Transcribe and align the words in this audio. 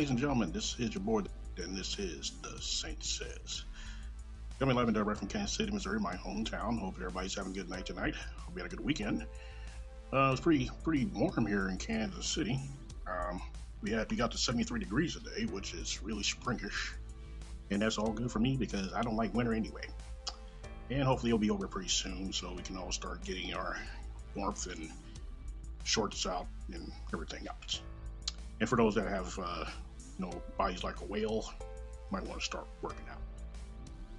Ladies 0.00 0.10
and 0.12 0.18
gentlemen, 0.18 0.50
this 0.50 0.76
is 0.78 0.94
your 0.94 1.02
boy, 1.02 1.24
and 1.58 1.76
this 1.76 1.98
is 1.98 2.32
The 2.40 2.58
Saint 2.58 3.04
Says. 3.04 3.64
Coming 4.58 4.74
live 4.74 4.88
and 4.88 4.94
direct 4.94 5.18
from 5.18 5.28
Kansas 5.28 5.54
City, 5.54 5.70
Missouri, 5.70 6.00
my 6.00 6.14
hometown. 6.14 6.80
Hope 6.80 6.94
everybody's 6.96 7.34
having 7.34 7.52
a 7.52 7.54
good 7.54 7.68
night 7.68 7.84
tonight. 7.84 8.14
Hope 8.14 8.56
you 8.56 8.62
had 8.62 8.72
a 8.72 8.74
good 8.74 8.82
weekend. 8.82 9.26
Uh, 10.10 10.30
it's 10.32 10.40
pretty 10.40 10.70
pretty 10.82 11.04
warm 11.04 11.44
here 11.44 11.68
in 11.68 11.76
Kansas 11.76 12.26
City. 12.26 12.58
Um, 13.06 13.42
we 13.82 13.90
had 13.90 14.10
we 14.10 14.16
got 14.16 14.30
to 14.30 14.38
73 14.38 14.80
degrees 14.80 15.18
today, 15.18 15.44
which 15.52 15.74
is 15.74 16.02
really 16.02 16.22
springish, 16.22 16.92
and 17.70 17.82
that's 17.82 17.98
all 17.98 18.10
good 18.10 18.32
for 18.32 18.38
me 18.38 18.56
because 18.56 18.94
I 18.94 19.02
don't 19.02 19.16
like 19.16 19.34
winter 19.34 19.52
anyway. 19.52 19.84
And 20.88 21.02
hopefully 21.02 21.28
it'll 21.28 21.38
be 21.38 21.50
over 21.50 21.68
pretty 21.68 21.90
soon, 21.90 22.32
so 22.32 22.54
we 22.54 22.62
can 22.62 22.78
all 22.78 22.90
start 22.90 23.22
getting 23.22 23.52
our 23.52 23.76
warmth 24.34 24.66
and 24.66 24.88
shorts 25.84 26.24
out 26.24 26.46
and 26.72 26.90
everything 27.12 27.46
else. 27.46 27.82
And 28.60 28.68
for 28.68 28.76
those 28.76 28.94
that 28.94 29.06
have 29.06 29.38
uh, 29.42 29.64
know, 30.20 30.42
bodies 30.58 30.84
like 30.84 31.00
a 31.00 31.04
whale, 31.04 31.52
might 32.10 32.24
want 32.24 32.40
to 32.40 32.44
start 32.44 32.66
working 32.82 33.06
out. 33.10 33.18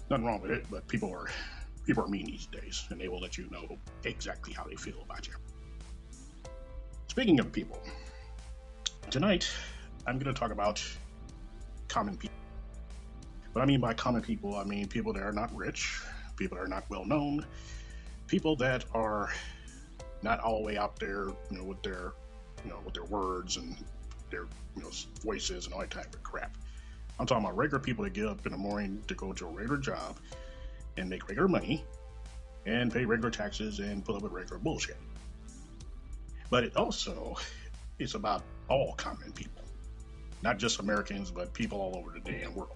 Nothing 0.09 0.26
wrong 0.26 0.41
with 0.41 0.52
it, 0.52 0.66
but 0.70 0.88
people 0.88 1.12
are 1.12 1.27
people 1.85 2.03
are 2.03 2.07
mean 2.07 2.26
these 2.26 2.45
days, 2.48 2.85
and 2.89 2.99
they 2.99 3.07
will 3.07 3.20
let 3.20 3.38
you 3.38 3.48
know 3.49 3.77
exactly 4.03 4.53
how 4.53 4.63
they 4.63 4.76
feel 4.76 5.02
about 5.03 5.27
you. 5.27 5.34
Speaking 7.07 7.40
of 7.40 7.52
people, 7.52 7.81
tonight 9.09 9.49
I'm 10.07 10.17
going 10.17 10.34
to 10.34 10.40
talk 10.40 10.52
about 10.52 10.84
common 11.88 12.18
people. 12.18 12.38
What 13.54 13.62
I 13.62 13.65
mean 13.65 13.81
by 13.81 13.93
common 13.93 14.21
people, 14.21 14.55
I 14.55 14.63
mean 14.63 14.88
people 14.88 15.12
that 15.13 15.23
are 15.23 15.34
not 15.34 15.54
rich, 15.55 16.02
people 16.38 16.57
that 16.57 16.63
are 16.63 16.70
not 16.70 16.90
well 16.90 17.04
known, 17.05 17.45
people 18.27 18.55
that 18.57 18.85
are 18.93 19.29
not 20.21 20.40
all 20.40 20.59
the 20.59 20.63
way 20.63 20.77
out 20.77 20.98
there, 20.99 21.27
you 21.49 21.57
know, 21.57 21.63
with 21.63 21.84
their, 21.84 22.13
you 22.63 22.70
know, 22.70 22.79
with 22.85 22.93
their 22.93 23.04
words 23.04 23.57
and 23.57 23.76
their 24.31 24.48
you 24.76 24.81
know 24.81 24.90
voices 25.23 25.66
and 25.66 25.73
all 25.73 25.81
that 25.81 25.91
type 25.91 26.13
of 26.13 26.23
crap. 26.23 26.55
I'm 27.20 27.26
talking 27.26 27.44
about 27.44 27.55
regular 27.58 27.80
people 27.80 28.03
that 28.03 28.13
get 28.13 28.26
up 28.26 28.45
in 28.45 28.52
the 28.52 28.57
morning 28.57 29.04
to 29.07 29.13
go 29.13 29.31
to 29.34 29.45
a 29.45 29.49
regular 29.49 29.77
job 29.77 30.18
and 30.98 31.10
make 31.10 31.27
regular 31.27 31.48
money 31.48 31.85
and 32.65 32.91
pay 32.91 33.05
regular 33.05 33.32
taxes 33.32 33.79
and 33.79 34.04
put 34.04 34.15
up 34.15 34.24
with 34.24 34.32
regular 34.32 34.59
bullshit. 34.59 34.98
But 36.49 36.63
it 36.63 36.76
also 36.76 37.35
is 37.99 38.15
about 38.15 38.43
all 38.68 38.93
common 38.93 39.32
people, 39.32 39.63
not 40.41 40.57
just 40.57 40.79
Americans, 40.79 41.32
but 41.32 41.54
people 41.54 41.79
all 41.79 41.96
over 41.96 42.12
the 42.12 42.20
damn 42.20 42.55
world. 42.55 42.76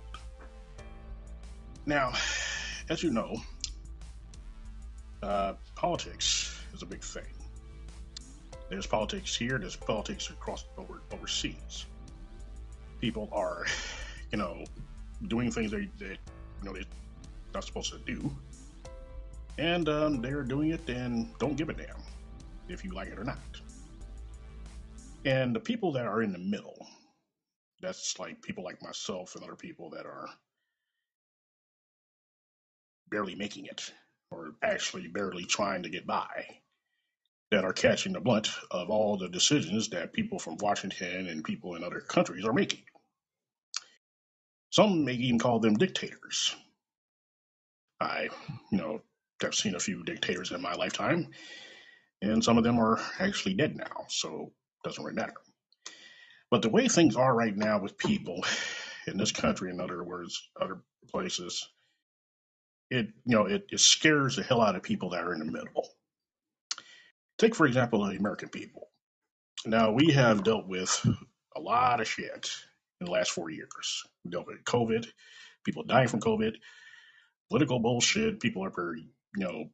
Now, 1.86 2.14
as 2.90 3.04
you 3.04 3.12
know, 3.12 3.38
uh, 5.22 5.54
politics 5.76 6.60
is 6.74 6.82
a 6.82 6.86
big 6.86 7.02
thing. 7.02 7.35
There's 8.70 8.88
politics 8.88 9.36
here. 9.36 9.58
There's 9.60 9.76
politics 9.76 10.30
across 10.30 10.66
over 10.78 11.02
overseas. 11.12 11.86
People 13.00 13.30
are, 13.32 13.66
you 14.32 14.38
know, 14.38 14.64
doing 15.28 15.52
things 15.52 15.72
they, 15.72 15.90
they 16.00 16.18
you 16.62 16.64
know 16.64 16.74
they're 16.74 16.84
not 17.54 17.64
supposed 17.64 17.92
to 17.92 18.00
do, 18.00 18.36
and 19.58 19.88
um, 19.88 20.22
they're 20.22 20.44
doing 20.44 20.72
it 20.72 20.88
and 20.90 21.38
don't 21.38 21.56
give 21.56 21.70
a 21.70 21.74
damn 21.74 22.02
if 22.68 22.84
you 22.84 22.94
like 22.94 23.10
it 23.10 23.20
or 23.20 23.24
not. 23.24 23.38
And 25.26 25.56
the 25.56 25.60
people 25.60 25.94
that 25.94 26.06
are 26.06 26.22
in 26.22 26.32
the 26.32 26.40
middle, 26.40 26.88
that's 27.82 28.18
like 28.20 28.42
people 28.42 28.64
like 28.64 28.82
myself 28.82 29.36
and 29.36 29.44
other 29.44 29.56
people 29.56 29.92
that 29.92 30.06
are 30.06 30.28
barely 33.10 33.36
making 33.36 33.66
it 33.66 33.92
or 34.32 34.56
actually 34.64 35.08
barely 35.08 35.46
trying 35.46 35.84
to 35.84 35.90
get 35.90 36.06
by 36.06 36.46
that 37.52 37.64
are 37.64 37.74
catching 37.74 38.14
the 38.14 38.20
blunt 38.20 38.50
of 38.72 38.90
all 38.90 39.18
the 39.18 39.30
decisions 39.30 39.90
that 39.90 40.14
people 40.14 40.40
from 40.40 40.58
Washington 40.60 41.28
and 41.28 41.44
people 41.44 41.76
in 41.76 41.84
other 41.84 42.00
countries 42.00 42.46
are 42.46 42.54
making. 42.54 42.84
Some 44.72 45.06
may 45.06 45.14
even 45.14 45.40
call 45.40 45.60
them 45.60 45.76
dictators. 45.76 46.56
I, 48.00 48.30
you 48.72 48.78
know, 48.78 49.02
have 49.42 49.56
seen 49.56 49.76
a 49.76 49.80
few 49.80 50.04
dictators 50.04 50.52
in 50.52 50.62
my 50.62 50.74
lifetime, 50.74 51.30
and 52.22 52.44
some 52.44 52.58
of 52.58 52.64
them 52.64 52.80
are 52.80 53.00
actually 53.20 53.54
dead 53.56 53.76
now, 53.76 54.06
so 54.10 54.52
it 54.84 54.88
doesn't 54.88 55.04
really 55.04 55.16
matter. 55.16 55.34
But 56.52 56.62
the 56.62 56.70
way 56.70 56.88
things 56.88 57.16
are 57.16 57.34
right 57.34 57.56
now 57.56 57.80
with 57.82 57.98
people 57.98 58.44
in 59.08 59.18
this 59.18 59.32
country, 59.32 59.70
in 59.72 59.80
other 59.80 60.04
words, 60.04 60.50
other 60.60 60.82
places, 61.10 61.68
it 62.90 63.08
you 63.26 63.36
know 63.36 63.46
it, 63.46 63.66
it 63.72 63.80
scares 63.80 64.36
the 64.36 64.44
hell 64.44 64.62
out 64.62 64.76
of 64.76 64.84
people 64.84 65.12
that 65.12 65.24
are 65.24 65.34
in 65.34 65.40
the 65.40 65.46
middle 65.52 65.88
Take, 67.38 67.56
for 67.56 67.66
example, 67.66 68.06
the 68.06 68.16
American 68.16 68.50
people. 68.50 68.88
Now, 69.66 69.92
we 69.92 70.12
have 70.12 70.44
dealt 70.44 70.68
with 70.68 71.06
a 71.56 71.60
lot 71.60 72.00
of 72.00 72.08
shit 72.08 72.52
in 73.02 73.06
the 73.06 73.12
last 73.12 73.32
four 73.32 73.50
years. 73.50 74.04
We 74.24 74.32
dealt 74.32 74.48
with 74.48 74.64
COVID, 74.64 75.08
people 75.66 75.84
dying 75.84 76.08
from 76.08 76.22
COVID, 76.22 76.54
political 77.50 77.80
bullshit, 77.80 78.40
people 78.40 78.64
are 78.64 78.72
very, 78.72 79.08
you 79.36 79.44
know, 79.44 79.66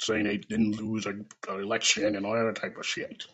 saying 0.00 0.24
they 0.24 0.38
didn't 0.38 0.80
lose 0.80 1.06
an 1.06 1.26
election 1.48 2.14
and 2.14 2.26
all 2.26 2.34
that 2.34 2.56
type 2.56 2.76
of 2.76 2.86
shit. 2.86 3.24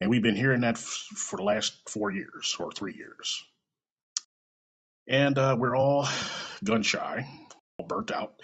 And 0.00 0.10
we've 0.10 0.22
been 0.22 0.36
hearing 0.36 0.62
that 0.62 0.76
f- 0.76 0.82
for 0.82 1.36
the 1.36 1.42
last 1.42 1.74
four 1.88 2.10
years 2.10 2.56
or 2.58 2.72
three 2.72 2.94
years. 2.94 3.42
And 5.08 5.36
uh, 5.38 5.56
we're 5.58 5.76
all 5.76 6.08
gun 6.62 6.82
shy, 6.82 7.26
all 7.78 7.86
burnt 7.86 8.10
out, 8.10 8.34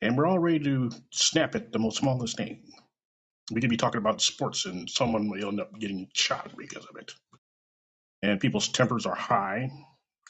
and 0.00 0.16
we're 0.16 0.26
all 0.26 0.38
ready 0.38 0.60
to 0.60 0.90
snap 1.10 1.54
at 1.54 1.72
the 1.72 1.78
most 1.78 1.98
smallest 1.98 2.36
thing 2.36 2.62
we 3.50 3.60
could 3.60 3.70
be 3.70 3.76
talking 3.76 3.98
about 3.98 4.20
sports 4.20 4.66
and 4.66 4.88
someone 4.88 5.28
will 5.28 5.48
end 5.48 5.60
up 5.60 5.78
getting 5.78 6.08
shot 6.12 6.50
because 6.56 6.84
of 6.84 6.96
it. 6.96 7.12
And 8.22 8.40
people's 8.40 8.68
tempers 8.68 9.06
are 9.06 9.14
high. 9.14 9.70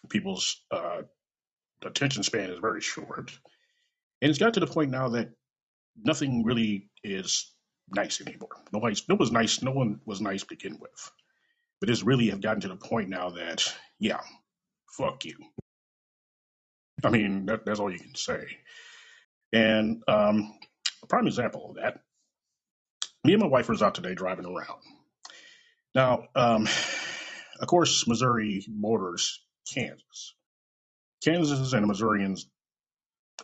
People's 0.08 0.62
uh, 0.70 1.02
attention 1.84 2.22
span 2.22 2.50
is 2.50 2.58
very 2.58 2.80
short. 2.80 3.32
And 4.22 4.30
it's 4.30 4.38
got 4.38 4.54
to 4.54 4.60
the 4.60 4.66
point 4.66 4.90
now 4.90 5.10
that 5.10 5.30
nothing 5.96 6.44
really 6.44 6.90
is 7.02 7.50
nice 7.90 8.20
anymore. 8.20 8.50
Nobody's, 8.72 9.08
no 9.08 9.16
was 9.16 9.32
nice. 9.32 9.62
No 9.62 9.72
one 9.72 10.00
was 10.04 10.20
nice 10.20 10.42
to 10.42 10.48
begin 10.48 10.78
with. 10.80 11.10
But 11.80 11.90
it's 11.90 12.02
really 12.02 12.30
have 12.30 12.40
gotten 12.40 12.60
to 12.62 12.68
the 12.68 12.76
point 12.76 13.08
now 13.08 13.30
that, 13.30 13.64
yeah, 13.98 14.20
fuck 14.96 15.24
you. 15.24 15.36
I 17.04 17.10
mean, 17.10 17.46
that, 17.46 17.64
that's 17.64 17.80
all 17.80 17.92
you 17.92 17.98
can 17.98 18.14
say. 18.16 18.44
And 19.52 20.02
um, 20.08 20.58
a 21.02 21.06
prime 21.06 21.26
example 21.26 21.70
of 21.70 21.76
that 21.76 22.00
me 23.24 23.34
and 23.34 23.42
my 23.42 23.48
wife 23.48 23.68
was 23.68 23.82
out 23.82 23.94
today 23.94 24.14
driving 24.14 24.46
around. 24.46 24.80
Now, 25.94 26.24
um, 26.34 26.68
of 27.60 27.66
course, 27.66 28.06
Missouri 28.06 28.64
borders 28.68 29.40
Kansas. 29.72 30.34
Kansas 31.24 31.72
and 31.72 31.86
Missourians 31.86 32.46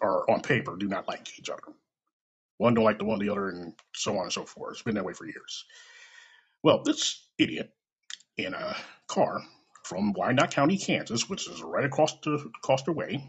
are 0.00 0.28
on 0.30 0.40
paper 0.40 0.76
do 0.76 0.88
not 0.88 1.08
like 1.08 1.38
each 1.38 1.50
other. 1.50 1.62
One 2.58 2.74
don't 2.74 2.84
like 2.84 2.98
the 2.98 3.04
one 3.04 3.18
the 3.18 3.30
other, 3.30 3.48
and 3.48 3.74
so 3.94 4.16
on 4.16 4.24
and 4.24 4.32
so 4.32 4.44
forth. 4.44 4.74
It's 4.74 4.82
been 4.82 4.94
that 4.94 5.04
way 5.04 5.12
for 5.12 5.26
years. 5.26 5.64
Well, 6.62 6.82
this 6.84 7.26
idiot 7.38 7.70
in 8.36 8.54
a 8.54 8.76
car 9.08 9.42
from 9.84 10.12
Wyandotte 10.12 10.52
County, 10.52 10.78
Kansas, 10.78 11.28
which 11.28 11.48
is 11.48 11.62
right 11.62 11.84
across 11.84 12.14
the 12.20 12.50
across 12.62 12.84
the 12.84 12.92
way, 12.92 13.28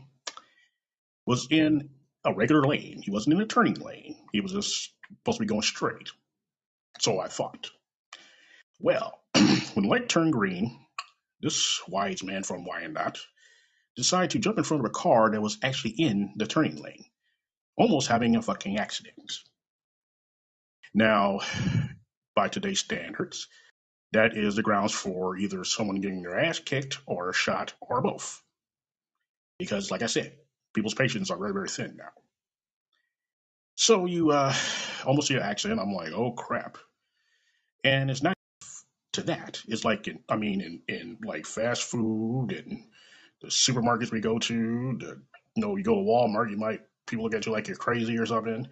was 1.25 1.47
in 1.49 1.89
a 2.23 2.33
regular 2.33 2.63
lane. 2.63 3.01
He 3.03 3.11
wasn't 3.11 3.35
in 3.35 3.41
a 3.41 3.47
turning 3.47 3.75
lane. 3.75 4.15
He 4.31 4.41
was 4.41 4.53
just 4.53 4.91
supposed 5.19 5.37
to 5.37 5.43
be 5.43 5.47
going 5.47 5.63
straight. 5.63 6.09
So 6.99 7.19
I 7.19 7.27
thought. 7.27 7.69
Well, 8.79 9.19
when 9.73 9.85
light 9.85 10.09
turned 10.09 10.33
green, 10.33 10.79
this 11.41 11.81
wise 11.87 12.23
man 12.23 12.43
from 12.43 12.65
Wyandotte 12.65 13.19
decided 13.95 14.31
to 14.31 14.39
jump 14.39 14.57
in 14.57 14.63
front 14.63 14.81
of 14.81 14.89
a 14.89 14.93
car 14.93 15.31
that 15.31 15.41
was 15.41 15.57
actually 15.63 15.91
in 15.91 16.33
the 16.35 16.47
turning 16.47 16.81
lane, 16.81 17.05
almost 17.77 18.07
having 18.07 18.35
a 18.35 18.41
fucking 18.41 18.77
accident. 18.77 19.39
Now, 20.93 21.41
by 22.35 22.49
today's 22.49 22.79
standards, 22.79 23.47
that 24.11 24.37
is 24.37 24.55
the 24.55 24.63
grounds 24.63 24.93
for 24.93 25.37
either 25.37 25.63
someone 25.63 26.01
getting 26.01 26.21
their 26.21 26.39
ass 26.39 26.59
kicked 26.59 26.99
or 27.05 27.33
shot 27.33 27.73
or 27.81 28.01
both. 28.01 28.41
Because, 29.59 29.91
like 29.91 30.01
I 30.01 30.07
said, 30.07 30.37
people's 30.73 30.93
patience 30.93 31.31
are 31.31 31.37
very, 31.37 31.53
very 31.53 31.69
thin 31.69 31.95
now. 31.97 32.09
So 33.75 34.05
you 34.05 34.31
uh, 34.31 34.53
almost 35.05 35.27
see 35.27 35.35
an 35.35 35.41
accident. 35.41 35.81
I'm 35.81 35.93
like, 35.93 36.11
oh 36.13 36.31
crap. 36.31 36.77
And 37.83 38.09
it's 38.09 38.23
not 38.23 38.35
to 39.13 39.23
that. 39.23 39.61
It's 39.67 39.85
like, 39.85 40.07
in, 40.07 40.19
I 40.29 40.37
mean, 40.37 40.61
in, 40.61 40.81
in 40.87 41.17
like 41.23 41.45
fast 41.45 41.83
food 41.83 42.51
and 42.51 42.83
the 43.41 43.47
supermarkets 43.47 44.11
we 44.11 44.21
go 44.21 44.39
to, 44.39 44.97
the, 44.99 45.21
you 45.55 45.61
know, 45.61 45.75
you 45.75 45.83
go 45.83 45.95
to 45.95 46.01
Walmart, 46.01 46.49
you 46.49 46.57
might, 46.57 46.81
people 47.07 47.23
look 47.25 47.35
at 47.35 47.45
you 47.45 47.51
like 47.51 47.67
you're 47.67 47.77
crazy 47.77 48.17
or 48.17 48.25
something. 48.25 48.67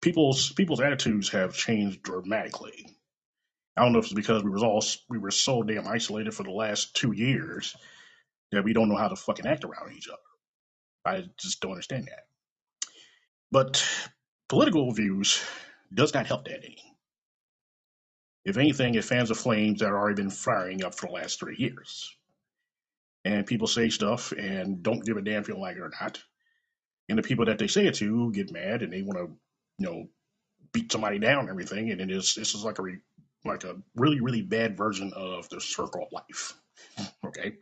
People's, 0.00 0.52
people's 0.52 0.80
attitudes 0.80 1.28
have 1.30 1.54
changed 1.54 2.02
dramatically. 2.02 2.88
I 3.76 3.82
don't 3.82 3.92
know 3.92 4.00
if 4.00 4.06
it's 4.06 4.14
because 4.14 4.42
we 4.42 4.50
was 4.50 4.62
all, 4.62 4.84
we 5.08 5.18
were 5.18 5.30
so 5.30 5.62
damn 5.62 5.86
isolated 5.86 6.34
for 6.34 6.42
the 6.42 6.50
last 6.50 6.96
two 6.96 7.12
years 7.12 7.76
that 8.52 8.64
we 8.64 8.72
don't 8.72 8.88
know 8.88 8.96
how 8.96 9.08
to 9.08 9.16
fucking 9.16 9.46
act 9.46 9.64
around 9.64 9.92
each 9.96 10.08
other. 10.08 10.18
I 11.04 11.24
just 11.38 11.60
don't 11.60 11.72
understand 11.72 12.08
that. 12.08 12.26
But 13.52 13.84
political 14.48 14.92
views 14.92 15.44
does 15.94 16.14
not 16.14 16.26
help 16.26 16.46
that 16.46 16.64
any. 16.64 16.78
If 18.44 18.56
anything, 18.56 18.94
it 18.94 19.04
fans 19.04 19.28
the 19.28 19.36
flames 19.36 19.80
that 19.80 19.86
have 19.86 19.94
already 19.94 20.20
been 20.22 20.30
firing 20.30 20.84
up 20.84 20.94
for 20.94 21.06
the 21.06 21.12
last 21.12 21.38
three 21.40 21.56
years. 21.58 22.10
And 23.24 23.46
people 23.46 23.68
say 23.68 23.90
stuff 23.90 24.32
and 24.32 24.82
don't 24.82 25.04
give 25.04 25.16
a 25.16 25.22
damn 25.22 25.42
if 25.42 25.48
you 25.48 25.58
like 25.58 25.76
it 25.76 25.82
or 25.82 25.92
not. 26.00 26.20
And 27.08 27.18
the 27.18 27.22
people 27.22 27.46
that 27.46 27.58
they 27.58 27.68
say 27.68 27.86
it 27.86 27.96
to 27.96 28.32
get 28.32 28.52
mad 28.52 28.82
and 28.82 28.92
they 28.92 29.02
want 29.02 29.18
to, 29.18 29.36
you 29.78 29.86
know, 29.86 30.08
beat 30.72 30.92
somebody 30.92 31.18
down 31.18 31.40
and 31.40 31.50
everything. 31.50 31.90
And 31.90 32.00
it 32.00 32.10
is 32.10 32.34
this 32.34 32.54
is 32.54 32.64
like 32.64 32.78
a 32.78 32.82
re, 32.82 32.98
like 33.44 33.64
a 33.64 33.76
really 33.96 34.20
really 34.20 34.42
bad 34.42 34.76
version 34.76 35.12
of 35.14 35.48
the 35.50 35.60
circle 35.60 36.04
of 36.04 36.12
life. 36.12 36.54
Okay. 37.24 37.54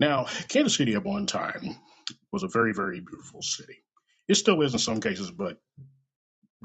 Now, 0.00 0.26
Kansas 0.48 0.76
City 0.76 0.94
at 0.94 1.04
one 1.04 1.26
time 1.26 1.76
was 2.32 2.42
a 2.44 2.48
very 2.48 2.74
very 2.74 3.00
beautiful 3.00 3.42
city. 3.42 3.78
It 4.28 4.36
still 4.36 4.62
is 4.62 4.72
in 4.72 4.78
some 4.78 5.00
cases, 5.00 5.30
but 5.30 5.60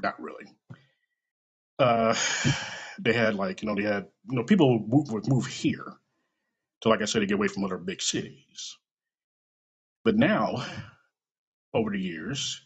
not 0.02 0.20
really. 0.20 0.46
Uh, 1.78 2.14
they 3.00 3.12
had 3.12 3.34
like 3.34 3.62
you 3.62 3.68
know 3.68 3.74
they 3.74 3.82
had 3.82 4.08
you 4.30 4.36
know 4.36 4.44
people 4.44 4.78
would 4.80 4.88
move, 4.88 5.12
would 5.12 5.28
move 5.28 5.46
here 5.46 5.94
to 6.82 6.88
like 6.88 7.02
I 7.02 7.06
said 7.06 7.20
to 7.20 7.26
get 7.26 7.34
away 7.34 7.48
from 7.48 7.64
other 7.64 7.78
big 7.78 8.02
cities. 8.02 8.76
But 10.04 10.16
now 10.16 10.64
over 11.74 11.90
the 11.90 12.00
years, 12.00 12.60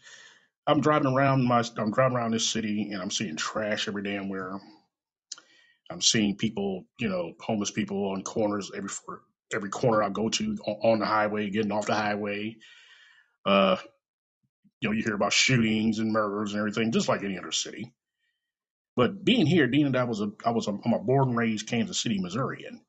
I'm 0.67 0.81
driving 0.81 1.13
around 1.13 1.43
my 1.43 1.63
I'm 1.77 1.91
driving 1.91 2.17
around 2.17 2.31
this 2.31 2.47
city 2.47 2.91
and 2.91 3.01
I'm 3.01 3.11
seeing 3.11 3.35
trash 3.35 3.87
every 3.87 4.03
damn 4.03 4.29
where. 4.29 4.59
I'm 5.91 6.01
seeing 6.01 6.37
people, 6.37 6.85
you 6.99 7.09
know, 7.09 7.33
homeless 7.39 7.71
people 7.71 8.11
on 8.11 8.23
corners 8.23 8.71
every 8.75 8.89
for 8.89 9.21
every 9.53 9.69
corner 9.69 10.03
I 10.03 10.09
go 10.09 10.29
to 10.29 10.57
on, 10.65 10.93
on 10.93 10.99
the 10.99 11.05
highway, 11.05 11.49
getting 11.49 11.71
off 11.71 11.85
the 11.85 11.95
highway. 11.95 12.57
Uh, 13.45 13.77
you 14.83 14.89
know, 14.89 14.95
you 14.95 15.03
hear 15.03 15.15
about 15.15 15.33
shootings 15.33 15.99
and 15.99 16.13
murders 16.13 16.53
and 16.53 16.59
everything, 16.59 16.91
just 16.93 17.09
like 17.09 17.23
any 17.23 17.39
other 17.39 17.53
city. 17.53 17.93
But 18.95 19.25
being 19.25 19.47
here, 19.47 19.67
Dean 19.67 19.87
and 19.87 19.97
I 19.97 20.05
was 20.05 20.21
a 20.21 20.31
I 20.45 20.51
was 20.51 20.67
a, 20.67 20.71
I'm 20.85 20.93
a 20.93 20.99
born 20.99 21.29
and 21.29 21.37
raised 21.37 21.67
Kansas 21.69 21.99
City, 21.99 22.19
Missourian, 22.19 22.81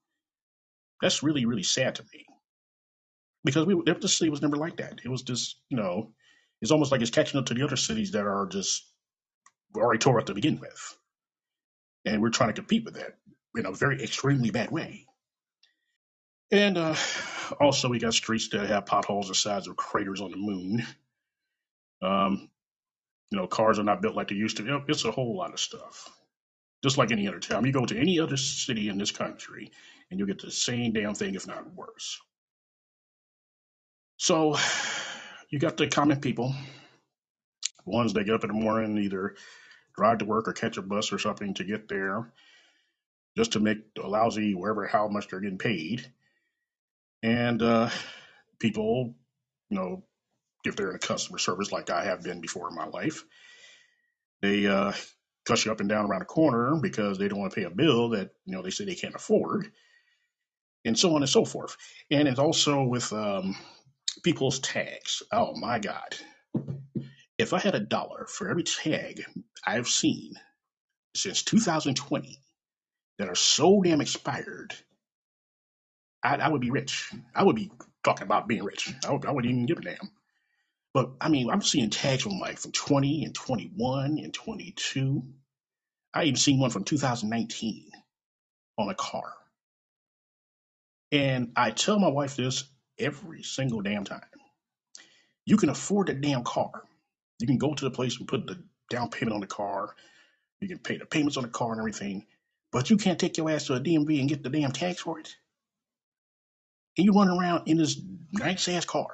that's 1.03 1.23
really 1.23 1.47
really 1.47 1.65
sad 1.65 1.97
to 1.97 2.05
me 2.13 2.27
because 3.45 3.67
we 3.67 3.75
the 3.87 4.09
city 4.09 4.31
was 4.31 4.43
never 4.43 4.57
like 4.57 4.79
that. 4.79 5.01
It 5.05 5.11
was 5.11 5.23
just 5.23 5.59
you 5.71 5.77
know, 5.77 6.13
it's 6.63 6.73
almost 6.73 6.93
like 6.93 7.03
it's 7.03 7.11
catching 7.11 7.41
up 7.41 7.47
to 7.47 7.55
the 7.55 7.65
other 7.65 7.77
cities 7.77 8.13
that 8.13 8.27
are 8.27 8.47
just 8.47 8.85
already 9.77 10.01
tore 10.01 10.21
up 10.21 10.27
to 10.27 10.35
begin 10.35 10.61
with, 10.61 10.99
and 12.07 12.23
we're 12.23 12.31
trying 12.31 12.51
to 12.51 12.55
compete 12.55 12.85
with 12.85 12.95
that 12.95 13.19
in 13.57 13.67
a 13.67 13.73
very 13.73 14.03
extremely 14.03 14.51
bad 14.51 14.71
way. 14.71 15.07
And 16.53 16.79
uh, 16.79 16.97
also, 17.61 17.89
we 17.91 17.99
got 18.01 18.15
streets 18.15 18.49
that 18.51 18.69
have 18.69 18.87
potholes 18.87 19.29
the 19.29 19.35
size 19.35 19.69
of 19.69 19.77
craters 19.77 20.21
on 20.21 20.31
the 20.33 20.37
moon. 20.39 20.87
Um, 22.03 22.51
you 23.31 23.39
know, 23.39 23.47
cars 23.47 23.79
are 23.79 23.85
not 23.85 24.03
built 24.03 24.15
like 24.15 24.29
they 24.29 24.37
used 24.37 24.59
to. 24.59 24.65
You 24.65 24.83
It's 24.89 25.05
a 25.05 25.11
whole 25.11 25.37
lot 25.37 25.53
of 25.53 25.61
stuff. 25.61 26.09
Just 26.83 26.99
like 26.99 27.11
any 27.11 27.27
other 27.27 27.41
town, 27.41 27.65
you 27.65 27.73
go 27.73 27.87
to 27.87 27.99
any 27.99 28.21
other 28.21 28.37
city 28.37 28.89
in 28.89 28.99
this 28.99 29.11
country, 29.11 29.73
and 30.11 30.19
you'll 30.19 30.29
get 30.29 30.41
the 30.41 30.51
same 30.51 30.93
damn 30.93 31.15
thing, 31.15 31.35
if 31.35 31.47
not 31.47 31.73
worse. 31.75 32.21
So, 34.19 34.57
you 35.51 35.59
got 35.59 35.77
the 35.77 35.89
common 35.89 36.21
people, 36.21 36.55
ones 37.87 38.13
that 38.13 38.25
get 38.25 38.35
up 38.35 38.45
in 38.45 38.49
the 38.49 38.55
morning, 38.55 38.99
either 38.99 39.35
drive 39.97 40.19
to 40.19 40.25
work 40.25 40.47
or 40.47 40.53
catch 40.53 40.77
a 40.77 40.83
bus 40.83 41.13
or 41.13 41.19
something 41.19 41.55
to 41.55 41.65
get 41.65 41.89
there, 41.89 42.33
just 43.37 43.53
to 43.53 43.61
make 43.61 43.79
a 44.03 44.07
lousy 44.07 44.55
wherever 44.55 44.87
how 44.87 45.09
much 45.09 45.29
they're 45.29 45.41
getting 45.41 45.59
paid. 45.59 46.07
And 47.23 47.63
uh, 47.63 47.89
people, 48.59 49.15
you 49.71 49.77
know, 49.77 50.05
if 50.65 50.77
they're 50.77 50.91
in 50.91 50.97
a 50.97 51.01
customer 51.01 51.39
service 51.39 51.73
like 51.73 51.91
I 51.91 52.05
have 52.05 52.23
been 52.23 52.41
before 52.41 52.69
in 52.69 52.75
my 52.75 52.87
life, 52.87 53.25
they 54.43 54.67
uh, 54.67 54.93
cuss 55.47 55.65
you 55.65 55.73
up 55.73 55.81
and 55.81 55.89
down 55.89 56.07
around 56.07 56.21
the 56.21 56.27
corner 56.27 56.77
because 56.81 57.19
they 57.19 57.29
don't 57.29 57.41
want 57.41 57.53
to 57.53 57.61
pay 57.61 57.67
a 57.67 57.71
bill 57.71 58.11
that 58.11 58.31
you 58.45 58.55
know 58.55 58.63
they 58.63 58.71
say 58.71 58.85
they 58.85 58.95
can't 58.95 59.15
afford, 59.15 59.71
and 60.85 60.99
so 60.99 61.15
on 61.15 61.23
and 61.23 61.29
so 61.31 61.45
forth. 61.45 61.77
And 62.11 62.29
it's 62.29 62.39
also 62.39 62.83
with 62.85 63.13
um, 63.13 63.57
people's 64.23 64.59
tags. 64.61 65.23
Oh 65.33 65.55
my 65.57 65.79
God! 65.79 66.17
If 67.39 67.53
I 67.53 67.59
had 67.59 67.75
a 67.75 67.81
dollar 67.81 68.27
for 68.27 68.49
every 68.49 68.65
tag 68.65 69.25
I've 69.67 69.89
seen 69.89 70.35
since 71.15 71.43
2020 71.43 72.39
that 73.19 73.29
are 73.29 73.35
so 73.35 73.81
damn 73.83 74.01
expired, 74.01 74.75
I, 76.23 76.37
I 76.37 76.49
would 76.49 76.61
be 76.61 76.71
rich. 76.71 77.11
I 77.35 77.45
would 77.45 77.57
be 77.57 77.71
talking 78.05 78.25
about 78.25 78.49
being 78.49 78.65
rich. 78.65 78.93
I, 79.05 79.09
I 79.11 79.33
wouldn't 79.33 79.47
even 79.53 79.67
give 79.67 79.79
a 79.79 79.83
damn. 79.83 80.11
But 80.95 81.11
I 81.21 81.29
mean, 81.29 81.51
I'm 81.51 81.63
seeing 81.63 81.91
tags 81.91 82.23
from 82.23 82.39
like 82.39 82.59
from 82.59 82.73
20 82.73 83.25
and 83.25 83.35
21 83.35 84.19
and 84.19 84.33
22. 84.33 85.23
I 86.15 86.25
even 86.25 86.37
seen 86.37 86.61
one 86.61 86.71
from 86.71 86.85
2019 86.85 87.91
on 88.79 88.89
a 88.89 88.95
car. 88.95 89.33
And 91.13 91.53
I 91.57 91.71
tell 91.73 91.99
my 91.99 92.09
wife 92.09 92.37
this 92.37 92.65
every 92.99 93.43
single 93.43 93.83
damn 93.83 94.05
time. 94.05 94.23
You 95.45 95.57
can 95.57 95.69
afford 95.69 96.09
the 96.09 96.15
damn 96.15 96.45
car. 96.45 96.71
You 97.41 97.47
can 97.47 97.59
go 97.59 97.75
to 97.75 97.85
the 97.85 97.91
place 97.91 98.19
and 98.19 98.29
put 98.29 98.47
the 98.47 98.63
down 98.91 99.11
payment 99.11 99.35
on 99.35 99.41
the 99.41 99.47
car. 99.47 99.95
You 100.61 100.69
can 100.69 100.79
pay 100.79 100.99
the 100.99 101.07
payments 101.07 101.37
on 101.37 101.43
the 101.43 101.49
car 101.51 101.73
and 101.73 101.81
everything. 101.81 102.27
But 102.73 102.91
you 102.91 102.97
can't 102.97 103.19
take 103.19 103.37
your 103.37 103.51
ass 103.51 103.67
to 103.67 103.75
a 103.75 103.81
DMV 103.81 104.21
and 104.21 104.29
get 104.29 104.43
the 104.43 104.51
damn 104.51 104.73
tags 104.73 105.01
for 105.01 105.19
it. 105.21 105.35
And 106.97 107.05
you 107.05 107.13
run 107.13 107.29
around 107.29 107.69
in 107.69 107.77
this 107.79 108.01
nice 108.33 108.69
ass 108.69 108.85
car. 108.85 109.09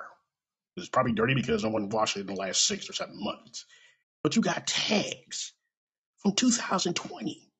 It's 0.77 0.89
probably 0.89 1.13
dirty 1.13 1.35
because 1.35 1.65
no 1.65 1.71
one 1.71 1.89
washed 1.89 2.17
it 2.17 2.21
in 2.21 2.27
the 2.27 2.35
last 2.35 2.67
six 2.67 2.89
or 2.89 2.93
seven 2.93 3.23
months. 3.23 3.67
But 4.23 4.37
you 4.37 4.43
got 4.43 4.67
tags 4.67 5.53
from 6.19 6.33
2020. 6.33 7.51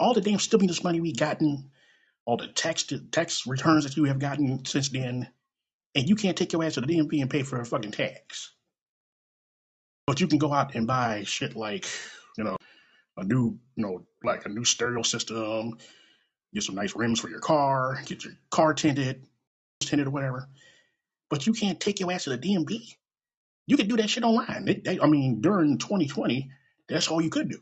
All 0.00 0.14
the 0.14 0.20
damn 0.20 0.38
stimulus 0.38 0.84
money 0.84 1.00
we 1.00 1.12
gotten, 1.12 1.70
all 2.24 2.36
the 2.36 2.46
tax 2.46 2.92
tax 3.10 3.46
returns 3.46 3.84
that 3.84 3.96
you 3.96 4.04
have 4.04 4.18
gotten 4.18 4.64
since 4.64 4.90
then, 4.90 5.28
and 5.94 6.08
you 6.08 6.14
can't 6.14 6.36
take 6.36 6.52
your 6.52 6.62
ass 6.62 6.74
to 6.74 6.80
the 6.80 6.86
DMV 6.86 7.20
and 7.20 7.30
pay 7.30 7.42
for 7.42 7.60
a 7.60 7.64
fucking 7.64 7.92
tax. 7.92 8.52
But 10.06 10.20
you 10.20 10.28
can 10.28 10.38
go 10.38 10.52
out 10.52 10.74
and 10.74 10.86
buy 10.86 11.24
shit 11.24 11.56
like, 11.56 11.86
you 12.36 12.44
know, 12.44 12.56
a 13.16 13.24
new, 13.24 13.58
you 13.74 13.84
know, 13.84 14.06
like 14.22 14.46
a 14.46 14.48
new 14.48 14.64
stereo 14.64 15.02
system, 15.02 15.78
get 16.54 16.62
some 16.62 16.76
nice 16.76 16.94
rims 16.94 17.20
for 17.20 17.28
your 17.28 17.40
car, 17.40 18.00
get 18.06 18.24
your 18.24 18.34
car 18.50 18.74
tinted, 18.74 19.26
tinted 19.80 20.06
or 20.06 20.10
whatever. 20.10 20.48
But 21.30 21.46
you 21.46 21.52
can't 21.52 21.80
take 21.80 22.00
your 22.00 22.12
ass 22.12 22.24
to 22.24 22.30
the 22.30 22.38
DMV. 22.38 22.80
You 23.66 23.76
could 23.76 23.88
do 23.88 23.96
that 23.98 24.10
shit 24.10 24.24
online. 24.24 24.64
They, 24.64 24.74
they, 24.74 25.00
I 25.00 25.06
mean, 25.06 25.40
during 25.40 25.78
2020, 25.78 26.50
that's 26.88 27.08
all 27.08 27.20
you 27.20 27.30
could 27.30 27.50
do. 27.50 27.60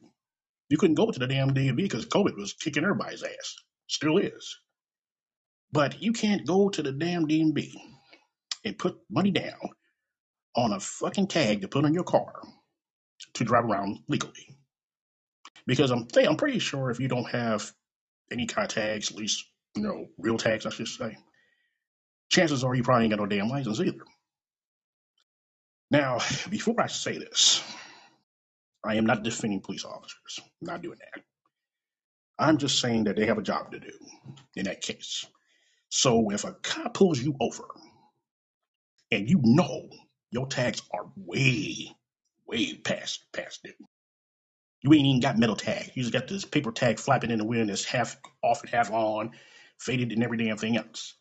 You 0.68 0.78
couldn't 0.78 0.94
go 0.96 1.10
to 1.10 1.18
the 1.18 1.26
damn 1.26 1.50
DMV 1.54 1.76
because 1.76 2.06
COVID 2.06 2.36
was 2.36 2.52
kicking 2.52 2.84
everybody's 2.84 3.22
ass. 3.22 3.56
Still 3.88 4.18
is. 4.18 4.58
But 5.72 6.02
you 6.02 6.12
can't 6.12 6.46
go 6.46 6.68
to 6.68 6.82
the 6.82 6.92
damn 6.92 7.26
DMV 7.26 7.72
and 8.64 8.78
put 8.78 8.98
money 9.10 9.30
down 9.30 9.58
on 10.56 10.72
a 10.72 10.80
fucking 10.80 11.28
tag 11.28 11.62
to 11.62 11.68
put 11.68 11.84
on 11.84 11.94
your 11.94 12.04
car 12.04 12.32
to 13.34 13.44
drive 13.44 13.64
around 13.64 13.98
legally. 14.08 14.56
Because 15.66 15.90
I'm 15.90 16.06
I'm 16.16 16.36
pretty 16.36 16.60
sure 16.60 16.90
if 16.90 17.00
you 17.00 17.08
don't 17.08 17.30
have 17.30 17.72
any 18.30 18.46
kind 18.46 18.66
of 18.66 18.74
tags, 18.74 19.10
at 19.10 19.16
least 19.16 19.44
you 19.74 19.82
know 19.82 20.06
real 20.18 20.38
tags, 20.38 20.66
I 20.66 20.70
should 20.70 20.88
say, 20.88 21.16
chances 22.30 22.64
are 22.64 22.74
you 22.74 22.82
probably 22.82 23.04
ain't 23.04 23.12
got 23.12 23.20
no 23.20 23.26
damn 23.26 23.48
license 23.48 23.80
either. 23.80 24.04
Now, 25.90 26.18
before 26.50 26.80
I 26.80 26.88
say 26.88 27.18
this, 27.18 27.62
I 28.84 28.96
am 28.96 29.06
not 29.06 29.22
defending 29.22 29.60
police 29.60 29.84
officers. 29.84 30.40
I'm 30.40 30.66
not 30.66 30.82
doing 30.82 30.98
that. 30.98 31.22
I'm 32.38 32.58
just 32.58 32.80
saying 32.80 33.04
that 33.04 33.16
they 33.16 33.26
have 33.26 33.38
a 33.38 33.42
job 33.42 33.72
to 33.72 33.80
do 33.80 33.92
in 34.56 34.64
that 34.64 34.82
case. 34.82 35.26
So 35.88 36.30
if 36.30 36.44
a 36.44 36.52
cop 36.52 36.94
pulls 36.94 37.20
you 37.20 37.36
over 37.40 37.64
and 39.10 39.28
you 39.28 39.40
know 39.42 39.88
your 40.30 40.46
tags 40.46 40.82
are 40.92 41.06
way, 41.16 41.94
way 42.46 42.74
past 42.74 43.24
past 43.32 43.62
due, 43.62 43.72
you 44.82 44.92
ain't 44.92 45.06
even 45.06 45.20
got 45.20 45.38
metal 45.38 45.56
tag. 45.56 45.92
You 45.94 46.02
just 46.02 46.12
got 46.12 46.28
this 46.28 46.44
paper 46.44 46.72
tag 46.72 46.98
flapping 46.98 47.30
in 47.30 47.38
the 47.38 47.44
wind 47.44 47.70
that's 47.70 47.84
half 47.84 48.16
off 48.42 48.62
and 48.62 48.70
half 48.70 48.90
on, 48.90 49.32
faded 49.78 50.12
and 50.12 50.22
every 50.22 50.38
damn 50.38 50.58
thing 50.58 50.76
else. 50.76 51.14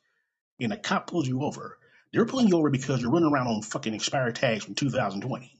And 0.60 0.74
a 0.74 0.78
cop 0.78 1.08
pulls 1.08 1.28
you 1.28 1.44
over. 1.44 1.78
They're 2.14 2.26
pulling 2.26 2.48
you 2.48 2.58
over 2.58 2.70
because 2.70 3.02
you're 3.02 3.12
running 3.12 3.32
around 3.32 3.48
on 3.48 3.62
fucking 3.62 3.94
expired 3.94 4.36
tags 4.36 4.64
from 4.64 4.76
2020 4.76 5.52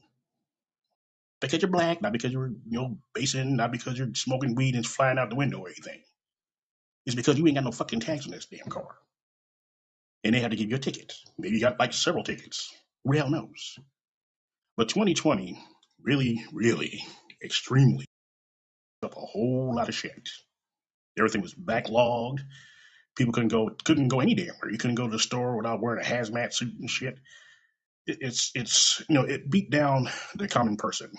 because 1.40 1.60
you're 1.60 1.70
black, 1.70 2.00
not 2.00 2.12
because 2.12 2.32
you're, 2.32 2.48
you 2.48 2.78
know, 2.78 2.98
basing, 3.14 3.56
not 3.56 3.72
because 3.72 3.98
you're 3.98 4.14
smoking 4.14 4.54
weed 4.54 4.74
and 4.74 4.84
it's 4.84 4.94
flying 4.94 5.18
out 5.18 5.28
the 5.28 5.36
window 5.36 5.58
or 5.58 5.68
anything. 5.68 6.00
It's 7.04 7.14
because 7.14 7.38
you 7.38 7.46
ain't 7.46 7.56
got 7.56 7.64
no 7.64 7.72
fucking 7.72 8.00
tags 8.00 8.26
on 8.26 8.32
this 8.32 8.46
damn 8.46 8.68
car. 8.68 8.96
And 10.24 10.34
they 10.34 10.40
had 10.40 10.50
to 10.50 10.56
give 10.56 10.70
you 10.70 10.76
a 10.76 10.80
ticket. 10.80 11.12
Maybe 11.38 11.56
you 11.56 11.60
got 11.60 11.78
like 11.78 11.92
several 11.92 12.24
tickets. 12.24 12.72
Who 13.04 13.12
the 13.12 13.18
hell 13.18 13.30
knows? 13.30 13.78
But 14.76 14.88
2020 14.88 15.58
really, 16.02 16.44
really, 16.52 17.04
extremely 17.42 18.06
up 19.02 19.16
a 19.16 19.20
whole 19.20 19.74
lot 19.76 19.88
of 19.88 19.94
shit. 19.94 20.28
Everything 21.18 21.42
was 21.42 21.54
backlogged. 21.54 22.40
People 23.16 23.32
couldn't 23.32 23.48
go 23.48 23.70
couldn't 23.84 24.08
go 24.08 24.20
any 24.20 24.34
damn 24.34 24.54
where. 24.60 24.70
You 24.70 24.78
couldn't 24.78 24.96
go 24.96 25.06
to 25.06 25.12
the 25.12 25.18
store 25.18 25.56
without 25.56 25.80
wearing 25.80 26.04
a 26.04 26.08
hazmat 26.08 26.52
suit 26.52 26.74
and 26.78 26.90
shit. 26.90 27.18
It, 28.06 28.18
it's 28.20 28.52
it's 28.54 29.02
you 29.08 29.14
know 29.14 29.22
it 29.22 29.50
beat 29.50 29.70
down 29.70 30.08
the 30.34 30.48
common 30.48 30.76
person 30.76 31.10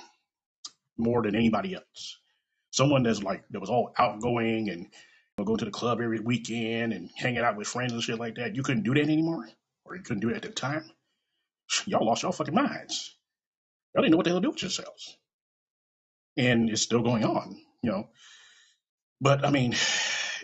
more 0.98 1.22
than 1.24 1.36
anybody 1.36 1.76
else. 1.76 2.18
Someone 2.72 3.04
that's 3.04 3.24
like 3.24 3.44
that 3.50 3.60
was 3.60 3.70
all 3.70 3.94
outgoing 3.98 4.70
and 4.70 4.82
you 4.82 4.90
know, 5.38 5.46
going 5.46 5.58
to 5.60 5.66
the 5.66 5.72
club 5.72 6.02
every 6.02 6.20
weekend 6.20 6.94
and 6.94 7.10
hanging 7.16 7.40
out 7.40 7.58
with 7.58 7.68
friends 7.68 7.94
and 7.94 8.02
shit 8.02 8.20
like 8.20 8.36
that. 8.36 8.56
You 8.56 8.64
couldn't 8.64 8.84
do 8.84 8.94
that 8.94 9.02
anymore, 9.02 9.48
or 9.86 9.96
you 9.96 10.04
couldn't 10.04 10.22
do 10.22 10.30
it 10.30 10.36
at 10.36 10.42
the 10.44 10.50
time. 10.50 10.90
Y'all 11.86 12.06
lost 12.06 12.24
your 12.24 12.32
fucking 12.32 12.54
minds. 12.54 13.16
Y'all 13.94 14.04
didn't 14.04 14.12
know 14.12 14.18
what 14.18 14.24
the 14.26 14.30
hell 14.32 14.40
to 14.40 14.46
do 14.46 14.52
with 14.52 14.62
yourselves, 14.62 15.18
and 16.38 16.70
it's 16.70 16.82
still 16.82 17.02
going 17.02 17.26
on. 17.26 17.58
You 17.82 17.92
know, 17.92 18.10
but 19.20 19.46
I 19.46 19.50
mean, 19.50 19.76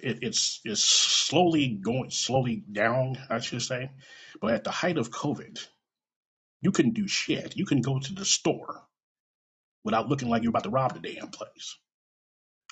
it, 0.04 0.20
it's 0.24 0.62
it's 0.66 0.84
slowly 0.84 1.70
going 1.70 2.12
slowly 2.12 2.64
down, 2.72 3.18
I 3.30 3.40
should 3.40 3.64
say. 3.64 3.92
But 4.42 4.54
at 4.56 4.64
the 4.66 4.72
height 4.72 4.98
of 4.98 5.12
COVID, 5.12 5.66
you 6.62 6.72
couldn't 6.72 6.96
do 6.96 7.08
shit. 7.08 7.58
You 7.58 7.66
couldn't 7.66 7.86
go 7.86 8.00
to 8.00 8.14
the 8.14 8.26
store 8.26 8.84
without 9.84 10.10
looking 10.10 10.30
like 10.30 10.44
you're 10.44 10.52
about 10.52 10.64
to 10.66 10.70
rob 10.72 10.94
the 10.94 11.14
damn 11.14 11.30
place. 11.30 11.78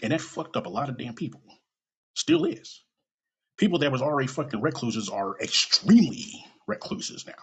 And 0.03 0.11
that 0.13 0.21
fucked 0.21 0.57
up 0.57 0.65
a 0.65 0.69
lot 0.69 0.89
of 0.89 0.97
damn 0.97 1.15
people. 1.15 1.41
Still 2.15 2.45
is. 2.45 2.83
People 3.57 3.79
that 3.79 3.91
was 3.91 4.01
already 4.01 4.27
fucking 4.27 4.61
recluses 4.61 5.09
are 5.09 5.37
extremely 5.39 6.45
recluses 6.67 7.25
now. 7.27 7.33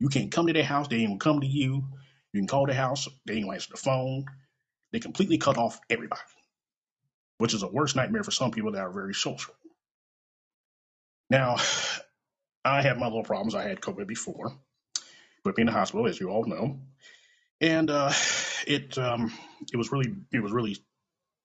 You 0.00 0.08
can't 0.08 0.32
come 0.32 0.48
to 0.48 0.54
their 0.54 0.64
house, 0.64 0.88
they 0.88 0.98
ain't 0.98 1.08
gonna 1.08 1.18
come 1.18 1.40
to 1.40 1.46
you. 1.46 1.84
You 2.32 2.40
can 2.40 2.48
call 2.48 2.66
the 2.66 2.74
house, 2.74 3.08
they 3.26 3.34
ain't 3.34 3.44
gonna 3.44 3.56
answer 3.56 3.70
the 3.72 3.78
phone. 3.78 4.26
They 4.92 5.00
completely 5.00 5.38
cut 5.38 5.58
off 5.58 5.80
everybody, 5.90 6.22
which 7.38 7.54
is 7.54 7.62
a 7.62 7.68
worse 7.68 7.94
nightmare 7.94 8.24
for 8.24 8.30
some 8.30 8.50
people 8.50 8.72
that 8.72 8.80
are 8.80 8.90
very 8.90 9.14
social. 9.14 9.54
Now, 11.30 11.56
I 12.64 12.82
had 12.82 12.98
my 12.98 13.06
little 13.06 13.22
problems. 13.22 13.54
I 13.54 13.62
had 13.62 13.80
COVID 13.80 14.08
before, 14.08 14.52
put 15.44 15.56
me 15.56 15.62
in 15.62 15.66
the 15.66 15.72
hospital, 15.72 16.08
as 16.08 16.18
you 16.18 16.30
all 16.30 16.44
know, 16.44 16.80
and 17.60 17.90
uh, 17.90 18.12
it 18.66 18.98
um, 18.98 19.32
it 19.72 19.76
was 19.76 19.92
really 19.92 20.12
it 20.32 20.42
was 20.42 20.52
really 20.52 20.76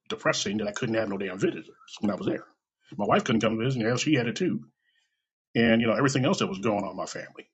depressing 0.10 0.58
that 0.58 0.68
I 0.68 0.72
couldn't 0.72 0.96
have 0.96 1.10
no 1.10 1.18
damn 1.18 1.38
visitors 1.38 1.70
when 2.00 2.12
I 2.12 2.16
was 2.16 2.26
there. 2.26 2.46
My 2.98 3.06
wife 3.06 3.24
couldn't 3.24 3.42
come 3.42 3.58
to 3.58 3.64
visit, 3.64 3.84
and 3.84 4.00
she 4.00 4.16
had 4.16 4.28
it 4.28 4.36
too, 4.36 4.66
and 5.56 5.80
you 5.80 5.88
know 5.88 5.94
everything 5.94 6.26
else 6.26 6.40
that 6.40 6.48
was 6.48 6.60
going 6.60 6.84
on 6.84 6.92
in 6.92 6.98
my 6.98 7.06
family. 7.06 7.48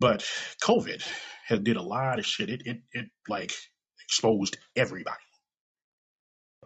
But 0.00 0.28
COVID 0.62 1.02
has 1.46 1.60
did 1.60 1.76
a 1.76 1.82
lot 1.82 2.18
of 2.18 2.26
shit. 2.26 2.48
It 2.48 2.62
it 2.66 2.82
it 2.92 3.06
like 3.28 3.52
exposed 4.06 4.56
everybody. 4.74 5.23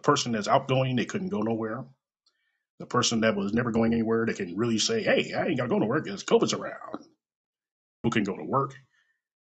Person 0.03 0.33
that's 0.33 0.47
outgoing, 0.47 0.95
they 0.95 1.05
couldn't 1.05 1.29
go 1.29 1.41
nowhere. 1.41 1.85
The 2.79 2.85
person 2.85 3.21
that 3.21 3.35
was 3.35 3.53
never 3.53 3.71
going 3.71 3.93
anywhere, 3.93 4.25
they 4.25 4.33
can 4.33 4.55
really 4.57 4.79
say, 4.79 5.03
"Hey, 5.03 5.33
I 5.33 5.47
ain't 5.47 5.57
gotta 5.57 5.69
go 5.69 5.79
nowhere 5.79 6.01
because 6.01 6.23
COVID's 6.23 6.53
around." 6.53 7.05
Who 8.03 8.09
can 8.09 8.23
go 8.23 8.37
to 8.37 8.43
work? 8.43 8.75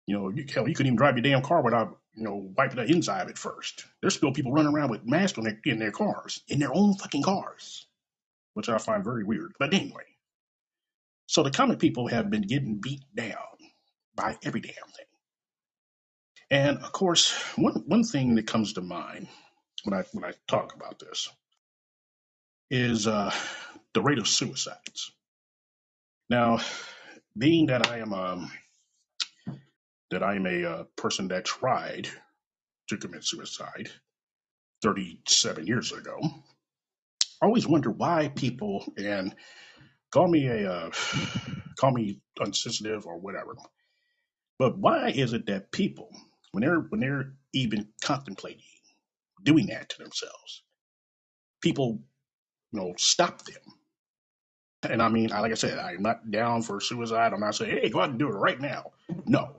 You 0.06 0.16
know, 0.18 0.28
you, 0.30 0.44
hell, 0.52 0.68
you 0.68 0.74
couldn't 0.74 0.88
even 0.88 0.96
drive 0.96 1.16
your 1.16 1.22
damn 1.22 1.42
car 1.42 1.62
without, 1.62 1.98
you 2.14 2.24
know, 2.24 2.52
wiping 2.56 2.76
the 2.76 2.90
inside 2.90 3.22
of 3.22 3.28
it 3.28 3.38
first. 3.38 3.84
There's 4.00 4.14
still 4.16 4.32
people 4.32 4.52
running 4.52 4.74
around 4.74 4.90
with 4.90 5.06
masks 5.06 5.38
on 5.38 5.44
their, 5.44 5.60
in 5.64 5.78
their 5.78 5.92
cars, 5.92 6.42
in 6.48 6.58
their 6.58 6.74
own 6.74 6.94
fucking 6.94 7.22
cars, 7.22 7.86
which 8.54 8.68
I 8.68 8.78
find 8.78 9.04
very 9.04 9.24
weird. 9.24 9.52
But 9.58 9.74
anyway, 9.74 10.04
so 11.26 11.42
the 11.42 11.50
common 11.50 11.78
people 11.78 12.08
have 12.08 12.30
been 12.30 12.42
getting 12.42 12.80
beat 12.80 13.04
down 13.14 13.36
by 14.16 14.38
every 14.44 14.60
damn 14.60 14.72
thing. 14.74 15.06
And 16.50 16.78
of 16.78 16.92
course, 16.92 17.32
one 17.56 17.84
one 17.86 18.04
thing 18.04 18.36
that 18.36 18.46
comes 18.46 18.74
to 18.74 18.80
mind 18.80 19.28
when 19.84 19.94
I 19.98 20.04
when 20.12 20.24
I 20.24 20.32
talk 20.48 20.74
about 20.74 20.98
this 20.98 21.28
is 22.70 23.06
uh, 23.06 23.32
the 23.94 24.02
rate 24.02 24.18
of 24.18 24.28
suicides. 24.28 25.12
Now, 26.30 26.60
being 27.38 27.66
that 27.66 27.88
I 27.90 27.98
am 27.98 28.14
um, 28.14 28.52
that 30.10 30.22
I 30.22 30.36
am 30.36 30.46
a 30.46 30.64
uh, 30.64 30.84
person 30.96 31.28
that 31.28 31.44
tried 31.44 32.08
to 32.88 32.96
commit 32.98 33.24
suicide 33.24 33.90
37 34.82 35.66
years 35.66 35.92
ago, 35.92 36.18
I 37.42 37.46
always 37.46 37.66
wonder 37.68 37.90
why 37.90 38.28
people 38.34 38.84
and 38.98 39.34
call 40.12 40.28
me 40.28 40.48
a 40.48 40.70
uh, 40.72 40.90
call 41.78 41.92
me 41.92 42.20
unsensitive 42.40 43.06
or 43.06 43.18
whatever, 43.18 43.56
but 44.58 44.78
why 44.78 45.10
is 45.10 45.32
it 45.34 45.46
that 45.46 45.72
people 45.72 46.10
when 46.52 46.62
they're 46.62 46.80
when 46.80 47.00
they're 47.00 47.34
even 47.54 47.88
contemplating 48.02 48.62
doing 49.44 49.66
that 49.68 49.90
to 49.90 49.98
themselves, 49.98 50.62
people 51.62 52.00
you 52.72 52.80
know 52.80 52.94
stop 52.98 53.44
them 53.44 53.62
and 54.84 55.02
I 55.02 55.08
mean, 55.08 55.28
like 55.30 55.52
I 55.52 55.56
said, 55.56 55.78
I'm 55.78 56.02
not 56.02 56.30
down 56.30 56.62
for 56.62 56.80
suicide. 56.80 57.32
I'm 57.32 57.40
not 57.40 57.54
saying, 57.56 57.78
hey, 57.82 57.90
go 57.90 58.00
out 58.00 58.10
and 58.10 58.18
do 58.18 58.28
it 58.28 58.32
right 58.36 58.60
now. 58.60 58.92
No. 59.26 59.56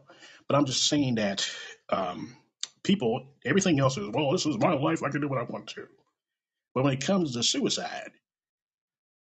But 0.48 0.58
I'm 0.58 0.66
just 0.66 0.88
saying 0.88 1.16
that 1.16 1.50
um, 1.90 2.36
people, 2.84 3.28
everything 3.46 3.80
else 3.80 3.98
is, 3.98 4.10
well, 4.10 4.32
this 4.32 4.46
is 4.46 4.58
my 4.58 4.74
life. 4.74 5.04
I 5.04 5.10
can 5.10 5.22
do 5.22 5.28
what 5.28 5.40
I 5.40 5.44
want 5.44 5.68
to. 5.70 5.88
But 6.74 6.86
when 6.86 6.94
it 6.94 7.06
comes 7.06 7.34
to 7.34 7.44
suicide, 7.44 8.12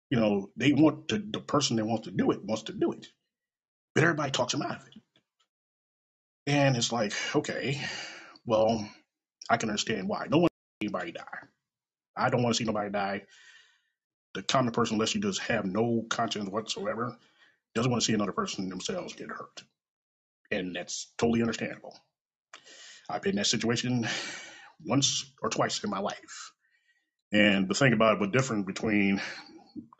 you 0.09 0.19
know, 0.19 0.49
they 0.57 0.73
want 0.73 1.09
to, 1.09 1.19
the 1.19 1.39
person 1.39 1.77
that 1.77 1.85
wants 1.85 2.05
to 2.05 2.11
do 2.11 2.31
it 2.31 2.43
wants 2.43 2.63
to 2.63 2.73
do 2.73 2.91
it. 2.91 3.07
But 3.95 4.03
everybody 4.03 4.31
talks 4.31 4.53
them 4.53 4.61
out 4.61 4.81
of 4.81 4.87
it. 4.87 4.93
And 6.47 6.77
it's 6.77 6.91
like, 6.91 7.13
okay, 7.35 7.81
well, 8.45 8.87
I 9.49 9.57
can 9.57 9.69
understand 9.69 10.07
why. 10.07 10.27
No 10.29 10.39
one 10.39 10.49
anybody 10.81 11.11
die. 11.11 11.23
I 12.17 12.29
don't 12.29 12.43
want 12.43 12.55
to 12.55 12.57
see 12.57 12.65
nobody 12.65 12.89
die. 12.89 13.23
The 14.33 14.43
common 14.43 14.73
person, 14.73 14.95
unless 14.95 15.15
you 15.15 15.21
just 15.21 15.41
have 15.41 15.65
no 15.65 16.05
conscience 16.09 16.49
whatsoever, 16.49 17.17
doesn't 17.73 17.91
want 17.91 18.01
to 18.01 18.05
see 18.05 18.13
another 18.13 18.31
person 18.31 18.69
themselves 18.69 19.13
get 19.13 19.29
hurt. 19.29 19.63
And 20.51 20.75
that's 20.75 21.11
totally 21.17 21.41
understandable. 21.41 21.97
I've 23.09 23.21
been 23.21 23.31
in 23.31 23.35
that 23.37 23.47
situation 23.47 24.07
once 24.85 25.31
or 25.41 25.49
twice 25.49 25.83
in 25.83 25.89
my 25.89 25.99
life. 25.99 26.51
And 27.31 27.67
the 27.67 27.73
thing 27.73 27.93
about 27.93 28.15
it, 28.15 28.19
the 28.19 28.37
difference 28.37 28.65
between 28.65 29.21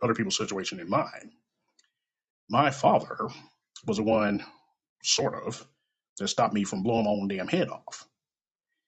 other 0.02 0.14
people's 0.14 0.38
situation 0.38 0.80
and 0.80 0.90
mine, 0.90 1.32
my 2.50 2.72
father 2.72 3.18
was 3.86 3.98
the 3.98 4.04
one, 4.04 4.44
sort 5.04 5.36
of, 5.46 5.66
that 6.18 6.28
stopped 6.28 6.54
me 6.54 6.64
from 6.64 6.84
blowing 6.84 7.06
my 7.06 7.12
own 7.12 7.28
damn 7.28 7.48
head 7.48 7.70
off. 7.70 8.08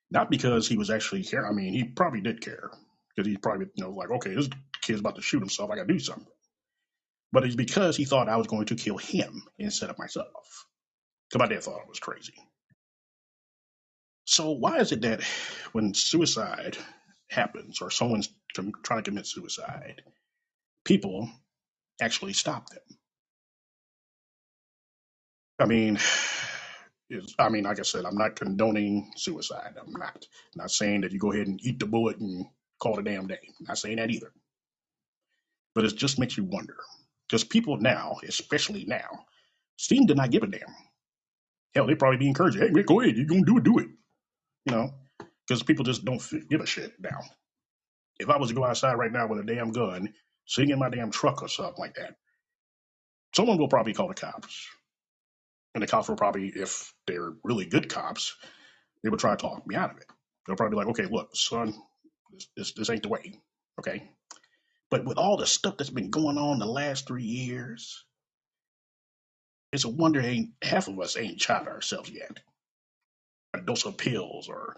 Not 0.10 0.30
because 0.30 0.68
he 0.68 0.78
was 0.78 0.90
actually 0.90 1.24
care. 1.24 1.46
I 1.46 1.52
mean, 1.52 1.74
he 1.74 1.84
probably 1.84 2.22
did 2.22 2.42
care 2.42 2.72
because 3.16 3.28
he 3.30 3.38
probably, 3.38 3.68
you 3.76 3.84
know, 3.84 3.92
like, 3.92 4.12
okay, 4.12 4.34
this 4.34 4.50
kid's 4.82 5.00
about 5.02 5.16
to 5.16 5.22
shoot 5.22 5.40
himself. 5.40 5.70
I 5.70 5.76
got 5.76 5.88
to 5.88 5.94
do 5.94 6.00
something. 6.00 6.28
But 7.32 7.44
it's 7.44 7.56
because 7.56 7.98
he 7.98 8.06
thought 8.06 8.30
I 8.30 8.38
was 8.38 8.48
going 8.48 8.68
to 8.68 8.76
kill 8.76 8.98
him 8.98 9.44
instead 9.60 9.90
of 9.90 10.00
myself. 10.00 10.66
Because 11.30 11.40
my 11.40 11.54
dad 11.54 11.64
thought 11.64 11.82
I 11.84 11.90
was 11.90 12.00
crazy. 12.00 12.34
So 14.24 14.52
why 14.52 14.78
is 14.78 14.92
it 14.92 15.02
that 15.02 15.24
when 15.74 15.94
suicide 15.94 16.78
happens 17.30 17.82
or 17.82 17.92
someone's 17.92 18.30
trying 18.54 19.04
to 19.04 19.10
commit 19.10 19.26
suicide, 19.26 20.04
people 20.86 21.30
actually 22.02 22.34
stop 22.34 22.70
them? 22.70 22.80
I 25.60 25.66
mean, 25.66 25.98
is 27.10 27.36
I 27.40 27.50
mean, 27.50 27.64
like 27.64 27.80
I 27.80 27.84
said, 27.84 28.06
I'm 28.06 28.18
not 28.18 28.36
condoning 28.36 29.12
suicide. 29.16 29.76
I'm 29.80 29.94
not. 29.94 30.26
Not 30.56 30.72
saying 30.72 31.02
that 31.02 31.12
you 31.12 31.20
go 31.20 31.32
ahead 31.34 31.48
and 31.48 31.60
eat 31.64 31.80
the 31.80 31.86
bullet 31.86 32.18
and 32.20 32.46
call 32.82 32.98
it 32.98 33.08
a 33.08 33.12
damn 33.12 33.28
day. 33.28 33.40
I'm 33.60 33.66
not 33.68 33.78
saying 33.78 33.98
that 33.98 34.12
either. 34.12 34.32
But 35.76 35.86
it 35.86 35.96
just 35.96 36.20
makes 36.20 36.38
you 36.38 36.44
wonder. 36.44 36.78
Because 37.28 37.44
people 37.44 37.78
now, 37.78 38.18
especially 38.28 38.86
now, 38.86 39.26
seem 39.78 40.08
to 40.08 40.16
not 40.16 40.32
give 40.32 40.44
a 40.44 40.48
damn. 40.48 40.76
Hell, 41.76 41.88
they 41.88 41.96
probably 41.96 42.18
be 42.18 42.28
encouraging, 42.28 42.62
hey, 42.62 42.70
man, 42.70 42.86
go 42.86 43.02
ahead, 43.02 43.16
you're 43.18 43.28
to 43.28 43.42
do 43.46 43.58
it, 43.58 43.64
do 43.64 43.78
it. 43.80 43.88
You 44.66 44.74
know, 44.74 44.94
because 45.48 45.64
people 45.64 45.86
just 45.86 46.06
don't 46.06 46.22
give 46.50 46.62
a 46.62 46.66
shit 46.66 46.94
now. 47.00 47.20
If 48.20 48.30
I 48.30 48.38
was 48.38 48.50
to 48.50 48.56
go 48.56 48.66
outside 48.66 48.96
right 48.96 49.12
now 49.12 49.28
with 49.28 49.40
a 49.40 49.44
damn 49.44 49.72
gun, 49.72 50.14
sitting 50.46 50.72
in 50.72 50.80
my 50.80 50.90
damn 50.90 51.12
truck 51.12 51.44
or 51.44 51.48
something 51.48 51.76
like 51.80 51.96
that, 51.96 52.16
someone 53.36 53.58
will 53.58 53.68
probably 53.68 53.94
call 53.94 54.08
the 54.08 54.14
cops. 54.16 54.68
And 55.78 55.84
the 55.84 55.88
cops 55.88 56.10
will 56.10 56.16
probably, 56.16 56.48
if 56.48 56.92
they're 57.06 57.34
really 57.44 57.66
good 57.66 57.88
cops, 57.88 58.36
they 59.04 59.10
would 59.10 59.20
try 59.20 59.36
to 59.36 59.38
talk 59.38 59.68
me 59.68 59.76
out 59.76 59.92
of 59.92 59.98
it. 59.98 60.08
They'll 60.48 60.56
probably 60.56 60.74
be 60.74 60.78
like, 60.78 60.88
okay, 60.88 61.06
look, 61.06 61.36
son, 61.36 61.76
this, 62.56 62.74
this, 62.74 62.90
ain't 62.90 63.04
the 63.04 63.10
way. 63.10 63.40
Okay. 63.80 64.10
But 64.90 65.06
with 65.06 65.20
all 65.20 65.38
the 65.38 65.46
stuff 65.46 65.78
that's 65.78 65.92
been 65.92 66.10
going 66.10 66.40
on 66.40 66.58
the 66.58 66.66
last 66.66 67.06
three 67.06 67.26
years, 67.26 68.04
it's 69.72 69.86
a 69.86 69.90
wonder 69.90 70.20
ain't 70.20 70.50
half 70.64 70.88
of 70.88 71.00
us 71.00 71.16
ain't 71.16 71.40
shot 71.40 71.68
ourselves 71.68 72.10
yet. 72.10 72.40
A 73.54 73.62
dose 73.62 73.86
of 73.86 73.98
pills 73.98 74.50
or 74.50 74.78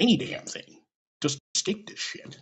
any 0.00 0.16
damn 0.16 0.46
thing. 0.46 0.80
Just 1.20 1.38
escape 1.54 1.86
this 1.86 2.00
shit. 2.00 2.36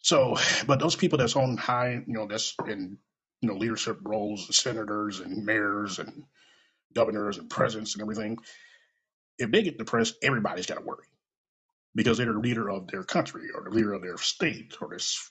So, 0.00 0.36
but 0.66 0.78
those 0.78 0.94
people 0.94 1.16
that's 1.16 1.36
on 1.36 1.56
high, 1.56 2.02
you 2.06 2.12
know, 2.12 2.26
that's 2.26 2.54
in 2.68 2.98
you 3.40 3.48
know 3.48 3.56
leadership 3.56 4.00
roles, 4.02 4.54
senators 4.54 5.20
and 5.20 5.46
mayors 5.46 5.98
and 5.98 6.24
governors 6.94 7.38
and 7.38 7.48
presidents 7.48 7.94
and 7.94 8.02
everything, 8.02 8.38
if 9.38 9.50
they 9.50 9.62
get 9.62 9.78
depressed, 9.78 10.16
everybody's 10.22 10.66
got 10.66 10.76
to 10.76 10.84
worry 10.84 11.06
because 11.94 12.18
they're 12.18 12.32
the 12.32 12.38
leader 12.38 12.70
of 12.70 12.88
their 12.88 13.02
country 13.02 13.48
or 13.54 13.64
the 13.64 13.70
leader 13.70 13.92
of 13.92 14.02
their 14.02 14.18
state 14.18 14.76
or 14.80 14.88
this. 14.90 15.30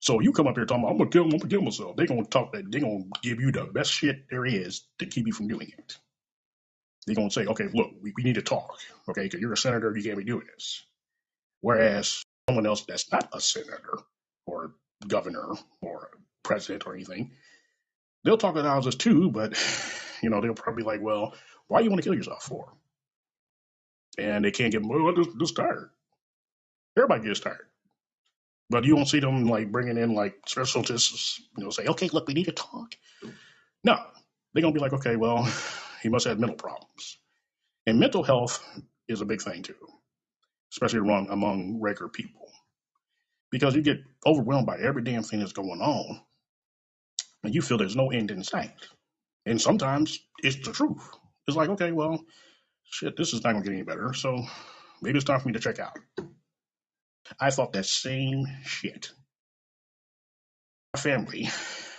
So 0.00 0.20
you 0.20 0.32
come 0.32 0.46
up 0.46 0.56
here 0.56 0.66
talking, 0.66 0.84
about, 0.84 0.92
I'm 0.92 0.98
gonna 0.98 1.10
kill, 1.10 1.24
I'm 1.24 1.30
gonna 1.30 1.48
kill 1.48 1.62
myself. 1.62 1.96
They're 1.96 2.06
gonna 2.06 2.24
talk 2.24 2.52
that 2.52 2.70
they're 2.70 2.80
gonna 2.80 3.04
give 3.22 3.40
you 3.40 3.52
the 3.52 3.64
best 3.64 3.90
shit 3.90 4.26
there 4.30 4.44
is 4.44 4.86
to 4.98 5.06
keep 5.06 5.26
you 5.26 5.32
from 5.32 5.48
doing 5.48 5.72
it. 5.78 5.96
They're 7.06 7.16
gonna 7.16 7.30
say, 7.30 7.46
okay, 7.46 7.68
look, 7.72 7.90
we, 8.02 8.12
we 8.16 8.22
need 8.22 8.34
to 8.34 8.42
talk, 8.42 8.78
okay, 9.08 9.22
because 9.22 9.40
you're 9.40 9.52
a 9.52 9.56
senator, 9.56 9.96
you 9.96 10.02
can't 10.02 10.18
be 10.18 10.24
doing 10.24 10.46
this. 10.54 10.84
Whereas 11.62 12.22
someone 12.48 12.66
else 12.66 12.84
that's 12.86 13.10
not 13.10 13.30
a 13.32 13.40
senator 13.40 13.98
or 14.46 14.74
governor 15.06 15.54
or 15.80 16.10
president 16.42 16.86
or 16.86 16.94
anything, 16.94 17.32
they'll 18.24 18.38
talk 18.38 18.52
about 18.56 18.64
houses 18.64 18.96
too, 18.96 19.30
but 19.30 19.56
you 20.22 20.30
know, 20.30 20.40
they'll 20.40 20.54
probably 20.54 20.82
be 20.82 20.86
like, 20.86 21.00
well, 21.02 21.34
why 21.68 21.80
you 21.80 21.90
want 21.90 22.02
to 22.02 22.08
kill 22.08 22.16
yourself 22.16 22.42
for? 22.42 22.72
And 24.18 24.44
they 24.44 24.50
can't 24.50 24.72
get, 24.72 24.84
well, 24.84 25.12
just, 25.12 25.38
just 25.38 25.56
tired. 25.56 25.90
Everybody 26.96 27.24
gets 27.24 27.40
tired. 27.40 27.66
But 28.70 28.84
you 28.84 28.96
won't 28.96 29.08
see 29.08 29.20
them 29.20 29.44
like 29.44 29.70
bringing 29.70 29.98
in 29.98 30.14
like 30.14 30.36
specialists, 30.46 31.40
you 31.56 31.64
know, 31.64 31.70
say, 31.70 31.84
okay, 31.86 32.08
look, 32.12 32.26
we 32.26 32.34
need 32.34 32.44
to 32.44 32.52
talk. 32.52 32.94
No, 33.82 33.98
they're 34.54 34.62
to 34.62 34.72
be 34.72 34.80
like, 34.80 34.94
okay, 34.94 35.16
well, 35.16 35.46
he 36.02 36.08
must 36.08 36.26
have 36.26 36.38
mental 36.38 36.56
problems. 36.56 37.18
And 37.86 38.00
mental 38.00 38.22
health 38.22 38.64
is 39.08 39.20
a 39.20 39.26
big 39.26 39.42
thing 39.42 39.62
too, 39.62 39.74
especially 40.72 41.00
among, 41.00 41.28
among 41.28 41.80
regular 41.80 42.08
people, 42.08 42.48
because 43.50 43.74
you 43.74 43.82
get 43.82 44.02
overwhelmed 44.24 44.66
by 44.66 44.78
every 44.78 45.02
damn 45.02 45.22
thing 45.22 45.40
that's 45.40 45.52
going 45.52 45.82
on 45.82 46.20
and 47.44 47.54
you 47.54 47.62
feel 47.62 47.78
there's 47.78 47.96
no 47.96 48.10
end 48.10 48.30
in 48.30 48.42
sight. 48.42 48.72
And 49.46 49.60
sometimes 49.60 50.18
it's 50.42 50.66
the 50.66 50.72
truth. 50.72 51.08
It's 51.46 51.56
like, 51.56 51.68
okay, 51.70 51.92
well, 51.92 52.24
shit, 52.84 53.16
this 53.16 53.34
is 53.34 53.44
not 53.44 53.52
to 53.52 53.60
get 53.60 53.72
any 53.72 53.82
better. 53.82 54.14
So 54.14 54.42
maybe 55.02 55.18
it's 55.18 55.26
time 55.26 55.40
for 55.40 55.48
me 55.48 55.54
to 55.54 55.60
check 55.60 55.78
out. 55.78 55.98
I 57.40 57.50
thought 57.50 57.74
that 57.74 57.86
same 57.86 58.46
shit. 58.64 59.12
My 60.94 61.00
family 61.00 61.48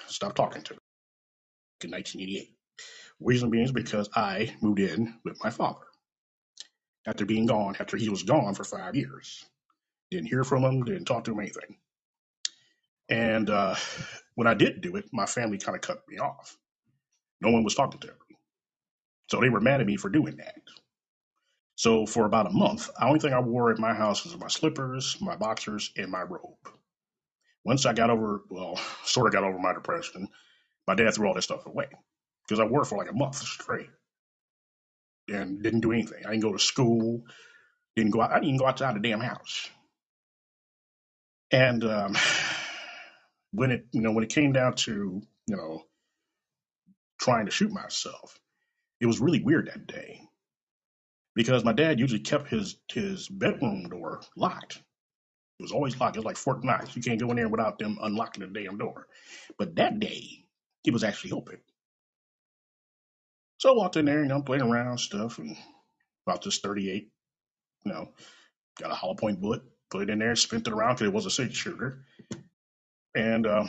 stopped 0.08 0.36
talking 0.36 0.64
to 0.64 0.74
me 0.74 0.80
in 1.84 1.92
1988. 1.92 2.50
Reason 3.22 3.50
being 3.50 3.66
is 3.66 3.72
because 3.72 4.10
I 4.16 4.56
moved 4.62 4.80
in 4.80 5.16
with 5.24 5.44
my 5.44 5.50
father 5.50 5.86
after 7.08 7.26
being 7.26 7.46
gone, 7.46 7.76
after 7.80 7.98
he 7.98 8.10
was 8.10 8.24
gone 8.24 8.56
for 8.56 8.64
five 8.64 8.96
years. 8.96 9.46
Didn't 10.12 10.28
hear 10.28 10.44
from 10.44 10.64
him, 10.64 10.84
didn't 10.84 11.06
talk 11.06 11.26
to 11.26 11.32
him 11.32 11.40
anything. 11.40 11.78
And 13.10 13.50
uh, 13.50 13.76
when 14.36 14.48
I 14.48 14.54
did 14.54 14.82
do 14.82 14.96
it, 14.96 15.06
my 15.14 15.26
family 15.26 15.58
kind 15.58 15.76
of 15.76 15.82
cut 15.82 16.04
me 16.08 16.18
off. 16.18 16.58
No 17.42 17.52
one 17.52 17.64
was 17.64 17.76
talking 17.76 18.00
to 18.02 18.08
me. 18.08 18.38
So 19.30 19.40
they 19.40 19.50
were 19.50 19.62
mad 19.62 19.82
at 19.82 19.88
me 19.88 19.98
for 19.98 20.10
doing 20.10 20.38
that. 20.38 20.56
So 21.76 22.06
for 22.06 22.26
about 22.26 22.48
a 22.48 22.52
month, 22.52 22.88
the 22.88 23.06
only 23.06 23.20
thing 23.20 23.34
I 23.34 23.40
wore 23.40 23.72
at 23.72 23.80
my 23.80 23.94
house 23.94 24.24
was 24.24 24.38
my 24.38 24.48
slippers, 24.48 25.18
my 25.22 25.36
boxers, 25.36 25.92
and 25.98 26.10
my 26.10 26.22
robe. 26.22 26.58
Once 27.66 27.86
I 27.86 27.94
got 27.94 28.10
over, 28.10 28.42
well, 28.50 28.80
sort 29.04 29.28
of 29.28 29.34
got 29.34 29.44
over 29.44 29.60
my 29.60 29.74
depression, 29.74 30.30
my 30.88 30.96
dad 30.96 31.14
threw 31.14 31.28
all 31.28 31.34
that 31.34 31.42
stuff 31.42 31.66
away 31.66 31.88
because 32.48 32.60
I 32.60 32.66
wore 32.66 32.84
it 32.84 32.86
for 32.86 32.98
like 32.98 33.12
a 33.12 33.16
month 33.16 33.36
straight 33.36 33.90
and 35.28 35.62
didn't 35.62 35.82
do 35.82 35.92
anything. 35.92 36.26
I 36.26 36.30
didn't 36.32 36.44
go 36.44 36.54
to 36.54 36.60
school, 36.60 37.24
didn't 37.96 38.12
go 38.12 38.22
out, 38.22 38.32
I 38.32 38.36
didn't 38.36 38.50
even 38.50 38.60
go 38.60 38.68
outside 38.68 38.96
the 38.96 39.00
damn 39.00 39.20
house. 39.20 39.70
And 41.52 41.84
um, 41.84 42.16
when 43.56 43.72
it, 43.72 43.88
you 43.92 44.02
know, 44.02 44.12
when 44.12 44.24
it 44.24 44.32
came 44.32 44.54
down 44.54 44.76
to, 44.76 45.22
you 45.48 45.56
know, 45.56 45.84
trying 47.20 47.46
to 47.46 47.52
shoot 47.52 47.72
myself, 47.72 48.40
it 49.02 49.06
was 49.06 49.20
really 49.20 49.42
weird 49.44 49.68
that 49.68 49.88
day 49.88 50.22
because 51.36 51.64
my 51.66 51.74
dad 51.74 52.00
usually 52.00 52.22
kept 52.22 52.50
his 52.50 52.78
his 52.92 53.28
bedroom 53.28 53.90
door 53.90 54.22
locked. 54.38 54.82
It 55.60 55.64
was 55.64 55.72
always 55.72 56.00
locked. 56.00 56.18
It 56.18 56.20
was 56.20 56.26
like 56.26 56.38
Fort 56.38 56.64
Knox. 56.64 56.96
You 56.96 57.02
can't 57.02 57.20
go 57.20 57.30
in 57.30 57.38
there 57.38 57.50
without 57.50 57.80
them 57.80 57.98
unlocking 58.02 58.42
the 58.42 58.60
damn 58.62 58.78
door. 58.78 59.08
But 59.58 59.76
that 59.78 60.00
day, 60.00 60.46
it 60.86 60.94
was 60.94 61.04
actually 61.04 61.32
open. 61.32 61.60
So 63.60 63.72
I 63.74 63.78
walked 63.78 63.98
in 63.98 64.06
there 64.06 64.22
and 64.22 64.32
I'm 64.34 64.44
playing 64.44 64.64
around 64.64 64.98
stuff 65.00 65.40
and 65.40 65.58
about 66.28 66.44
this 66.44 66.60
38, 66.60 67.10
you 67.86 67.94
know, 67.94 68.10
got 68.80 68.92
a 68.92 68.96
hollow 68.96 69.16
point 69.16 69.42
bullet, 69.42 69.64
put 69.92 70.04
it 70.04 70.10
in 70.10 70.20
there, 70.20 70.36
spent 70.36 70.68
it 70.68 70.74
around 70.74 70.96
because 70.96 71.08
it 71.08 71.14
was 71.14 71.26
a 71.26 71.32
six 71.32 71.56
shooter. 71.56 72.06
And, 73.16 73.48
uh, 73.48 73.68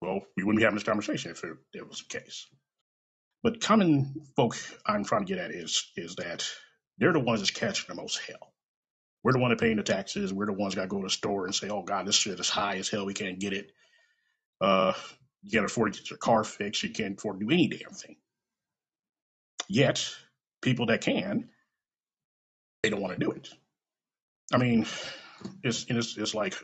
well, 0.00 0.20
we 0.36 0.44
wouldn't 0.44 0.60
be 0.60 0.64
having 0.64 0.76
this 0.76 0.84
conversation 0.84 1.32
if 1.32 1.44
it, 1.44 1.56
it 1.74 1.88
was 1.88 2.04
the 2.08 2.18
case. 2.18 2.46
But 3.42 3.60
common 3.60 4.14
folk 4.36 4.56
I'm 4.86 5.04
trying 5.04 5.26
to 5.26 5.34
get 5.34 5.44
at 5.44 5.52
is 5.52 5.92
is 5.96 6.16
that 6.16 6.46
they're 6.98 7.14
the 7.14 7.20
ones 7.20 7.40
that's 7.40 7.52
catching 7.52 7.86
the 7.88 8.00
most 8.00 8.20
hell. 8.20 8.52
We're 9.24 9.32
the 9.32 9.40
one 9.40 9.50
that 9.50 9.60
paying 9.60 9.76
the 9.76 9.84
taxes. 9.84 10.32
We're 10.32 10.46
the 10.46 10.52
ones 10.52 10.74
that 10.74 10.80
got 10.80 10.84
to 10.84 10.88
go 10.90 10.98
to 10.98 11.06
the 11.06 11.10
store 11.10 11.46
and 11.46 11.54
say, 11.54 11.68
"Oh 11.70 11.82
God, 11.82 12.06
this 12.06 12.16
shit 12.16 12.40
is 12.40 12.50
high 12.50 12.76
as 12.78 12.88
hell. 12.88 13.06
We 13.06 13.14
can't 13.14 13.40
get 13.40 13.52
it. 13.54 13.72
Uh, 14.60 14.94
you 15.42 15.50
can't 15.52 15.66
afford 15.66 15.94
to 15.94 16.00
get 16.00 16.10
your 16.10 16.18
car 16.18 16.44
fixed. 16.44 16.82
You 16.82 16.90
can't 16.90 17.18
afford 17.18 17.40
to 17.40 17.46
do 17.46 17.52
any 17.52 17.68
damn 17.68 17.92
thing." 17.92 18.16
Yet, 19.68 20.08
people 20.62 20.86
that 20.86 21.02
can, 21.02 21.50
they 22.82 22.90
don't 22.90 23.02
want 23.02 23.18
to 23.18 23.24
do 23.24 23.32
it. 23.32 23.48
I 24.52 24.58
mean, 24.58 24.86
it's 25.62 25.86
it's, 25.88 26.16
it's 26.18 26.34
like, 26.34 26.54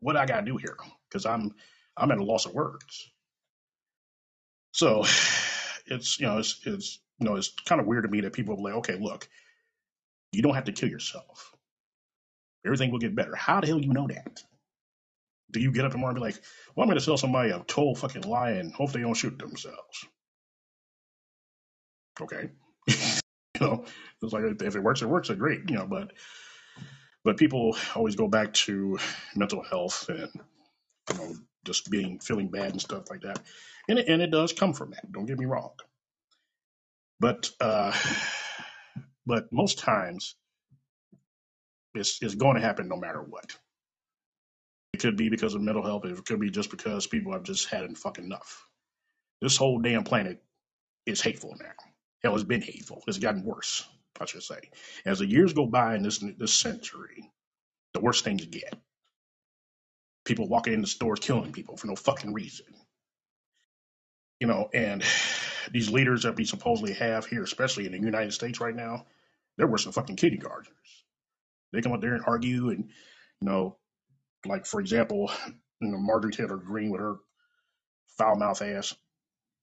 what 0.00 0.16
I 0.16 0.26
got 0.26 0.40
to 0.40 0.46
do 0.46 0.56
here? 0.56 0.76
Because 1.08 1.26
I'm 1.26 1.54
I'm 1.96 2.10
at 2.10 2.18
a 2.18 2.24
loss 2.24 2.46
of 2.46 2.54
words. 2.54 3.10
So, 4.72 5.00
it's 5.86 6.18
you 6.20 6.26
know 6.26 6.38
it's 6.38 6.60
it's 6.64 7.00
you 7.18 7.26
know 7.26 7.36
it's 7.36 7.52
kind 7.66 7.80
of 7.80 7.86
weird 7.86 8.04
to 8.04 8.10
me 8.10 8.22
that 8.22 8.32
people 8.32 8.54
are 8.54 8.62
like, 8.62 8.74
okay, 8.78 8.98
look, 8.98 9.28
you 10.32 10.42
don't 10.42 10.54
have 10.54 10.64
to 10.64 10.72
kill 10.72 10.88
yourself. 10.88 11.54
Everything 12.64 12.90
will 12.90 12.98
get 12.98 13.14
better. 13.14 13.34
How 13.34 13.60
the 13.60 13.66
hell 13.66 13.80
you 13.80 13.92
know 13.92 14.08
that? 14.08 14.42
Do 15.50 15.60
you 15.60 15.72
get 15.72 15.84
up 15.84 15.92
tomorrow 15.92 16.10
and 16.10 16.16
be 16.16 16.20
like, 16.20 16.40
well, 16.74 16.84
I'm 16.84 16.88
going 16.88 16.98
to 16.98 17.04
tell 17.04 17.16
somebody 17.16 17.50
a 17.50 17.60
total 17.60 17.94
fucking 17.94 18.22
lie 18.22 18.50
and 18.50 18.72
hope 18.72 18.92
they 18.92 19.00
don't 19.00 19.14
shoot 19.14 19.38
themselves? 19.38 20.06
Okay. 22.20 22.50
you 22.88 22.96
know, 23.60 23.84
it's 24.22 24.32
like 24.32 24.44
if 24.60 24.76
it 24.76 24.82
works, 24.82 25.00
it 25.00 25.08
works. 25.08 25.30
It's 25.30 25.38
great. 25.38 25.70
You 25.70 25.76
know, 25.76 25.86
but 25.86 26.12
but 27.24 27.36
people 27.36 27.76
always 27.94 28.16
go 28.16 28.28
back 28.28 28.52
to 28.54 28.98
mental 29.36 29.62
health 29.62 30.08
and 30.08 30.30
you 31.10 31.16
know 31.18 31.34
just 31.64 31.90
being 31.90 32.18
feeling 32.20 32.48
bad 32.48 32.72
and 32.72 32.80
stuff 32.80 33.10
like 33.10 33.22
that, 33.22 33.40
and 33.88 33.98
it, 33.98 34.08
and 34.08 34.22
it 34.22 34.30
does 34.30 34.52
come 34.52 34.72
from 34.74 34.90
that. 34.92 35.10
Don't 35.12 35.26
get 35.26 35.38
me 35.38 35.46
wrong. 35.46 35.72
But 37.20 37.50
uh, 37.60 37.92
but 39.26 39.52
most 39.52 39.78
times 39.78 40.36
it's 41.94 42.18
it's 42.22 42.34
going 42.34 42.56
to 42.56 42.62
happen 42.62 42.88
no 42.88 42.96
matter 42.96 43.22
what. 43.22 43.56
It 44.94 45.00
could 45.00 45.16
be 45.16 45.28
because 45.28 45.54
of 45.54 45.62
mental 45.62 45.84
health. 45.84 46.04
It 46.04 46.24
could 46.24 46.40
be 46.40 46.50
just 46.50 46.70
because 46.70 47.06
people 47.06 47.32
have 47.32 47.44
just 47.44 47.68
had 47.68 47.96
fucking 47.98 48.24
enough. 48.24 48.64
This 49.40 49.56
whole 49.56 49.78
damn 49.80 50.04
planet 50.04 50.42
is 51.06 51.20
hateful 51.20 51.54
now. 51.60 51.72
Hell, 52.22 52.34
it's 52.34 52.44
been 52.44 52.62
hateful. 52.62 53.02
It's 53.06 53.18
gotten 53.18 53.44
worse, 53.44 53.88
I 54.20 54.26
should 54.26 54.42
say. 54.42 54.60
As 55.04 55.18
the 55.20 55.26
years 55.26 55.52
go 55.52 55.66
by 55.66 55.96
in 55.96 56.02
this 56.02 56.18
this 56.38 56.54
century, 56.54 57.30
the 57.94 58.00
worse 58.00 58.22
things 58.22 58.44
get. 58.46 58.74
People 60.24 60.48
walking 60.48 60.74
in 60.74 60.80
the 60.80 60.86
stores 60.86 61.20
killing 61.20 61.52
people 61.52 61.76
for 61.76 61.86
no 61.86 61.96
fucking 61.96 62.34
reason. 62.34 62.66
You 64.40 64.46
know, 64.46 64.68
and 64.72 65.04
these 65.72 65.90
leaders 65.90 66.22
that 66.22 66.36
we 66.36 66.44
supposedly 66.44 66.94
have 66.94 67.26
here, 67.26 67.42
especially 67.42 67.86
in 67.86 67.92
the 67.92 67.98
United 67.98 68.32
States 68.32 68.60
right 68.60 68.74
now, 68.74 69.06
they're 69.56 69.66
worse 69.66 69.84
than 69.84 69.92
fucking 69.92 70.16
kindergartners. 70.16 70.74
They 71.72 71.82
come 71.82 71.92
up 71.92 72.00
there 72.00 72.14
and 72.14 72.24
argue 72.26 72.70
and, 72.70 72.90
you 73.40 73.48
know, 73.48 73.76
like 74.46 74.66
for 74.66 74.80
example, 74.80 75.30
you 75.80 75.88
know, 75.90 75.98
Marjorie 75.98 76.32
Taylor 76.32 76.56
Greene 76.56 76.90
with 76.90 77.00
her 77.00 77.16
foul 78.16 78.36
mouth 78.36 78.62
ass. 78.62 78.94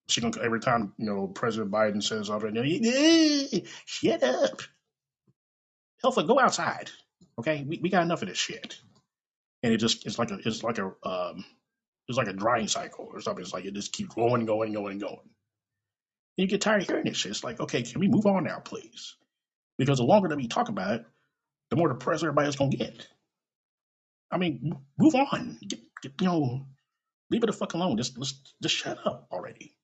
She 0.08 0.22
gonna 0.22 0.38
every 0.44 0.60
time 0.60 0.94
you 0.98 1.06
know 1.06 1.28
President 1.28 1.72
Biden 1.72 2.04
says 2.04 2.30
already, 2.30 3.66
shut 3.86 4.24
up, 4.24 4.62
Alpha, 6.04 6.24
go 6.24 6.40
outside. 6.40 6.92
Okay, 7.40 7.66
we, 7.68 7.80
we 7.82 7.90
got 7.90 8.04
enough 8.04 8.22
of 8.22 8.30
this 8.30 8.38
shit. 8.38 8.78
And 9.64 9.74
it 9.74 9.78
just 9.78 10.06
it's 10.06 10.20
like 10.20 10.32
a 10.32 10.38
it's 10.46 10.64
like 10.64 10.78
a 10.78 10.92
um 11.04 11.44
it's 12.08 12.18
like 12.18 12.28
a 12.28 12.34
drying 12.34 12.68
cycle 12.68 13.10
or 13.12 13.22
something. 13.22 13.44
It's 13.44 13.54
like 13.54 13.66
it 13.66 13.74
just 13.74 13.94
keeps 13.94 14.14
going, 14.14 14.46
going, 14.46 14.74
going, 14.74 15.00
going. 15.00 15.20
And 16.38 16.44
you 16.44 16.48
get 16.48 16.62
tired 16.62 16.84
of 16.84 16.88
hearing 16.88 17.06
this 17.06 17.18
shit. 17.18 17.32
It's 17.32 17.44
like, 17.44 17.60
okay, 17.60 17.82
can 17.82 18.00
we 18.00 18.08
move 18.08 18.26
on 18.28 18.44
now, 18.44 18.60
please? 18.60 19.16
Because 19.78 19.98
the 19.98 20.04
longer 20.06 20.30
that 20.30 20.38
we 20.38 20.48
talk 20.48 20.70
about 20.70 20.96
it, 20.96 21.06
the 21.72 21.78
more 21.78 21.90
depressed 21.90 22.24
everybody's 22.24 22.56
gonna 22.56 22.76
get. 22.76 23.08
I 24.32 24.38
mean, 24.38 24.76
move 25.00 25.16
on. 25.16 25.58
Get, 25.68 25.80
get, 26.02 26.14
you 26.22 26.28
know, 26.28 26.68
leave 27.32 27.44
it 27.44 27.48
the 27.48 27.54
fuck 27.54 27.74
alone. 27.74 27.98
Just, 27.98 28.18
just, 28.18 28.54
just 28.62 28.76
shut 28.76 29.00
up 29.06 29.28
already. 29.32 29.76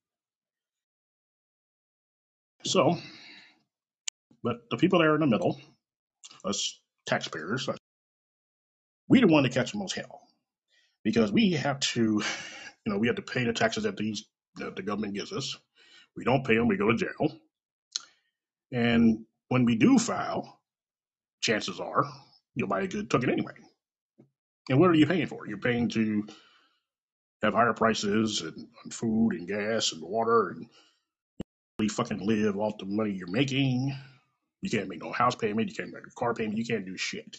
So, 2.64 2.98
but 4.44 4.70
the 4.70 4.78
people 4.78 5.00
there 5.00 5.16
in 5.16 5.22
the 5.22 5.28
middle, 5.28 5.60
us 6.46 6.80
taxpayers, 7.06 7.70
uh, 7.70 7.76
we 9.08 9.22
the 9.22 9.28
one 9.28 9.44
that 9.44 9.54
catch 9.54 9.72
the 9.72 9.80
most 9.80 9.96
hell 9.96 10.22
because 11.04 11.32
we 11.32 11.52
have 11.52 11.80
to, 11.80 12.02
you 12.86 12.92
know, 12.94 12.98
we 12.98 13.08
have 13.08 13.18
to 13.18 13.22
pay 13.24 13.44
the 13.46 13.54
taxes 13.54 13.84
that 13.84 13.98
these 13.98 14.26
that 14.58 14.76
the 14.76 14.84
government 14.84 15.16
gives 15.16 15.32
us. 15.34 15.58
We 16.16 16.24
don't 16.24 16.46
pay 16.46 16.56
them, 16.56 16.68
we 16.68 16.78
go 16.78 16.92
to 16.92 16.98
jail. 16.98 17.40
And 18.72 19.26
when 19.50 19.66
we 19.66 19.76
do 19.76 19.98
file, 20.00 20.60
chances 21.42 21.80
are 21.80 22.06
you'll 22.56 22.68
buy 22.68 22.82
a 22.82 22.88
good 22.88 23.10
took 23.10 23.24
it 23.24 23.30
anyway. 23.30 23.54
And 24.70 24.80
what 24.80 24.90
are 24.90 24.96
you 24.96 25.08
paying 25.08 25.28
for? 25.28 25.48
You're 25.48 25.58
paying 25.58 25.90
to 25.90 26.26
have 27.44 27.54
higher 27.54 27.74
prices 27.74 28.42
and 28.42 28.68
on 28.86 28.92
food 28.92 29.34
and 29.34 29.48
gas 29.48 29.94
and 29.94 30.02
water 30.02 30.50
and 30.50 30.68
fucking 31.90 32.26
live 32.26 32.58
off 32.58 32.78
the 32.80 32.86
money 32.86 33.12
you're 33.12 33.32
making. 33.32 33.96
You 34.62 34.70
can't 34.70 34.90
make 34.90 35.02
no 35.02 35.12
house 35.12 35.36
payment. 35.36 35.70
You 35.70 35.76
can't 35.76 35.94
make 35.94 36.06
a 36.08 36.12
car 36.12 36.34
payment. 36.34 36.58
You 36.58 36.66
can't 36.66 36.86
do 36.86 36.98
shit. 36.98 37.38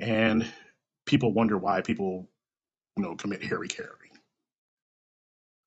and 0.00 0.46
people 1.06 1.32
wonder 1.32 1.56
why 1.56 1.80
people 1.80 2.28
you 2.96 3.02
know 3.02 3.16
commit 3.16 3.42
Harry 3.44 3.68
Carey. 3.68 3.88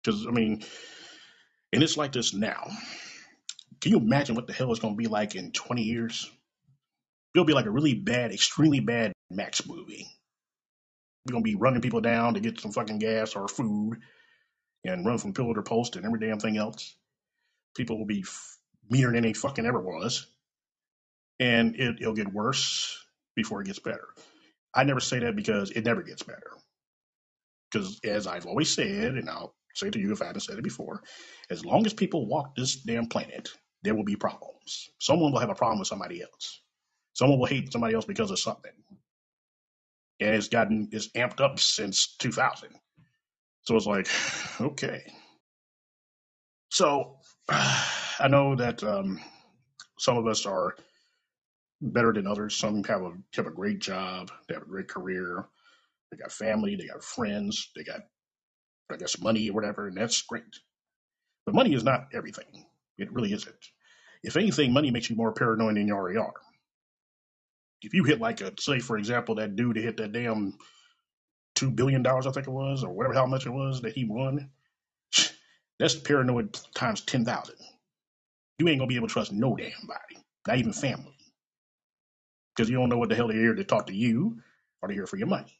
Because 0.04 0.26
I 0.28 0.32
mean, 0.32 0.64
and 1.74 1.84
it's 1.84 1.98
like 1.98 2.12
this 2.14 2.34
now. 2.34 2.68
Can 3.82 3.92
you 3.92 4.00
imagine 4.00 4.36
what 4.36 4.48
the 4.48 4.54
hell 4.54 4.72
it's 4.72 4.80
going 4.80 4.96
to 4.96 4.98
be 4.98 5.08
like 5.08 5.36
in 5.36 5.52
20 5.52 5.84
years? 5.84 6.30
It'll 7.36 7.46
be 7.46 7.54
like 7.54 7.68
a 7.68 7.72
really 7.72 7.94
bad, 7.94 8.32
extremely 8.32 8.80
bad 8.80 9.14
Max 9.30 9.68
movie. 9.68 10.08
We're 11.26 11.34
going 11.34 11.44
to 11.44 11.50
be 11.50 11.56
running 11.56 11.82
people 11.82 12.02
down 12.02 12.34
to 12.34 12.40
get 12.40 12.60
some 12.60 12.72
fucking 12.72 13.00
gas 13.00 13.36
or 13.36 13.48
food 13.48 14.00
and 14.86 15.06
run 15.06 15.18
from 15.20 15.34
pillar 15.34 15.56
to 15.56 15.64
post 15.64 15.96
and 15.96 16.06
every 16.06 16.20
damn 16.20 16.40
thing 16.40 16.58
else. 16.58 16.96
People 17.76 17.98
will 17.98 18.06
be 18.08 18.22
f- 18.22 18.58
meaner 18.90 19.14
than 19.14 19.24
they 19.24 19.34
fucking 19.34 19.66
ever 19.66 19.82
was. 19.82 20.28
And 21.40 21.76
it, 21.76 21.98
it'll 22.02 22.16
get 22.16 22.34
worse 22.34 22.98
before 23.36 23.62
it 23.62 23.68
gets 23.68 23.80
better. 23.80 24.08
I 24.74 24.84
never 24.86 25.02
say 25.02 25.20
that 25.20 25.36
because 25.36 25.72
it 25.72 25.86
never 25.86 26.04
gets 26.04 26.24
better. 26.24 26.52
Because 27.72 28.00
as 28.04 28.28
I've 28.28 28.46
always 28.46 28.74
said, 28.74 29.16
and 29.16 29.30
I'll 29.30 29.56
say 29.76 29.90
to 29.90 30.00
you 30.00 30.12
if 30.14 30.22
I 30.22 30.28
haven't 30.28 30.42
said 30.42 30.58
it 30.58 30.64
before, 30.64 31.04
as 31.50 31.66
long 31.66 31.86
as 31.86 31.94
people 31.94 32.28
walk 32.28 32.56
this 32.56 32.76
damn 32.78 33.08
planet, 33.08 33.50
there 33.84 33.96
will 33.96 34.04
be 34.06 34.16
problems. 34.16 34.90
Someone 35.00 35.32
will 35.32 35.40
have 35.40 35.50
a 35.50 35.56
problem 35.56 35.80
with 35.80 35.88
somebody 35.88 36.22
else. 36.22 36.62
Someone 37.14 37.40
will 37.40 37.48
hate 37.48 37.72
somebody 37.72 37.96
else 37.96 38.06
because 38.06 38.32
of 38.32 38.40
something. 38.40 38.72
And 40.20 40.36
it's 40.36 40.50
gotten 40.50 40.90
it's 40.92 41.10
amped 41.10 41.42
up 41.42 41.60
since 41.60 42.16
2000. 42.20 42.70
So 43.68 43.76
it's 43.76 43.86
like, 43.86 44.08
okay. 44.62 45.02
So 46.72 47.18
I 47.50 48.30
know 48.30 48.56
that 48.56 48.82
um, 48.82 49.20
some 50.00 50.18
of 50.18 50.26
us 50.26 50.46
are 50.46 50.76
better 51.82 52.14
than 52.14 52.28
others. 52.28 52.56
Some 52.56 52.82
have 52.86 53.02
a 53.02 53.12
have 53.36 53.46
a 53.46 53.52
great 53.52 53.80
job, 53.80 54.32
they 54.48 54.54
have 54.54 54.64
a 54.64 54.68
great 54.68 54.88
career, 54.88 55.46
they 56.10 56.18
got 56.18 56.32
family, 56.32 56.78
they 56.78 56.88
got 56.88 57.04
friends, 57.04 57.70
they 57.76 57.84
got 57.84 58.00
I 58.90 58.96
guess 58.96 59.20
money 59.20 59.50
or 59.50 59.54
whatever, 59.54 59.88
and 59.88 59.98
that's 59.98 60.22
great. 60.22 60.44
But 61.46 61.56
money 61.56 61.74
is 61.74 61.84
not 61.84 62.08
everything. 62.14 62.66
It 62.98 63.12
really 63.12 63.34
isn't. 63.34 63.68
If 64.24 64.38
anything, 64.38 64.72
money 64.72 64.92
makes 64.92 65.10
you 65.10 65.18
more 65.18 65.34
paranoid 65.34 65.76
than 65.76 65.88
you 65.88 65.94
already 65.94 66.18
are. 66.18 66.34
If 67.82 67.94
you 67.94 68.06
hit 68.06 68.22
like 68.22 68.40
a 68.40 68.54
say, 68.58 68.80
for 68.80 68.98
example, 68.98 69.36
that 69.36 69.58
dude 69.58 69.76
that 69.76 69.84
hit 69.84 69.98
that 69.98 70.14
damn 70.14 70.58
two 71.58 71.72
billion 71.72 72.04
dollars, 72.04 72.28
I 72.28 72.32
think 72.32 72.48
it 72.48 72.52
was, 72.52 72.84
or 72.84 72.94
whatever 72.94 73.16
how 73.16 73.26
much 73.26 73.48
it 73.48 73.50
was 73.50 73.82
that 73.82 73.94
he 73.94 74.06
won, 74.06 74.52
that's 75.80 75.96
paranoid 75.96 76.58
times 76.76 77.02
ten 77.02 77.26
thousand. 77.26 77.56
You 78.60 78.68
ain't 78.68 78.80
gonna 78.80 78.88
be 78.88 78.96
able 78.96 79.08
to 79.08 79.14
trust 79.14 79.34
no 79.34 79.56
damn 79.56 79.72
body, 79.88 80.24
not 80.48 80.60
even 80.60 80.72
family, 80.72 81.16
because 82.56 82.70
you 82.70 82.78
don't 82.78 82.90
know 82.90 83.00
what 83.00 83.10
the 83.10 83.16
hell 83.16 83.28
they're 83.28 83.38
here 83.38 83.56
to 83.56 83.64
talk 83.64 83.88
to 83.88 83.96
you 83.96 84.38
or 84.82 84.88
they're 84.88 84.96
here 84.96 85.08
for 85.08 85.18
your 85.18 85.28
money. 85.28 85.60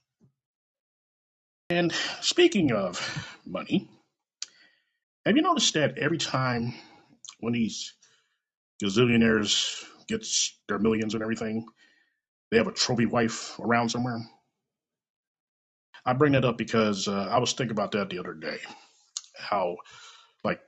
And 1.72 1.92
speaking 2.22 2.72
of 2.72 3.36
money, 3.46 3.90
have 5.26 5.36
you 5.36 5.42
noticed 5.42 5.74
that 5.74 5.98
every 5.98 6.20
time 6.20 6.76
when 7.40 7.54
these 7.54 7.94
gazillionaires 8.82 9.84
gets 10.08 10.56
their 10.70 10.80
millions 10.80 11.16
and 11.16 11.24
everything, 11.24 11.66
they 12.52 12.58
have 12.58 12.68
a 12.68 12.72
trophy 12.72 13.08
wife 13.08 13.60
around 13.60 13.90
somewhere? 13.90 14.20
I 16.08 16.14
bring 16.14 16.34
that 16.34 16.46
up 16.46 16.58
because 16.58 17.10
uh, 17.10 17.30
I 17.32 17.40
was 17.40 17.54
thinking 17.54 17.74
about 17.74 17.94
that 17.94 18.10
the 18.10 18.20
other 18.20 18.34
day. 18.36 18.60
How, 19.38 19.78
like, 20.44 20.62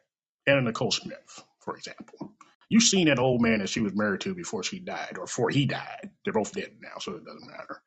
Anna 0.47 0.61
Nicole 0.63 0.91
Smith, 0.91 1.43
for 1.61 1.77
example. 1.77 2.33
You 2.69 2.81
seen 2.81 3.07
that 3.07 3.19
old 3.19 3.41
man 3.41 3.59
that 3.59 3.69
she 3.69 3.81
was 3.81 3.95
married 3.95 4.21
to 4.21 4.35
before 4.35 4.63
she 4.63 4.79
died, 4.79 5.17
or 5.17 5.25
before 5.25 5.49
he 5.49 5.65
died. 5.65 6.11
They're 6.25 6.33
both 6.33 6.53
dead 6.53 6.73
now, 6.81 6.99
so 6.99 7.13
it 7.13 7.25
doesn't 7.25 7.47
matter. 7.49 7.81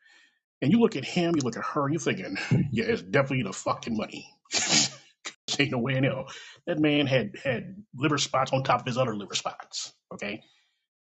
And 0.63 0.73
you 0.73 0.81
look 0.81 0.97
at 0.97 1.05
him, 1.05 1.35
you 1.37 1.43
look 1.43 1.57
at 1.57 1.65
her, 1.65 1.89
you're 1.89 2.01
thinking, 2.01 2.37
yeah, 2.73 2.85
it's 2.87 3.03
definitely 3.03 3.45
the 3.45 3.53
fucking 3.53 3.97
money. 3.97 4.29
Ain't 5.59 5.73
no 5.73 5.79
way 5.79 5.97
in 5.97 6.05
hell. 6.05 6.27
That 6.67 6.79
man 6.81 7.07
had 7.07 7.35
had 7.45 7.77
liver 7.95 8.19
spots 8.19 8.53
on 8.53 8.65
top 8.65 8.81
of 8.81 8.87
his 8.87 8.99
other 8.99 9.15
liver 9.17 9.35
spots. 9.35 9.93
Okay, 10.15 10.43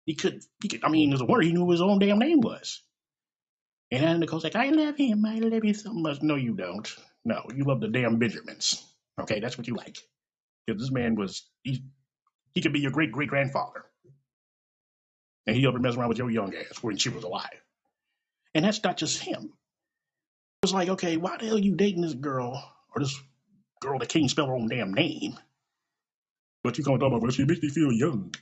he 0.06 0.16
could, 0.16 0.44
he 0.62 0.70
could. 0.70 0.84
I 0.84 0.90
mean, 0.90 1.10
there's 1.10 1.22
a 1.22 1.26
word 1.26 1.44
he 1.46 1.54
knew 1.54 1.70
his 1.70 1.82
own 1.82 2.00
damn 2.00 2.20
name 2.20 2.42
was. 2.42 2.82
Anna 3.92 4.18
Nicole's 4.18 4.44
like, 4.44 4.56
I 4.56 4.70
love 4.70 4.98
him. 4.98 5.26
I 5.26 5.40
love 5.40 5.64
him 5.64 5.74
so 5.74 5.94
much. 5.94 6.22
No, 6.22 6.36
you 6.36 6.54
don't. 6.54 6.94
No, 7.24 7.44
you 7.56 7.64
love 7.64 7.80
the 7.80 7.88
damn 7.88 8.18
Benjamins. 8.18 8.84
Okay, 9.20 9.40
that's 9.40 9.58
what 9.58 9.68
you 9.68 9.76
like. 9.76 9.98
Because 10.66 10.82
this 10.82 10.92
man 10.92 11.16
was, 11.16 11.48
he, 11.64 11.84
he 12.54 12.62
could 12.62 12.74
be 12.74 12.82
your 12.82 12.92
great 12.92 13.12
great 13.12 13.30
grandfather. 13.30 13.86
And 15.46 15.56
he 15.56 15.66
ever 15.66 15.80
mess 15.80 15.96
around 15.96 16.10
with 16.10 16.18
your 16.18 16.30
young 16.30 16.54
ass 16.54 16.84
when 16.84 16.98
she 16.98 17.10
was 17.10 17.24
alive. 17.24 17.62
And 18.54 18.66
that's 18.66 18.84
not 18.84 18.98
just 18.98 19.22
him. 19.22 19.44
It 19.44 20.64
was 20.64 20.74
like, 20.74 20.90
okay, 20.90 21.16
why 21.16 21.38
the 21.38 21.46
hell 21.46 21.56
are 21.56 21.60
you 21.60 21.76
dating 21.76 22.02
this 22.02 22.14
girl 22.14 22.62
or 22.94 23.02
this 23.02 23.18
girl 23.80 24.00
that 24.00 24.10
can't 24.10 24.30
spell 24.30 24.48
her 24.48 24.56
own 24.56 24.68
damn 24.68 24.94
name? 24.94 25.38
But 26.64 26.78
you 26.78 26.84
gonna 26.84 27.00
talk 27.00 27.08
about, 27.08 27.22
well, 27.22 27.32
she 27.32 27.46
makes 27.46 27.62
me 27.62 27.70
feel 27.70 27.92
young. 27.94 28.34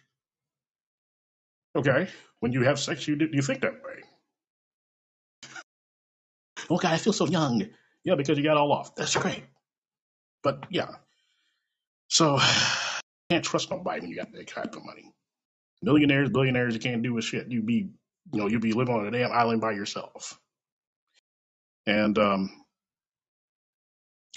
Okay, 1.75 2.08
when 2.39 2.53
you 2.53 2.63
have 2.63 2.79
sex, 2.79 3.08
you 3.08 3.17
you 3.31 3.41
think 3.41 3.62
that 3.62 3.84
way. 3.84 4.03
Oh 6.69 6.78
God, 6.78 6.93
I 6.93 6.97
feel 6.97 7.13
so 7.13 7.28
young. 7.28 7.67
Yeah, 8.04 8.15
because 8.15 8.38
you 8.38 8.43
got 8.43 8.58
all 8.58 8.71
off. 8.71 8.95
That's 8.95 9.15
great. 9.15 9.43
But 10.43 10.65
yeah, 10.69 10.89
so 12.10 12.36
you 12.36 12.41
can't 13.30 13.43
trust 13.43 13.71
nobody 13.71 14.01
when 14.01 14.10
you 14.10 14.15
got 14.15 14.32
that 14.34 14.47
type 14.47 14.75
of 14.75 14.86
money. 14.86 15.12
Millionaires, 15.82 16.30
billionaires, 16.30 16.73
you 16.73 16.80
can't 16.80 17.04
do 17.04 17.17
a 17.17 17.21
shit. 17.21 17.51
You 17.51 17.62
be, 17.62 17.89
you 18.32 18.39
know, 18.39 18.47
you 18.47 18.60
be 18.60 18.73
living 18.73 18.95
on 18.95 19.08
a 19.08 19.12
damn 19.12 19.32
island 19.32 19.62
by 19.62 19.71
yourself. 19.71 20.39
And 21.86 22.17
um, 22.17 22.49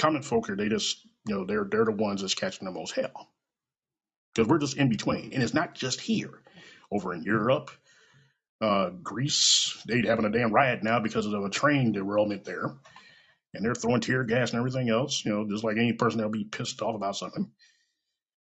common 0.01 0.23
folk 0.23 0.47
here, 0.47 0.57
they 0.57 0.69
just, 0.69 1.07
you 1.27 1.35
know, 1.35 1.45
they're 1.47 1.67
they're 1.71 1.85
the 1.85 1.93
ones 1.93 2.21
that's 2.23 2.35
catching 2.35 2.67
the 2.67 2.73
most 2.73 2.95
hell 2.95 3.29
because 4.35 4.49
we're 4.49 4.59
just 4.59 4.77
in 4.77 4.89
between, 4.89 5.33
and 5.33 5.43
it's 5.43 5.55
not 5.55 5.75
just 5.75 6.01
here. 6.01 6.43
Over 6.91 7.13
in 7.13 7.23
Europe, 7.23 7.71
uh, 8.61 8.91
Greece, 8.91 9.81
they're 9.87 10.03
having 10.03 10.25
a 10.25 10.31
damn 10.31 10.53
riot 10.53 10.83
now 10.83 11.01
because 11.01 11.27
of 11.27 11.45
a 11.45 11.51
train 11.51 11.93
derailment 11.93 12.45
there, 12.45 12.65
and 13.55 13.65
they're 13.65 13.75
throwing 13.75 14.01
tear 14.01 14.25
gas 14.25 14.51
and 14.51 14.59
everything 14.59 14.91
else. 14.91 15.25
You 15.25 15.33
know, 15.33 15.49
just 15.49 15.65
like 15.65 15.77
any 15.77 15.93
person 15.93 16.19
that'll 16.19 16.33
be 16.33 16.45
pissed 16.45 16.83
off 16.83 16.95
about 16.97 17.17
something. 17.17 17.51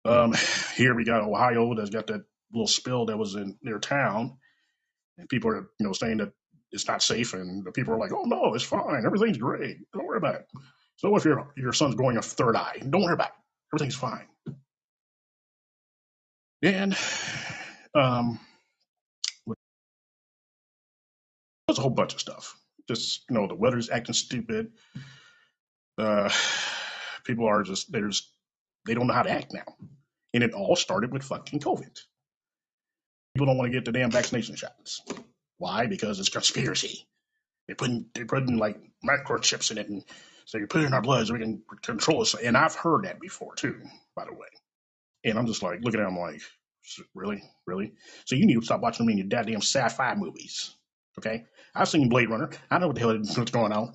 Um, 0.05 0.35
here 0.77 0.95
we 0.95 1.05
got 1.05 1.23
Ohio 1.23 1.75
that's 1.75 1.91
got 1.91 2.07
that 2.09 2.25
little 2.53 2.67
spill 2.67 3.07
that 3.07 3.19
was 3.19 3.35
in 3.35 3.59
their 3.63 3.79
town, 3.81 4.39
and 5.19 5.29
people 5.29 5.51
are 5.51 5.69
you 5.79 5.87
know 5.87 5.93
saying 5.93 6.19
that 6.19 6.33
it's 6.71 6.87
not 6.87 7.03
safe, 7.03 7.35
and 7.35 7.65
the 7.65 7.73
people 7.73 7.95
are 7.95 7.99
like, 7.99 8.13
"Oh 8.13 8.25
no, 8.25 8.55
it's 8.55 8.65
fine, 8.65 9.05
everything's 9.05 9.39
great, 9.39 9.79
don't 9.93 10.07
worry 10.07 10.19
about 10.19 10.37
it." 10.37 10.47
So 10.97 11.17
if 11.17 11.25
your 11.25 11.53
your 11.57 11.73
son's 11.73 11.97
growing 11.97 12.17
a 12.17 12.23
third 12.23 12.55
eye, 12.55 12.79
don't 12.89 13.03
worry 13.03 13.15
about 13.15 13.29
it, 13.29 13.75
everything's 13.75 13.97
fine. 13.97 14.29
And 16.63 16.97
um, 17.95 18.39
a 21.79 21.83
whole 21.83 21.91
bunch 21.91 22.15
of 22.15 22.21
stuff. 22.21 22.59
Just 22.89 23.23
you 23.29 23.35
know, 23.35 23.47
the 23.47 23.55
weather's 23.55 23.91
acting 23.91 24.15
stupid. 24.15 24.73
Uh, 25.99 26.31
people 27.25 27.47
are 27.47 27.63
just 27.63 27.91
they're 27.91 28.09
just 28.09 28.29
they 28.87 28.95
don't 28.95 29.07
know 29.07 29.15
how 29.15 29.23
to 29.23 29.31
act 29.31 29.53
now, 29.53 29.75
and 30.33 30.43
it 30.43 30.53
all 30.53 30.77
started 30.77 31.13
with 31.13 31.23
fucking 31.23 31.61
COVID. 31.61 32.01
People 33.35 33.47
don't 33.47 33.59
want 33.59 33.73
to 33.73 33.77
get 33.77 33.85
the 33.85 33.93
damn 33.93 34.11
vaccination 34.11 34.55
shots. 34.55 35.03
Why? 35.59 35.87
Because 35.87 36.21
it's 36.21 36.29
conspiracy. 36.29 37.07
They're 37.67 37.77
putting 37.77 38.07
they're 38.15 38.27
putting 38.27 38.59
like 38.59 38.79
microchips 39.05 39.71
in 39.71 39.79
it, 39.79 39.89
and 39.89 40.05
so 40.45 40.59
you 40.59 40.67
put 40.67 40.83
it 40.83 40.87
in 40.87 40.95
our 40.95 41.03
blood 41.03 41.27
so 41.27 41.33
we 41.33 41.41
can 41.41 41.63
control 41.83 42.23
it. 42.23 42.35
And 42.35 42.57
I've 42.57 42.75
heard 42.75 43.05
that 43.05 43.21
before 43.21 43.55
too, 43.55 43.81
by 44.15 44.25
the 44.27 44.33
way. 44.33 44.49
And 45.25 45.39
I'm 45.39 45.47
just 45.47 45.63
like 45.63 45.81
looking 45.83 46.01
at 46.01 46.05
them 46.05 46.19
like, 46.19 46.43
really, 47.15 47.43
really. 47.67 47.95
So 48.27 48.37
you 48.37 48.47
need 48.47 48.57
to 48.57 48.63
stop 48.63 48.81
watching 48.81 49.07
me 49.07 49.15
in 49.15 49.19
your 49.19 49.29
goddamn 49.29 49.63
sci-fi 49.63 50.15
movies. 50.15 50.75
Okay, 51.19 51.45
I've 51.75 51.89
seen 51.89 52.09
Blade 52.09 52.31
Runner. 52.31 52.51
I 52.71 52.79
know 52.79 52.89
what 52.89 52.97
the 52.97 53.01
hell 53.01 53.11
is 53.11 53.37
what's 53.39 53.51
going 53.51 53.73
on, 53.73 53.95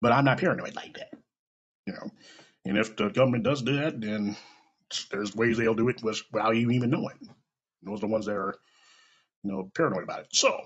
but 0.00 0.12
I'm 0.12 0.24
not 0.24 0.38
paranoid 0.38 0.74
like 0.74 0.94
that. 0.94 1.10
You 1.86 1.94
know, 1.94 2.10
and 2.64 2.78
if 2.78 2.96
the 2.96 3.08
government 3.08 3.44
does 3.44 3.62
do 3.62 3.76
that, 3.76 4.00
then 4.00 4.36
there's 5.10 5.34
ways 5.34 5.56
they'll 5.56 5.74
do 5.74 5.88
it 5.88 6.02
without 6.02 6.56
you 6.56 6.70
even 6.70 6.90
knowing. 6.90 7.18
Those 7.82 7.98
are 7.98 8.00
the 8.02 8.06
ones 8.08 8.26
that 8.26 8.36
are, 8.36 8.54
you 9.42 9.52
know, 9.52 9.70
paranoid 9.74 10.04
about 10.04 10.20
it. 10.20 10.28
So 10.32 10.56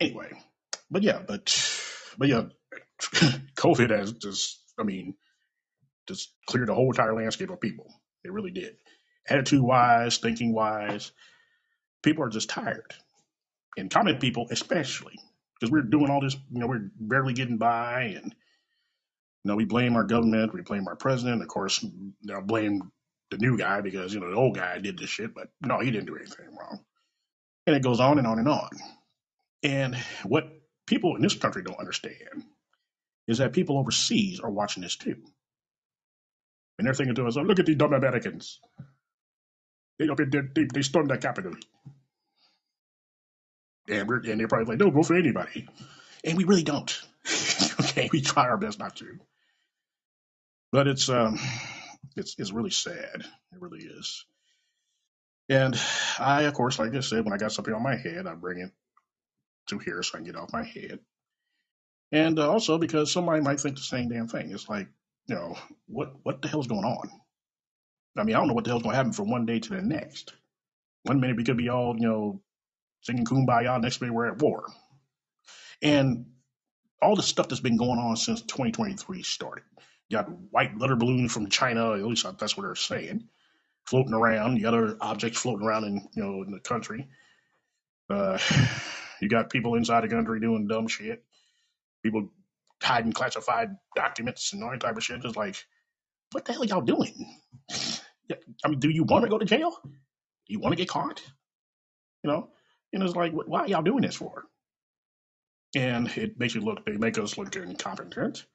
anyway, 0.00 0.32
but 0.90 1.02
yeah, 1.02 1.20
but 1.26 1.52
but 2.18 2.28
yeah, 2.28 2.44
COVID 3.56 3.90
has 3.90 4.12
just, 4.12 4.62
I 4.78 4.82
mean, 4.84 5.14
just 6.06 6.32
cleared 6.46 6.68
the 6.68 6.74
whole 6.74 6.90
entire 6.90 7.14
landscape 7.14 7.50
of 7.50 7.60
people. 7.60 7.86
It 8.24 8.32
really 8.32 8.50
did. 8.50 8.76
Attitude 9.28 9.62
wise, 9.62 10.18
thinking 10.18 10.52
wise, 10.52 11.12
people 12.02 12.24
are 12.24 12.30
just 12.30 12.50
tired, 12.50 12.94
and 13.76 13.90
common 13.90 14.18
people 14.18 14.46
especially, 14.50 15.18
because 15.54 15.70
we're 15.70 15.82
doing 15.82 16.10
all 16.10 16.20
this. 16.20 16.36
You 16.50 16.60
know, 16.60 16.66
we're 16.66 16.90
barely 16.98 17.34
getting 17.34 17.58
by, 17.58 18.14
and 18.16 18.26
you 18.26 19.50
know, 19.50 19.56
we 19.56 19.64
blame 19.64 19.96
our 19.96 20.04
government, 20.04 20.54
we 20.54 20.62
blame 20.62 20.88
our 20.88 20.96
president. 20.96 21.42
Of 21.42 21.48
course, 21.48 21.84
they'll 22.22 22.42
blame 22.42 22.90
the 23.30 23.38
new 23.38 23.58
guy 23.58 23.80
because 23.80 24.14
you 24.14 24.20
know 24.20 24.30
the 24.30 24.36
old 24.36 24.54
guy 24.54 24.78
did 24.78 24.98
this 24.98 25.10
shit, 25.10 25.34
but 25.34 25.48
no, 25.60 25.80
he 25.80 25.90
didn't 25.90 26.06
do 26.06 26.16
anything 26.16 26.56
wrong. 26.58 26.80
And 27.66 27.74
it 27.74 27.82
goes 27.82 28.00
on 28.00 28.18
and 28.18 28.26
on 28.26 28.38
and 28.38 28.48
on. 28.48 28.70
And 29.62 29.96
what 30.24 30.44
people 30.86 31.16
in 31.16 31.22
this 31.22 31.34
country 31.34 31.62
don't 31.62 31.80
understand 31.80 32.44
is 33.26 33.38
that 33.38 33.54
people 33.54 33.78
overseas 33.78 34.40
are 34.40 34.50
watching 34.50 34.82
this 34.82 34.96
too. 34.96 35.16
And 36.78 36.86
they're 36.86 36.94
thinking 36.94 37.14
to 37.14 37.22
themselves, 37.22 37.48
look 37.48 37.58
at 37.60 37.66
these 37.66 37.76
dumb 37.76 37.94
Americans. 37.94 38.60
They, 39.98 40.06
they, 40.06 40.40
they, 40.54 40.66
they 40.72 40.82
stormed 40.82 41.10
the 41.10 41.16
Capitol. 41.16 41.54
And, 43.88 44.08
and 44.10 44.40
they're 44.40 44.48
probably 44.48 44.66
like, 44.66 44.78
don't 44.78 44.92
vote 44.92 45.06
for 45.06 45.16
anybody. 45.16 45.68
And 46.24 46.38
we 46.38 46.44
really 46.44 46.62
don't. 46.62 47.02
okay, 47.80 48.08
we 48.12 48.20
try 48.20 48.44
our 48.44 48.56
best 48.56 48.78
not 48.78 48.96
to. 48.96 49.18
But 50.72 50.88
it's 50.88 51.08
um 51.08 51.38
it's 52.16 52.34
it's 52.38 52.52
really 52.52 52.70
sad. 52.70 53.20
It 53.20 53.60
really 53.60 53.84
is. 53.84 54.24
And 55.48 55.78
I, 56.18 56.42
of 56.42 56.54
course, 56.54 56.78
like 56.78 56.94
I 56.94 57.00
said, 57.00 57.24
when 57.24 57.34
I 57.34 57.36
got 57.36 57.52
something 57.52 57.74
on 57.74 57.82
my 57.82 57.96
head, 57.96 58.26
I 58.26 58.34
bring 58.34 58.60
it 58.60 58.70
to 59.68 59.78
here 59.78 60.02
so 60.02 60.12
I 60.14 60.18
can 60.18 60.26
get 60.26 60.36
off 60.36 60.52
my 60.52 60.64
head. 60.64 61.00
And 62.12 62.38
uh, 62.38 62.50
also 62.50 62.78
because 62.78 63.12
somebody 63.12 63.42
might 63.42 63.60
think 63.60 63.76
the 63.76 63.82
same 63.82 64.08
damn 64.08 64.28
thing. 64.28 64.52
It's 64.52 64.68
like, 64.68 64.88
you 65.26 65.34
know, 65.34 65.56
what 65.86 66.14
what 66.22 66.42
the 66.42 66.48
hell's 66.48 66.66
going 66.66 66.84
on? 66.84 67.10
I 68.16 68.22
mean, 68.22 68.36
I 68.36 68.38
don't 68.38 68.48
know 68.48 68.54
what 68.54 68.64
the 68.64 68.70
hell's 68.70 68.82
going 68.82 68.92
to 68.92 68.96
happen 68.96 69.12
from 69.12 69.30
one 69.30 69.46
day 69.46 69.58
to 69.58 69.70
the 69.70 69.82
next. 69.82 70.32
One 71.02 71.20
minute 71.20 71.36
we 71.36 71.44
could 71.44 71.56
be 71.56 71.68
all, 71.68 71.96
you 71.96 72.08
know, 72.08 72.40
singing 73.04 73.24
kumbaya, 73.24 73.80
next 73.80 74.00
day 74.00 74.10
we're 74.10 74.26
at 74.26 74.42
war. 74.42 74.64
And 75.82 76.26
all 77.00 77.16
the 77.16 77.22
stuff 77.22 77.48
that's 77.48 77.60
been 77.60 77.76
going 77.76 77.98
on 77.98 78.16
since 78.16 78.40
2023 78.42 79.22
started. 79.22 79.64
You 80.08 80.18
got 80.18 80.30
white 80.50 80.76
letter 80.78 80.96
balloons 80.96 81.32
from 81.32 81.48
China, 81.48 81.92
at 81.92 82.02
least 82.02 82.26
that's 82.38 82.56
what 82.56 82.64
they're 82.64 82.74
saying, 82.74 83.28
floating 83.84 84.14
around. 84.14 84.56
The 84.56 84.66
other 84.66 84.96
objects 85.00 85.38
floating 85.38 85.66
around 85.66 85.84
in 85.84 86.08
you 86.14 86.22
know 86.22 86.42
in 86.42 86.50
the 86.50 86.60
country. 86.60 87.08
Uh, 88.08 88.38
you 89.20 89.28
got 89.28 89.50
people 89.50 89.74
inside 89.74 90.02
the 90.02 90.08
country 90.08 90.40
doing 90.40 90.66
dumb 90.66 90.88
shit. 90.88 91.22
People 92.02 92.30
hiding 92.82 93.12
classified 93.12 93.76
documents 93.96 94.52
and 94.52 94.62
all 94.62 94.70
that 94.70 94.80
type 94.80 94.96
of 94.96 95.02
shit. 95.02 95.24
It's 95.24 95.36
like, 95.36 95.56
what 96.32 96.44
the 96.44 96.52
hell 96.52 96.62
are 96.62 96.66
y'all 96.66 96.80
doing? 96.80 97.38
I 98.64 98.68
mean, 98.68 98.80
do 98.80 98.88
you 98.88 99.04
want 99.04 99.24
to 99.24 99.30
go 99.30 99.38
to 99.38 99.44
jail? 99.44 99.78
Do 99.82 99.90
you 100.52 100.58
want 100.58 100.72
to 100.72 100.76
get 100.76 100.88
caught? 100.88 101.22
You 102.22 102.30
know, 102.30 102.48
and 102.94 103.02
it's 103.02 103.16
like, 103.16 103.32
why 103.32 103.60
are 103.60 103.68
y'all 103.68 103.82
doing 103.82 104.02
this 104.02 104.16
for? 104.16 104.44
And 105.76 106.08
it 106.16 106.38
makes 106.38 106.54
you 106.54 106.60
look, 106.60 106.86
they 106.86 106.96
make 106.96 107.18
us 107.18 107.36
look 107.36 107.54
incompetent. 107.56 108.46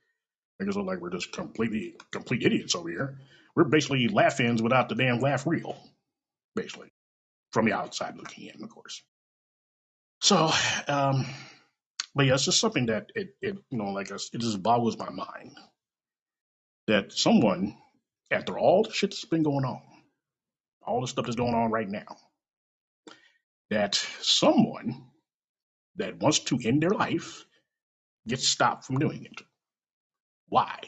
Make 0.60 0.70
us 0.70 0.76
look 0.76 0.88
like 0.88 1.02
we're 1.02 1.10
just 1.10 1.32
completely, 1.32 1.96
complete 2.12 2.44
idiots 2.44 2.76
over 2.76 2.90
here. 2.90 3.20
We're 3.56 3.66
basically 3.66 4.08
laugh-ins 4.08 4.62
without 4.62 4.90
the 4.90 4.96
damn 4.96 5.20
laugh 5.20 5.46
reel, 5.46 5.78
basically, 6.56 6.90
from 7.52 7.66
the 7.66 7.74
outside 7.74 8.16
looking 8.18 8.46
in, 8.46 8.64
of 8.64 8.70
course. 8.70 9.04
So, 10.22 10.50
um, 10.88 11.26
but 12.16 12.26
yeah, 12.26 12.34
it's 12.36 12.46
just 12.46 12.60
something 12.60 12.88
that 12.88 13.12
it, 13.16 13.36
it 13.42 13.58
you 13.70 13.78
know, 13.78 13.92
like 13.92 14.12
it 14.12 14.22
just 14.38 14.64
boggles 14.64 14.98
my 14.98 15.10
mind 15.10 15.58
that 16.88 17.14
someone, 17.14 17.76
after 18.32 18.58
all 18.58 18.84
the 18.84 18.92
shit 18.92 19.12
that's 19.12 19.26
been 19.26 19.44
going 19.44 19.66
on, 19.66 19.82
all 20.86 21.02
the 21.02 21.08
stuff 21.08 21.26
that's 21.26 21.36
going 21.36 21.54
on 21.54 21.72
right 21.72 21.90
now, 21.90 22.18
that 23.70 23.96
someone 24.22 25.04
that 25.98 26.20
wants 26.20 26.40
to 26.40 26.60
end 26.64 26.82
their 26.84 26.92
life 26.92 27.46
gets 28.28 28.48
stopped 28.48 28.86
from 28.86 29.00
doing 29.00 29.26
it. 29.26 29.42
Why? 30.50 30.80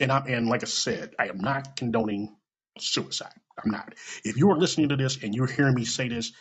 And 0.00 0.12
I'm 0.12 0.26
and 0.26 0.48
like 0.48 0.62
I 0.62 0.66
said, 0.66 1.14
I 1.18 1.28
am 1.28 1.38
not 1.38 1.76
condoning 1.76 2.36
suicide. 2.78 3.34
I'm 3.62 3.70
not. 3.70 3.94
If 4.24 4.36
you 4.36 4.50
are 4.50 4.58
listening 4.58 4.90
to 4.90 4.96
this 4.96 5.22
and 5.22 5.34
you're 5.34 5.46
hearing 5.46 5.74
me 5.74 5.84
say 5.84 6.08
this, 6.08 6.32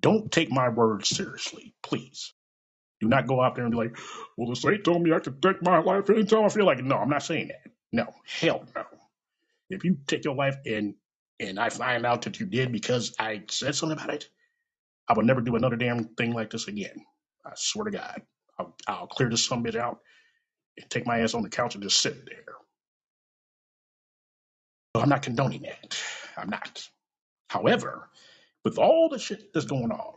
don't 0.00 0.30
take 0.30 0.50
my 0.50 0.68
words 0.68 1.08
seriously, 1.08 1.74
please. 1.82 2.32
Do 3.00 3.08
not 3.08 3.26
go 3.26 3.42
out 3.42 3.54
there 3.56 3.64
and 3.64 3.72
be 3.72 3.78
like, 3.78 3.98
well, 4.36 4.50
the 4.50 4.56
saint 4.56 4.84
told 4.84 5.02
me 5.02 5.12
I 5.12 5.20
could 5.20 5.42
take 5.42 5.62
my 5.62 5.78
life 5.78 6.10
anytime 6.10 6.44
I 6.44 6.48
feel 6.48 6.66
like 6.66 6.78
it. 6.78 6.84
No, 6.84 6.96
I'm 6.96 7.10
not 7.10 7.22
saying 7.22 7.48
that. 7.48 7.72
No, 7.92 8.14
hell 8.26 8.64
no. 8.74 8.84
If 9.70 9.84
you 9.84 9.98
take 10.06 10.24
your 10.24 10.34
life 10.34 10.56
and 10.66 10.94
and 11.40 11.58
I 11.58 11.70
find 11.70 12.06
out 12.06 12.22
that 12.22 12.40
you 12.40 12.46
did 12.46 12.72
because 12.72 13.14
I 13.18 13.42
said 13.50 13.74
something 13.74 13.98
about 13.98 14.14
it, 14.14 14.28
I 15.10 15.12
will 15.14 15.24
never 15.24 15.40
do 15.40 15.56
another 15.56 15.74
damn 15.74 16.04
thing 16.14 16.32
like 16.32 16.50
this 16.50 16.68
again. 16.68 17.04
I 17.44 17.50
swear 17.56 17.86
to 17.86 17.90
God. 17.90 18.22
I'll, 18.60 18.76
I'll 18.86 19.06
clear 19.08 19.28
this 19.28 19.44
some 19.44 19.64
bitch 19.64 19.74
out 19.74 19.98
and 20.78 20.88
take 20.88 21.04
my 21.04 21.18
ass 21.18 21.34
on 21.34 21.42
the 21.42 21.48
couch 21.48 21.74
and 21.74 21.82
just 21.82 22.00
sit 22.00 22.26
there. 22.26 22.54
So 24.94 25.02
I'm 25.02 25.08
not 25.08 25.22
condoning 25.22 25.62
that. 25.62 26.00
I'm 26.36 26.48
not. 26.48 26.88
However, 27.48 28.08
with 28.64 28.78
all 28.78 29.08
the 29.08 29.18
shit 29.18 29.52
that's 29.52 29.66
going 29.66 29.90
on, 29.90 30.14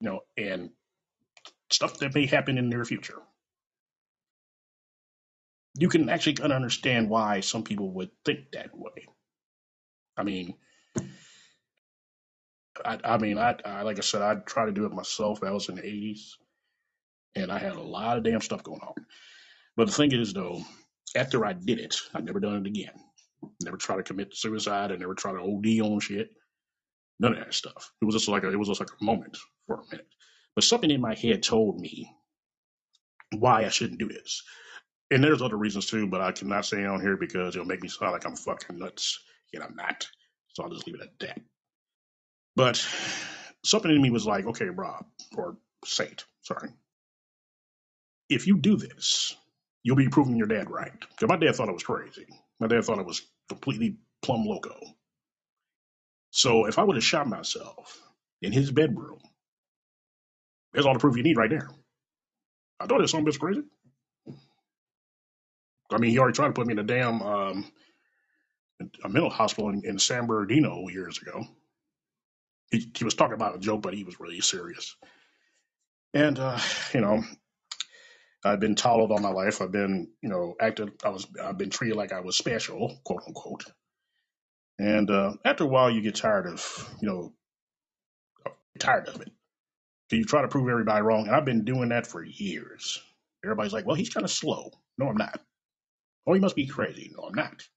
you 0.00 0.10
know, 0.10 0.20
and 0.36 0.70
stuff 1.70 1.98
that 1.98 2.16
may 2.16 2.26
happen 2.26 2.58
in 2.58 2.68
the 2.68 2.76
near 2.76 2.84
future, 2.84 3.20
you 5.78 5.88
can 5.88 6.08
actually 6.08 6.32
kind 6.32 6.50
of 6.50 6.56
understand 6.56 7.08
why 7.08 7.38
some 7.38 7.62
people 7.62 7.92
would 7.92 8.10
think 8.24 8.50
that 8.54 8.76
way. 8.76 9.06
I 10.16 10.24
mean, 10.24 10.54
I, 12.84 12.98
I 13.04 13.18
mean, 13.18 13.38
I, 13.38 13.56
I 13.64 13.82
like 13.82 13.98
I 13.98 14.02
said, 14.02 14.22
I 14.22 14.36
tried 14.36 14.66
to 14.66 14.72
do 14.72 14.86
it 14.86 14.92
myself. 14.92 15.42
I 15.42 15.50
was 15.50 15.68
in 15.68 15.76
the 15.76 15.82
'80s, 15.82 16.20
and 17.36 17.52
I 17.52 17.58
had 17.58 17.74
a 17.74 17.82
lot 17.82 18.18
of 18.18 18.24
damn 18.24 18.40
stuff 18.40 18.62
going 18.62 18.80
on. 18.80 18.94
But 19.76 19.86
the 19.86 19.92
thing 19.92 20.12
is, 20.12 20.32
though, 20.32 20.62
after 21.16 21.44
I 21.44 21.52
did 21.54 21.78
it, 21.78 21.96
I 22.14 22.20
never 22.20 22.40
done 22.40 22.56
it 22.56 22.66
again. 22.66 22.92
Never 23.62 23.76
try 23.76 23.96
to 23.96 24.02
commit 24.02 24.36
suicide. 24.36 24.92
I 24.92 24.96
never 24.96 25.14
try 25.14 25.32
to 25.32 25.40
OD 25.40 25.80
on 25.80 26.00
shit. 26.00 26.30
None 27.18 27.32
of 27.34 27.38
that 27.38 27.54
stuff. 27.54 27.92
It 28.02 28.04
was 28.04 28.14
just 28.14 28.28
like 28.28 28.44
a, 28.44 28.52
it 28.52 28.58
was 28.58 28.68
just 28.68 28.80
like 28.80 28.90
a 28.90 29.04
moment 29.04 29.38
for 29.66 29.76
a 29.76 29.84
minute. 29.90 30.08
But 30.54 30.64
something 30.64 30.90
in 30.90 31.00
my 31.00 31.14
head 31.14 31.42
told 31.42 31.80
me 31.80 32.10
why 33.36 33.64
I 33.64 33.68
shouldn't 33.68 34.00
do 34.00 34.08
this. 34.08 34.42
And 35.10 35.22
there's 35.24 35.42
other 35.42 35.56
reasons 35.56 35.86
too, 35.86 36.06
but 36.08 36.20
I 36.20 36.32
cannot 36.32 36.66
say 36.66 36.84
on 36.84 37.00
here 37.00 37.16
because 37.16 37.54
it'll 37.56 37.66
make 37.66 37.82
me 37.82 37.88
sound 37.88 38.12
like 38.12 38.26
I'm 38.26 38.36
fucking 38.36 38.78
nuts. 38.78 39.20
Yet 39.52 39.62
I'm 39.64 39.76
not. 39.76 40.08
So 40.54 40.64
I'll 40.64 40.70
just 40.70 40.86
leave 40.86 40.96
it 40.96 41.02
at 41.02 41.18
that. 41.20 41.40
But 42.60 42.86
something 43.64 43.90
in 43.90 44.02
me 44.02 44.10
was 44.10 44.26
like, 44.26 44.44
okay, 44.44 44.66
Rob, 44.66 45.06
or 45.34 45.56
Saint, 45.86 46.26
sorry. 46.42 46.68
If 48.28 48.46
you 48.46 48.58
do 48.58 48.76
this, 48.76 49.34
you'll 49.82 49.96
be 49.96 50.10
proving 50.10 50.36
your 50.36 50.46
dad 50.46 50.68
right. 50.70 50.92
Because 50.92 51.26
my 51.30 51.38
dad 51.38 51.54
thought 51.56 51.70
I 51.70 51.72
was 51.72 51.82
crazy. 51.82 52.26
My 52.60 52.66
dad 52.66 52.84
thought 52.84 52.98
I 52.98 53.02
was 53.02 53.22
completely 53.48 53.96
plumb 54.20 54.44
loco. 54.44 54.76
So 56.32 56.66
if 56.66 56.78
I 56.78 56.82
would 56.84 56.96
have 56.96 57.04
shot 57.04 57.26
myself 57.26 57.98
in 58.42 58.52
his 58.52 58.70
bedroom, 58.70 59.20
there's 60.74 60.84
all 60.84 60.92
the 60.92 61.00
proof 61.00 61.16
you 61.16 61.22
need 61.22 61.38
right 61.38 61.48
there. 61.48 61.70
I 62.78 62.84
thought 62.84 63.00
was 63.00 63.10
some 63.10 63.24
bitch 63.24 63.40
crazy. 63.40 63.62
I 65.90 65.96
mean, 65.96 66.10
he 66.10 66.18
already 66.18 66.36
tried 66.36 66.48
to 66.48 66.52
put 66.52 66.66
me 66.66 66.74
in 66.74 66.78
a 66.78 66.84
damn 66.84 67.22
um, 67.22 67.72
a 69.02 69.08
mental 69.08 69.30
hospital 69.30 69.70
in, 69.70 69.82
in 69.86 69.98
San 69.98 70.26
Bernardino 70.26 70.88
years 70.88 71.18
ago. 71.22 71.46
He, 72.70 72.90
he 72.96 73.04
was 73.04 73.14
talking 73.14 73.34
about 73.34 73.56
a 73.56 73.60
joke, 73.60 73.82
but 73.82 73.94
he 73.94 74.04
was 74.04 74.20
really 74.20 74.40
serious. 74.40 74.96
And 76.14 76.38
uh, 76.38 76.58
you 76.94 77.00
know, 77.00 77.22
I've 78.44 78.60
been 78.60 78.74
tolerant 78.76 79.12
all 79.12 79.18
my 79.20 79.30
life. 79.30 79.62
I've 79.62 79.72
been, 79.72 80.08
you 80.22 80.28
know, 80.28 80.54
acted. 80.60 80.92
I 81.04 81.10
was. 81.10 81.26
I've 81.42 81.58
been 81.58 81.70
treated 81.70 81.96
like 81.96 82.12
I 82.12 82.20
was 82.20 82.36
special, 82.36 82.98
quote 83.04 83.22
unquote. 83.26 83.64
And 84.78 85.10
uh, 85.10 85.34
after 85.44 85.64
a 85.64 85.68
while, 85.68 85.90
you 85.90 86.02
get 86.02 86.16
tired 86.16 86.46
of, 86.46 86.90
you 87.02 87.08
know, 87.08 87.34
tired 88.78 89.08
of 89.08 89.20
it. 89.20 89.30
So 90.10 90.16
you 90.16 90.24
try 90.24 90.42
to 90.42 90.48
prove 90.48 90.68
everybody 90.68 91.02
wrong. 91.02 91.26
And 91.28 91.36
I've 91.36 91.46
been 91.46 91.64
doing 91.64 91.90
that 91.90 92.06
for 92.06 92.24
years. 92.24 93.02
Everybody's 93.44 93.72
like, 93.72 93.86
well, 93.86 93.96
he's 93.96 94.10
kind 94.10 94.24
of 94.24 94.30
slow. 94.30 94.72
No, 94.98 95.08
I'm 95.08 95.16
not. 95.16 95.40
Oh, 96.26 96.34
he 96.34 96.40
must 96.40 96.56
be 96.56 96.66
crazy. 96.66 97.12
No, 97.16 97.24
I'm 97.24 97.34
not. 97.34 97.68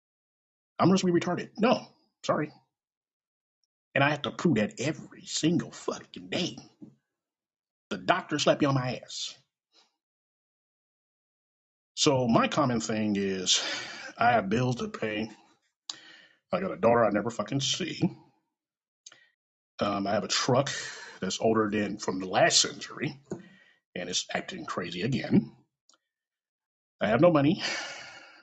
I'm 0.79 0.91
just 0.91 1.05
be 1.05 1.11
retarded. 1.11 1.49
No, 1.57 1.87
sorry. 2.25 2.51
And 3.95 4.03
I 4.03 4.09
have 4.09 4.23
to 4.23 4.31
prove 4.31 4.55
that 4.55 4.79
every 4.79 5.25
single 5.25 5.71
fucking 5.71 6.29
day. 6.29 6.57
The 7.89 7.97
doctor 7.97 8.39
slapped 8.39 8.61
me 8.61 8.67
on 8.67 8.75
my 8.75 8.99
ass. 9.03 9.35
So 11.95 12.27
my 12.27 12.47
common 12.47 12.79
thing 12.79 13.15
is 13.17 13.63
I 14.17 14.31
have 14.31 14.49
bills 14.49 14.77
to 14.77 14.87
pay. 14.87 15.29
I 16.51 16.59
got 16.59 16.71
a 16.71 16.77
daughter 16.77 17.05
I 17.05 17.11
never 17.11 17.29
fucking 17.29 17.61
see. 17.61 18.01
Um, 19.79 20.07
I 20.07 20.11
have 20.13 20.23
a 20.23 20.27
truck 20.29 20.71
that's 21.21 21.39
older 21.39 21.69
than 21.71 21.97
from 21.97 22.19
the 22.19 22.27
last 22.27 22.61
century 22.61 23.19
and 23.95 24.09
it's 24.09 24.25
acting 24.33 24.65
crazy 24.65 25.01
again. 25.01 25.51
I 27.01 27.07
have 27.07 27.21
no 27.21 27.31
money. 27.31 27.61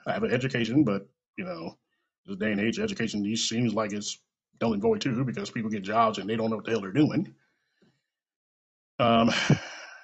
I 0.05 0.13
have 0.13 0.23
an 0.23 0.31
education, 0.31 0.83
but 0.83 1.07
you 1.37 1.45
know, 1.45 1.77
this 2.25 2.37
day 2.37 2.51
and 2.51 2.61
age, 2.61 2.79
education 2.79 3.23
these 3.23 3.47
seems 3.47 3.73
like 3.73 3.93
it's 3.93 4.19
null 4.61 4.73
and 4.73 4.81
void 4.81 5.01
too 5.01 5.23
because 5.25 5.51
people 5.51 5.69
get 5.71 5.83
jobs 5.83 6.17
and 6.17 6.29
they 6.29 6.35
don't 6.35 6.49
know 6.49 6.57
what 6.57 6.65
the 6.65 6.71
hell 6.71 6.81
they're 6.81 6.91
doing. 6.91 7.33
Um, 8.99 9.31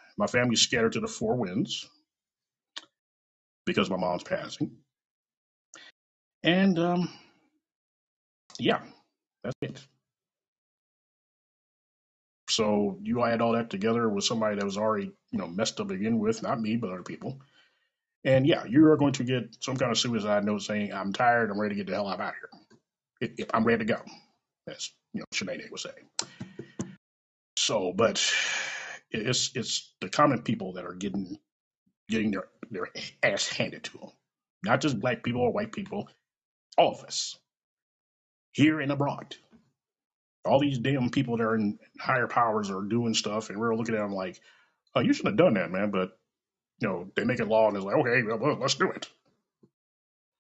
my 0.18 0.28
family's 0.28 0.62
scattered 0.62 0.94
to 0.94 1.00
the 1.00 1.08
four 1.08 1.36
winds 1.36 1.90
because 3.66 3.90
my 3.90 3.98
mom's 3.98 4.24
passing. 4.24 4.72
And 6.44 6.80
um, 6.80 7.10
yeah, 8.60 8.82
that's 9.44 9.56
it. 9.62 9.82
So 12.50 13.00
you 13.04 13.24
add 13.24 13.42
all 13.42 13.54
that 13.54 13.70
together 13.70 14.08
with 14.10 14.24
somebody 14.26 14.58
that 14.58 14.66
was 14.66 14.78
already, 14.78 15.12
you 15.32 15.40
know, 15.40 15.48
messed 15.48 15.80
up 15.82 15.88
to 15.90 15.96
begin 15.96 16.20
with, 16.20 16.44
not 16.44 16.62
me, 16.62 16.78
but 16.78 16.92
other 16.92 17.04
people. 17.04 17.42
And 18.26 18.48
yeah, 18.48 18.66
you 18.66 18.86
are 18.88 18.98
going 18.98 19.14
to 19.14 19.24
get 19.24 19.58
some 19.62 19.78
kind 19.78 19.92
of 19.92 19.98
suicide 20.00 20.46
note 20.46 20.62
saying, 20.64 20.94
I'm 20.94 21.14
tired, 21.14 21.52
I'm 21.52 21.60
ready 21.60 21.76
to 21.76 21.80
get 21.84 21.88
the 21.88 21.96
hell 21.96 22.08
out 22.10 22.22
of 22.22 22.26
here. 22.28 22.50
If, 23.22 23.32
if 23.40 23.48
I'm 23.54 23.66
ready 23.66 23.86
to 23.86 23.94
go. 23.94 24.02
As 24.68 24.92
you 25.14 25.22
know, 25.22 25.26
Sinead 25.34 25.72
would 25.72 25.80
say. 25.80 25.92
So, 27.58 27.94
but 27.94 28.22
it's 29.12 29.52
it's 29.56 29.94
the 30.02 30.10
common 30.10 30.42
people 30.42 30.74
that 30.74 30.86
are 30.86 30.94
getting 30.94 31.38
getting 32.10 32.32
their, 32.32 32.48
their 32.70 32.88
ass 33.24 33.48
handed 33.48 33.84
to 33.86 33.98
them. 33.98 34.10
Not 34.64 34.82
just 34.82 35.00
black 35.00 35.24
people 35.24 35.42
or 35.42 35.52
white 35.52 35.72
people, 35.72 36.10
all 36.78 36.94
of 36.94 37.04
us, 37.04 37.38
here 38.54 38.80
and 38.80 38.92
abroad. 38.92 39.36
All 40.46 40.60
these 40.60 40.80
damn 40.80 41.10
people 41.10 41.38
that 41.38 41.44
are 41.44 41.56
in 41.56 41.78
higher 42.00 42.28
powers 42.28 42.70
are 42.70 42.82
doing 42.82 43.14
stuff, 43.14 43.50
and 43.50 43.60
we're 43.60 43.76
looking 43.76 43.96
at 43.96 44.02
them 44.02 44.14
like, 44.14 44.40
oh, 44.96 45.02
you 45.02 45.14
shouldn't 45.14 45.34
have 45.34 45.46
done 45.46 45.56
that, 45.56 45.72
man. 45.72 45.92
But, 45.92 46.18
you 46.80 46.88
know, 46.88 47.12
they 47.16 47.26
make 47.26 47.40
it 47.40 47.48
law, 47.48 47.68
and 47.68 47.76
it's 47.76 47.86
like, 47.86 47.98
okay, 47.98 48.24
well, 48.24 48.58
let's 48.60 48.76
do 48.76 48.90
it. 48.92 49.10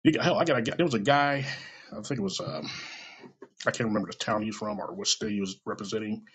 You 0.04 0.14
got, 0.14 0.24
hell, 0.24 0.38
I 0.38 0.46
got 0.46 0.60
a 0.60 0.62
guy, 0.62 0.76
there 0.78 0.86
was 0.86 0.94
a 0.94 1.00
guy, 1.00 1.46
I 1.92 2.02
think 2.02 2.20
it 2.20 2.24
was, 2.24 2.40
um, 2.40 2.70
I 3.66 3.72
can't 3.72 3.90
remember 3.90 4.10
the 4.12 4.18
town 4.18 4.42
he's 4.44 4.56
from 4.56 4.80
or 4.80 4.94
what 4.94 5.08
state 5.08 5.32
he 5.32 5.40
was 5.42 5.60
representing, 5.66 6.26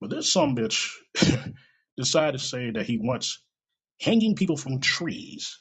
but 0.00 0.10
this 0.10 0.32
some 0.32 0.56
bitch 0.56 0.90
decided 1.96 2.38
to 2.38 2.44
say 2.44 2.70
that 2.72 2.86
he 2.86 2.98
wants 2.98 3.42
hanging 4.00 4.36
people 4.36 4.56
from 4.56 4.80
trees 4.80 5.60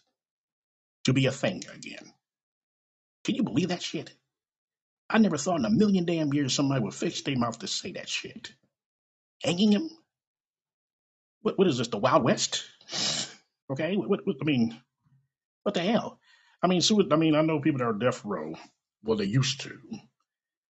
to 1.06 1.14
be 1.14 1.28
a 1.28 1.32
thing 1.32 1.64
again. 1.74 2.14
Can 3.26 3.36
you 3.36 3.44
believe 3.44 3.70
that 3.70 3.84
shit? 3.84 4.12
I 5.10 5.20
never 5.20 5.38
thought 5.38 5.60
in 5.60 5.66
a 5.66 5.72
million 5.72 6.06
damn 6.06 6.34
years 6.34 6.54
somebody 6.54 6.82
would 6.84 6.94
fix 6.96 7.22
their 7.24 7.38
mouth 7.38 7.60
to 7.60 7.68
say 7.68 7.94
that 7.94 8.10
shit. 8.10 8.54
Hanging 9.44 9.72
him? 9.72 9.90
What, 11.42 11.58
what 11.58 11.68
is 11.68 11.78
this, 11.80 11.90
the 11.90 11.98
Wild 11.98 12.24
West? 12.24 12.66
Okay, 13.72 13.98
what, 13.98 14.26
what, 14.26 14.38
I 14.42 14.46
mean, 14.46 14.78
what 15.64 15.76
the 15.76 15.82
hell? 15.82 16.20
I 16.64 16.68
mean, 16.68 16.82
I 17.12 17.16
mean, 17.18 17.36
I 17.36 17.42
know 17.42 17.60
people 17.62 17.80
that 17.80 17.86
are 17.86 17.94
death 17.94 18.26
row. 18.26 18.56
Well, 19.04 19.18
they 19.18 19.26
used 19.26 19.62
to. 19.62 19.80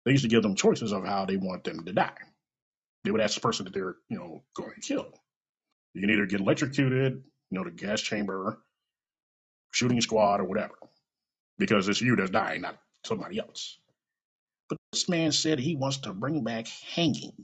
They 0.04 0.12
used 0.12 0.24
to 0.24 0.28
give 0.28 0.42
them 0.42 0.56
choices 0.56 0.92
of 0.92 1.04
how 1.04 1.24
they 1.26 1.36
want 1.36 1.64
them 1.64 1.84
to 1.84 1.92
die. 1.92 2.16
They 3.04 3.10
would 3.10 3.20
ask 3.20 3.34
the 3.34 3.40
person 3.40 3.64
that 3.64 3.74
they're, 3.74 3.96
you 4.08 4.18
know, 4.18 4.42
going 4.54 4.72
to 4.74 4.80
kill. 4.80 5.08
You 5.94 6.00
can 6.00 6.10
either 6.10 6.26
get 6.26 6.40
electrocuted, 6.40 7.22
you 7.50 7.58
know, 7.58 7.64
the 7.64 7.70
gas 7.70 8.00
chamber, 8.00 8.58
shooting 9.72 10.00
squad, 10.00 10.40
or 10.40 10.44
whatever, 10.44 10.74
because 11.58 11.88
it's 11.88 12.00
you 12.00 12.16
that's 12.16 12.30
dying, 12.30 12.62
not 12.62 12.78
somebody 13.04 13.38
else. 13.38 13.78
But 14.68 14.78
this 14.92 15.08
man 15.08 15.32
said 15.32 15.58
he 15.58 15.76
wants 15.76 15.98
to 15.98 16.14
bring 16.14 16.44
back 16.44 16.66
hanging 16.68 17.34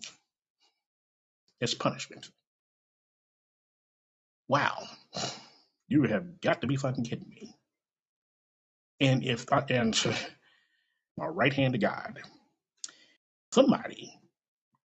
as 1.60 1.74
punishment. 1.74 2.30
Wow, 4.48 4.84
you 5.88 6.04
have 6.04 6.40
got 6.40 6.62
to 6.62 6.66
be 6.66 6.76
fucking 6.76 7.04
kidding 7.04 7.28
me. 7.28 7.54
And 9.00 9.24
if 9.24 9.52
I, 9.52 9.64
and 9.68 9.98
my 11.16 11.26
right 11.26 11.52
hand 11.52 11.74
to 11.74 11.78
God, 11.78 12.20
somebody 13.52 14.12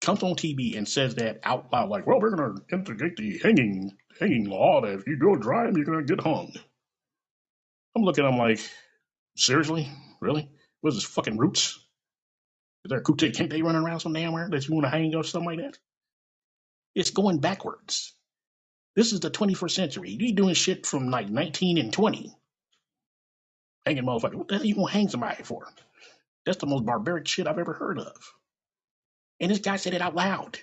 comes 0.00 0.22
on 0.22 0.34
TV 0.34 0.76
and 0.76 0.88
says 0.88 1.16
that 1.16 1.40
out 1.44 1.72
loud, 1.72 1.88
like, 1.88 2.06
well, 2.06 2.20
we're 2.20 2.36
going 2.36 2.56
to 2.56 2.62
integrate 2.74 3.16
the 3.16 3.38
hanging 3.42 3.92
hanging 4.20 4.44
law 4.44 4.80
that 4.82 4.92
if 4.92 5.06
you 5.06 5.18
go 5.18 5.34
dry 5.34 5.64
you're 5.64 5.84
going 5.84 6.06
to 6.06 6.16
get 6.16 6.22
hung. 6.22 6.52
I'm 7.96 8.02
looking, 8.02 8.24
I'm 8.24 8.38
like, 8.38 8.60
seriously? 9.36 9.88
Really? 10.20 10.48
What 10.80 10.90
is 10.90 10.96
this 10.96 11.04
fucking 11.04 11.38
roots? 11.38 11.78
Is 12.84 12.90
there 12.90 12.98
a 12.98 13.02
Kunta 13.02 13.32
Kinte 13.32 13.62
running 13.62 13.82
around 13.82 14.00
some 14.00 14.12
damn 14.12 14.32
where 14.32 14.48
that 14.50 14.68
you 14.68 14.74
want 14.74 14.84
to 14.84 14.90
hang 14.90 15.14
or 15.14 15.24
something 15.24 15.58
like 15.58 15.58
that? 15.58 15.78
It's 16.94 17.10
going 17.10 17.38
backwards. 17.38 18.14
This 18.94 19.12
is 19.12 19.20
the 19.20 19.30
21st 19.30 19.70
century. 19.70 20.10
You 20.10 20.34
doing 20.34 20.54
shit 20.54 20.86
from 20.86 21.10
like 21.10 21.28
19 21.28 21.78
and 21.78 21.92
20. 21.92 22.32
Hanging 23.86 24.04
motherfucker. 24.04 24.34
What 24.34 24.48
the 24.48 24.56
hell 24.56 24.64
you 24.64 24.74
going 24.74 24.86
to 24.86 24.92
hang 24.92 25.08
somebody 25.08 25.42
for? 25.42 25.66
That's 26.46 26.58
the 26.58 26.66
most 26.66 26.84
barbaric 26.84 27.26
shit 27.26 27.46
I've 27.46 27.58
ever 27.58 27.72
heard 27.72 27.98
of. 27.98 28.14
And 29.40 29.50
this 29.50 29.58
guy 29.58 29.76
said 29.76 29.94
it 29.94 30.02
out 30.02 30.14
loud. 30.14 30.58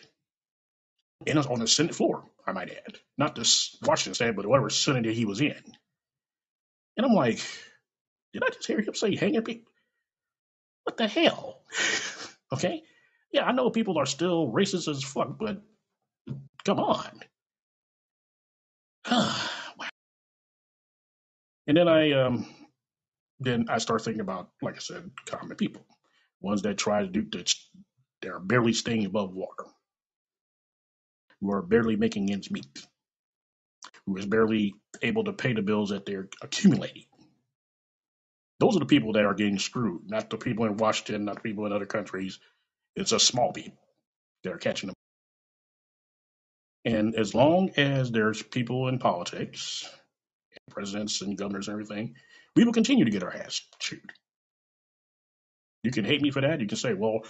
And 1.28 1.36
it 1.36 1.38
was 1.38 1.48
on 1.48 1.60
the 1.60 1.68
Senate 1.68 1.96
floor, 1.96 2.24
I 2.48 2.52
might 2.52 2.72
add. 2.72 2.98
Not 3.18 3.36
this 3.36 3.78
Washington 3.84 4.16
state, 4.16 4.36
but 4.36 4.46
whatever 4.46 4.70
Senate 4.70 5.04
that 5.06 5.14
he 5.14 5.26
was 5.26 5.42
in. 5.42 5.62
And 6.98 7.06
I'm 7.06 7.14
like, 7.14 7.40
did 8.34 8.44
I 8.44 8.48
just 8.48 8.66
hear 8.66 8.82
him 8.82 8.94
say 8.96 9.16
hanging 9.16 9.44
people? 9.44 9.72
What 10.84 10.98
the 10.98 11.08
hell? 11.08 11.62
okay? 12.54 12.82
Yeah, 13.32 13.46
I 13.46 13.52
know 13.52 13.70
people 13.70 13.98
are 14.00 14.06
still 14.06 14.52
racist 14.52 14.88
as 14.88 15.04
fuck, 15.04 15.38
but 15.40 15.62
come 16.66 16.80
on. 16.80 17.22
wow. 19.12 19.88
And 21.68 21.78
then 21.78 21.88
I 21.88 22.12
um 22.14 22.48
then 23.40 23.66
I 23.70 23.80
start 23.80 24.04
thinking 24.04 24.22
about, 24.22 24.50
like 24.62 24.76
I 24.76 24.80
said, 24.80 25.10
common 25.26 25.56
people. 25.56 25.86
Ones 26.42 26.62
that 26.64 26.78
try 26.78 27.02
to 27.02 27.08
do 27.08 27.26
that 27.32 27.54
they're 28.22 28.40
barely 28.40 28.74
staying 28.74 29.06
above 29.06 29.34
water. 29.34 29.66
Who 31.40 31.52
are 31.52 31.62
barely 31.62 31.96
making 31.96 32.32
ends 32.32 32.52
meet. 32.52 32.86
Who 34.06 34.18
is 34.18 34.26
barely 34.26 34.76
able 35.02 35.24
to 35.26 35.34
pay 35.34 35.54
the 35.54 35.62
bills 35.62 35.90
that 35.90 36.06
they're 36.06 36.30
accumulating. 36.42 37.06
Those 38.60 38.76
are 38.76 38.80
the 38.80 38.86
people 38.86 39.14
that 39.14 39.26
are 39.26 39.34
getting 39.34 39.58
screwed, 39.58 40.10
not 40.10 40.30
the 40.30 40.38
people 40.38 40.66
in 40.66 40.78
Washington, 40.78 41.26
not 41.26 41.36
the 41.36 41.42
people 41.42 41.66
in 41.66 41.74
other 41.74 41.88
countries. 41.88 42.40
It's 42.96 43.12
a 43.12 43.20
small 43.20 43.52
people 43.54 43.80
that 44.44 44.54
are 44.54 44.60
catching 44.60 44.88
them. 44.88 44.96
And 46.86 47.16
as 47.16 47.34
long 47.34 47.72
as 47.78 48.12
there's 48.12 48.42
people 48.42 48.88
in 48.88 49.00
politics, 49.00 49.90
presidents 50.70 51.22
and 51.22 51.38
governors 51.38 51.68
and 51.68 51.74
everything, 51.74 52.16
we 52.56 52.64
will 52.64 52.74
continue 52.74 53.06
to 53.06 53.12
get 53.12 53.24
our 53.24 53.34
ass 53.34 53.62
chewed. 53.80 54.12
You 55.84 55.92
can 55.92 56.06
hate 56.06 56.22
me 56.22 56.32
for 56.32 56.42
that. 56.42 56.62
You 56.62 56.68
can 56.68 56.78
say, 56.78 56.94
well, 56.94 57.22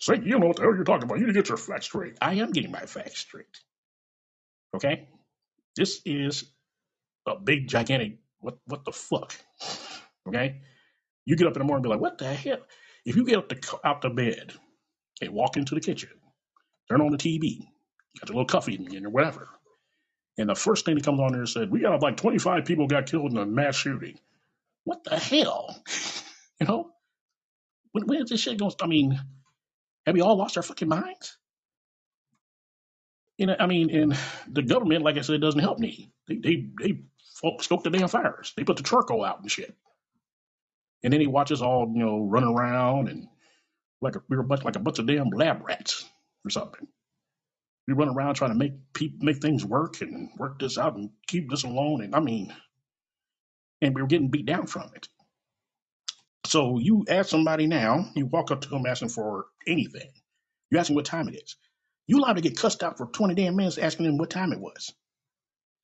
say, 0.00 0.20
you 0.22 0.38
know 0.38 0.46
what 0.46 0.56
the 0.56 0.62
hell 0.62 0.74
you're 0.74 0.84
talking 0.84 1.04
about. 1.04 1.18
You 1.18 1.26
need 1.26 1.34
to 1.34 1.38
get 1.40 1.48
your 1.48 1.58
facts 1.58 1.86
straight. 1.86 2.16
I 2.20 2.34
am 2.34 2.50
getting 2.50 2.70
my 2.70 2.80
facts 2.80 3.18
straight. 3.18 3.60
Okay? 4.74 5.08
This 5.76 6.00
is 6.04 6.44
a 7.26 7.36
big, 7.38 7.68
gigantic, 7.68 8.18
what, 8.40 8.58
what 8.66 8.84
the 8.84 8.92
fuck? 8.92 9.34
Okay? 10.28 10.60
You 11.26 11.36
get 11.36 11.46
up 11.46 11.54
in 11.54 11.60
the 11.60 11.64
morning 11.64 11.84
and 11.84 11.90
be 11.90 11.90
like, 11.90 12.00
what 12.00 12.18
the 12.18 12.32
hell? 12.32 12.60
If 13.04 13.16
you 13.16 13.24
get 13.24 13.38
up 13.38 13.48
the, 13.48 13.78
out 13.84 14.02
the 14.02 14.10
bed 14.10 14.52
and 15.20 15.32
walk 15.32 15.56
into 15.56 15.74
the 15.74 15.80
kitchen, 15.80 16.10
turn 16.88 17.00
on 17.00 17.12
the 17.12 17.18
TV, 17.18 17.60
got 18.18 18.28
your 18.28 18.36
little 18.36 18.46
coffee 18.46 18.74
in 18.74 19.06
or 19.06 19.10
whatever, 19.10 19.48
and 20.38 20.48
the 20.48 20.54
first 20.54 20.86
thing 20.86 20.94
that 20.94 21.04
comes 21.04 21.20
on 21.20 21.32
there 21.32 21.46
said, 21.46 21.70
we 21.70 21.80
got 21.80 22.00
like 22.00 22.16
25 22.16 22.64
people 22.64 22.86
got 22.86 23.06
killed 23.06 23.32
in 23.32 23.38
a 23.38 23.44
mass 23.44 23.76
shooting. 23.76 24.18
What 24.84 25.04
the 25.04 25.18
hell? 25.18 25.82
you 26.60 26.66
know? 26.66 26.90
When, 27.92 28.06
when 28.06 28.22
is 28.22 28.30
this 28.30 28.40
shit 28.40 28.58
going 28.58 28.70
to, 28.70 28.76
I 28.84 28.86
mean, 28.86 29.20
have 30.06 30.14
we 30.14 30.20
all 30.20 30.36
lost 30.36 30.56
our 30.56 30.62
fucking 30.62 30.88
minds? 30.88 31.36
You 33.38 33.46
know, 33.46 33.56
I 33.58 33.66
mean, 33.66 33.94
and 33.94 34.16
the 34.48 34.62
government, 34.62 35.02
like 35.02 35.16
I 35.16 35.22
said, 35.22 35.40
doesn't 35.40 35.60
help 35.60 35.78
me. 35.78 36.12
They, 36.28 36.36
they, 36.36 36.66
they 36.78 37.02
stoke 37.60 37.82
the 37.82 37.90
damn 37.90 38.08
fires. 38.08 38.52
They 38.56 38.64
put 38.64 38.76
the 38.76 38.82
charcoal 38.82 39.24
out 39.24 39.40
and 39.40 39.50
shit. 39.50 39.74
And 41.02 41.12
then 41.12 41.20
he 41.20 41.26
watches 41.26 41.62
all, 41.62 41.90
you 41.94 42.04
know, 42.04 42.26
running 42.26 42.54
around 42.54 43.08
and 43.08 43.28
like 44.02 44.16
a, 44.16 44.22
we 44.28 44.36
were 44.36 44.44
like 44.46 44.76
a 44.76 44.80
bunch 44.80 44.98
of 44.98 45.06
damn 45.06 45.30
lab 45.30 45.62
rats 45.64 46.04
or 46.44 46.50
something. 46.50 46.86
We 47.88 47.94
run 47.94 48.08
around 48.08 48.34
trying 48.34 48.52
to 48.52 48.58
make 48.58 48.92
people 48.92 49.18
make 49.24 49.40
things 49.40 49.64
work 49.64 50.00
and 50.00 50.30
work 50.36 50.58
this 50.58 50.78
out 50.78 50.96
and 50.96 51.10
keep 51.26 51.50
this 51.50 51.64
alone. 51.64 52.02
And 52.02 52.14
I 52.14 52.20
mean, 52.20 52.54
and 53.80 53.94
we 53.94 54.02
were 54.02 54.08
getting 54.08 54.30
beat 54.30 54.46
down 54.46 54.66
from 54.66 54.90
it. 54.94 55.08
So 56.46 56.78
you 56.78 57.04
ask 57.08 57.30
somebody 57.30 57.66
now, 57.66 58.10
you 58.14 58.26
walk 58.26 58.50
up 58.50 58.62
to 58.62 58.68
them 58.68 58.86
asking 58.86 59.10
for 59.10 59.46
anything. 59.66 60.10
You 60.70 60.78
ask 60.78 60.88
them 60.88 60.96
what 60.96 61.04
time 61.04 61.28
it 61.28 61.36
is. 61.36 61.56
You 62.06 62.18
allowed 62.18 62.34
to 62.34 62.40
get 62.42 62.56
cussed 62.56 62.82
out 62.82 62.98
for 62.98 63.06
20 63.06 63.34
damn 63.34 63.56
minutes 63.56 63.78
asking 63.78 64.06
them 64.06 64.18
what 64.18 64.30
time 64.30 64.52
it 64.52 64.60
was. 64.60 64.92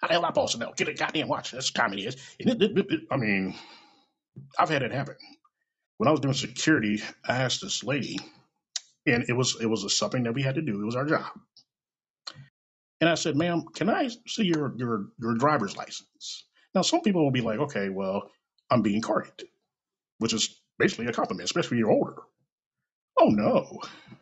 How 0.00 0.08
the 0.08 0.14
hell 0.14 0.24
I 0.24 0.28
supposed 0.28 0.52
to 0.54 0.58
know? 0.58 0.72
Get 0.76 0.88
a 0.88 0.94
goddamn 0.94 1.28
watch. 1.28 1.52
That's 1.52 1.70
the 1.72 1.78
time 1.78 1.92
it 1.92 2.00
is. 2.00 2.16
It, 2.38 2.60
it, 2.60 2.78
it, 2.78 3.00
I 3.10 3.16
mean, 3.16 3.54
I've 4.58 4.68
had 4.68 4.82
it 4.82 4.92
happen. 4.92 5.16
When 5.98 6.08
I 6.08 6.10
was 6.10 6.20
doing 6.20 6.34
security, 6.34 7.02
I 7.26 7.36
asked 7.36 7.62
this 7.62 7.84
lady, 7.84 8.18
and 9.06 9.24
it 9.28 9.32
was 9.32 9.56
it 9.60 9.66
was 9.66 9.96
something 9.96 10.24
that 10.24 10.34
we 10.34 10.42
had 10.42 10.56
to 10.56 10.62
do. 10.62 10.80
It 10.80 10.84
was 10.84 10.96
our 10.96 11.06
job. 11.06 11.26
And 13.00 13.08
I 13.10 13.14
said, 13.14 13.36
"Ma'am, 13.36 13.64
can 13.74 13.88
I 13.88 14.08
see 14.26 14.44
your 14.44 14.74
your 14.76 15.08
your 15.18 15.34
driver's 15.34 15.76
license?" 15.76 16.44
Now, 16.74 16.82
some 16.82 17.00
people 17.00 17.24
will 17.24 17.30
be 17.30 17.40
like, 17.40 17.58
"Okay, 17.60 17.88
well, 17.88 18.30
I'm 18.70 18.82
being 18.82 19.02
carded," 19.02 19.48
which 20.18 20.32
is 20.32 20.60
basically 20.78 21.06
a 21.06 21.12
compliment, 21.12 21.46
especially 21.46 21.76
when 21.76 21.78
you're 21.80 21.92
older. 21.92 22.16
Oh 23.18 23.28
no, 23.28 23.80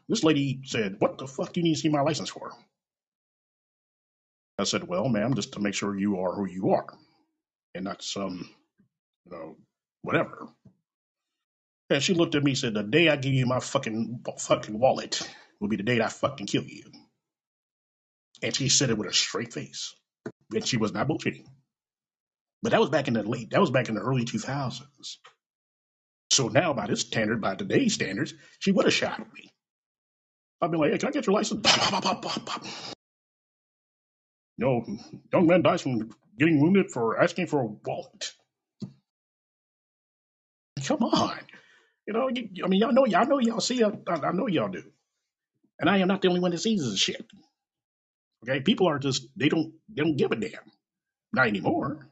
this 0.08 0.24
lady 0.24 0.60
said, 0.64 0.96
"What 1.00 1.18
the 1.18 1.26
fuck 1.26 1.52
do 1.52 1.60
you 1.60 1.64
need 1.64 1.74
to 1.74 1.80
see 1.80 1.88
my 1.88 2.02
license 2.02 2.30
for?" 2.30 2.52
I 4.58 4.64
said, 4.64 4.86
"Well, 4.88 5.08
ma'am, 5.08 5.34
just 5.34 5.52
to 5.54 5.60
make 5.60 5.74
sure 5.74 5.98
you 5.98 6.20
are 6.20 6.34
who 6.34 6.46
you 6.46 6.70
are, 6.70 6.86
and 7.74 7.84
not 7.84 8.02
some, 8.02 8.26
um, 8.26 8.50
you 9.26 9.32
know, 9.32 9.56
whatever." 10.02 10.48
And 11.90 12.02
she 12.02 12.14
looked 12.14 12.34
at 12.34 12.42
me 12.42 12.52
and 12.52 12.58
said, 12.58 12.74
The 12.74 12.82
day 12.82 13.08
I 13.08 13.16
give 13.16 13.32
you 13.34 13.46
my 13.46 13.60
fucking 13.60 14.24
fucking 14.38 14.78
wallet 14.78 15.28
will 15.60 15.68
be 15.68 15.76
the 15.76 15.82
day 15.82 16.00
I 16.00 16.08
fucking 16.08 16.46
kill 16.46 16.64
you. 16.64 16.84
And 18.42 18.54
she 18.54 18.68
said 18.68 18.90
it 18.90 18.98
with 18.98 19.08
a 19.08 19.12
straight 19.12 19.52
face. 19.52 19.94
And 20.52 20.66
she 20.66 20.76
was 20.76 20.92
not 20.92 21.08
bullshitting. 21.08 21.46
But 22.62 22.72
that 22.72 22.80
was 22.80 22.90
back 22.90 23.08
in 23.08 23.14
the 23.14 23.22
late, 23.22 23.50
that 23.50 23.60
was 23.60 23.70
back 23.70 23.88
in 23.88 23.94
the 23.94 24.00
early 24.00 24.24
2000s. 24.24 25.16
So 26.34 26.48
now, 26.48 26.72
by 26.74 26.88
this 26.88 27.02
standard, 27.02 27.40
by 27.40 27.54
today's 27.54 27.94
standards, 27.94 28.34
she 28.58 28.72
would 28.72 28.86
have 28.86 28.94
shot 28.94 29.20
me. 29.20 29.52
I'd 30.60 30.72
be 30.72 30.78
like, 30.78 30.92
hey, 30.92 30.98
can 30.98 31.08
I 31.08 31.12
get 31.12 31.26
your 31.26 31.34
license? 31.34 31.64
Know, 34.58 34.84
young 35.32 35.46
man 35.46 35.62
dies 35.62 35.82
from 35.82 36.10
getting 36.38 36.60
wounded 36.60 36.90
for 36.90 37.20
asking 37.22 37.48
for 37.48 37.60
a 37.60 37.66
wallet. 37.66 38.32
Come 40.84 41.02
on. 41.04 41.38
You 42.06 42.14
know, 42.14 42.28
you, 42.28 42.64
I 42.64 42.68
mean, 42.68 42.80
y'all 42.80 42.92
know, 42.92 43.06
y'all 43.06 43.26
know, 43.26 43.38
y'all 43.38 43.60
see, 43.60 43.82
I, 43.84 43.90
I 44.08 44.32
know 44.32 44.48
y'all 44.48 44.68
do. 44.68 44.82
And 45.80 45.90
I 45.90 45.98
am 45.98 46.08
not 46.08 46.22
the 46.22 46.28
only 46.28 46.40
one 46.40 46.52
that 46.52 46.58
sees 46.58 46.82
this 46.88 46.98
shit. 46.98 47.24
Okay, 48.44 48.60
people 48.60 48.88
are 48.88 48.98
just 48.98 49.28
they 49.36 49.48
don't 49.48 49.74
they 49.88 50.02
don't 50.02 50.16
give 50.16 50.32
a 50.32 50.36
damn. 50.36 50.52
Not 51.32 51.48
anymore. 51.48 52.08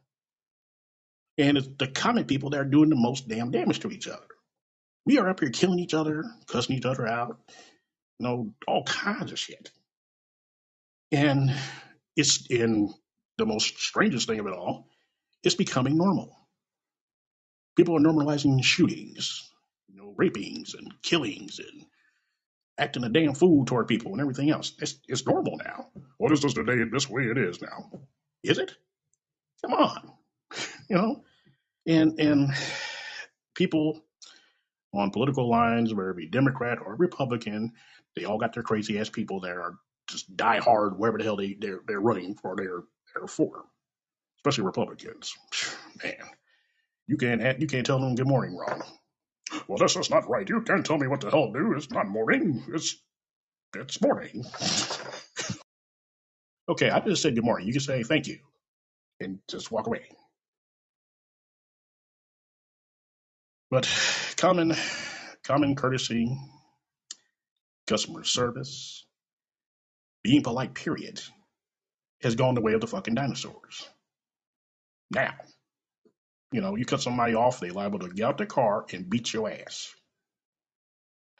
And 1.42 1.58
it's 1.58 1.68
the 1.76 1.88
common 1.88 2.24
people 2.24 2.50
that 2.50 2.60
are 2.60 2.64
doing 2.64 2.88
the 2.88 2.94
most 2.94 3.26
damn 3.26 3.50
damage 3.50 3.80
to 3.80 3.90
each 3.90 4.06
other. 4.06 4.22
We 5.04 5.18
are 5.18 5.28
up 5.28 5.40
here 5.40 5.50
killing 5.50 5.80
each 5.80 5.92
other, 5.92 6.22
cussing 6.46 6.76
each 6.76 6.84
other 6.84 7.04
out, 7.04 7.40
you 8.20 8.26
know, 8.28 8.54
all 8.68 8.84
kinds 8.84 9.32
of 9.32 9.40
shit. 9.40 9.72
And 11.10 11.52
it's 12.16 12.46
in 12.48 12.94
the 13.38 13.46
most 13.46 13.76
strangest 13.80 14.28
thing 14.28 14.38
of 14.38 14.46
it 14.46 14.52
all, 14.52 14.86
it's 15.42 15.56
becoming 15.56 15.96
normal. 15.96 16.36
People 17.76 17.96
are 17.96 18.00
normalizing 18.00 18.62
shootings, 18.62 19.50
you 19.88 19.96
know, 19.96 20.14
rapings 20.16 20.74
and 20.74 20.94
killings 21.02 21.58
and 21.58 21.86
acting 22.78 23.02
a 23.02 23.08
damn 23.08 23.34
fool 23.34 23.64
toward 23.64 23.88
people 23.88 24.12
and 24.12 24.20
everything 24.20 24.50
else. 24.50 24.74
It's, 24.78 24.94
it's 25.08 25.26
normal 25.26 25.56
now. 25.56 25.88
What 26.18 26.30
is 26.30 26.40
this 26.42 26.54
today? 26.54 26.84
This 26.84 27.10
way 27.10 27.24
it 27.24 27.36
is 27.36 27.60
now. 27.60 27.90
Is 28.44 28.58
it? 28.58 28.76
Come 29.64 29.74
on, 29.74 30.12
you 30.88 30.96
know. 30.96 31.24
And 31.86 32.18
and 32.20 32.50
people 33.54 34.02
on 34.94 35.10
political 35.10 35.48
lines, 35.50 35.94
whether 35.94 36.10
it 36.10 36.18
be 36.18 36.28
Democrat 36.28 36.78
or 36.84 36.96
Republican, 36.96 37.72
they 38.16 38.24
all 38.24 38.38
got 38.38 38.54
their 38.54 38.64
crazy 38.64 38.98
ass 38.98 39.10
people 39.10 39.40
that 39.42 39.52
are 39.52 39.76
just 40.08 40.36
die 40.36 40.60
hard 40.60 40.98
wherever 40.98 41.18
the 41.18 41.24
hell 41.24 41.36
they 41.36 41.56
they're, 41.60 41.80
they're 41.86 42.00
running 42.00 42.36
for 42.36 42.56
their 42.56 42.82
they're 43.14 43.28
for. 43.28 43.64
Especially 44.38 44.64
Republicans. 44.64 45.34
Man, 46.04 46.14
you 47.08 47.16
can't 47.18 47.60
you 47.60 47.66
can't 47.68 47.86
tell 47.86 48.00
them 48.00 48.14
good 48.16 48.28
morning 48.28 48.56
wrong. 48.56 48.82
Well, 49.68 49.78
this 49.78 49.96
is 49.96 50.10
not 50.10 50.28
right. 50.28 50.48
You 50.48 50.62
can't 50.62 50.86
tell 50.86 50.98
me 50.98 51.06
what 51.08 51.20
the 51.22 51.30
hell 51.30 51.52
to 51.52 51.58
do. 51.58 51.74
It's 51.74 51.90
not 51.90 52.08
morning. 52.08 52.64
It's 52.74 52.96
it's 53.76 54.00
morning. 54.02 54.44
Okay, 56.68 56.90
I 56.90 57.00
just 57.00 57.22
said 57.22 57.34
good 57.34 57.44
morning. 57.44 57.66
You 57.66 57.74
can 57.74 57.82
say 57.82 58.02
thank 58.04 58.26
you 58.28 58.38
and 59.20 59.38
just 59.50 59.72
walk 59.72 59.86
away. 59.86 60.02
But 63.72 63.88
common 64.36 64.74
common 65.44 65.76
courtesy, 65.76 66.36
customer 67.86 68.22
service, 68.22 69.06
being 70.22 70.42
polite, 70.42 70.74
period, 70.74 71.22
has 72.20 72.34
gone 72.34 72.54
the 72.54 72.60
way 72.60 72.74
of 72.74 72.82
the 72.82 72.86
fucking 72.86 73.14
dinosaurs. 73.14 73.88
Now, 75.10 75.32
you 76.52 76.60
know, 76.60 76.76
you 76.76 76.84
cut 76.84 77.00
somebody 77.00 77.34
off, 77.34 77.60
they 77.60 77.70
liable 77.70 78.00
to 78.00 78.10
get 78.10 78.26
out 78.26 78.36
the 78.36 78.44
car 78.44 78.84
and 78.92 79.08
beat 79.08 79.32
your 79.32 79.50
ass. 79.50 79.94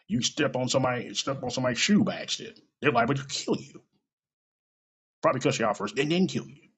You 0.08 0.22
step 0.22 0.56
on 0.56 0.70
somebody, 0.70 1.12
step 1.12 1.42
on 1.42 1.50
somebody's 1.50 1.80
shoe 1.80 2.02
by 2.02 2.14
accident, 2.14 2.58
they're 2.80 2.92
liable 2.92 3.16
to 3.16 3.26
kill 3.26 3.56
you. 3.56 3.82
Probably 5.20 5.42
cut 5.42 5.58
you 5.58 5.66
off 5.66 5.76
first 5.76 5.98
and 5.98 6.10
then 6.10 6.28
kill 6.28 6.48
you. 6.48 6.70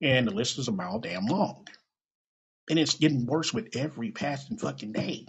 And 0.00 0.26
the 0.26 0.32
list 0.32 0.58
is 0.58 0.68
a 0.68 0.72
mile 0.72 1.00
damn 1.00 1.26
long. 1.26 1.66
And 2.70 2.78
it's 2.78 2.94
getting 2.94 3.26
worse 3.26 3.52
with 3.52 3.76
every 3.76 4.10
passing 4.10 4.56
fucking 4.56 4.92
day. 4.92 5.26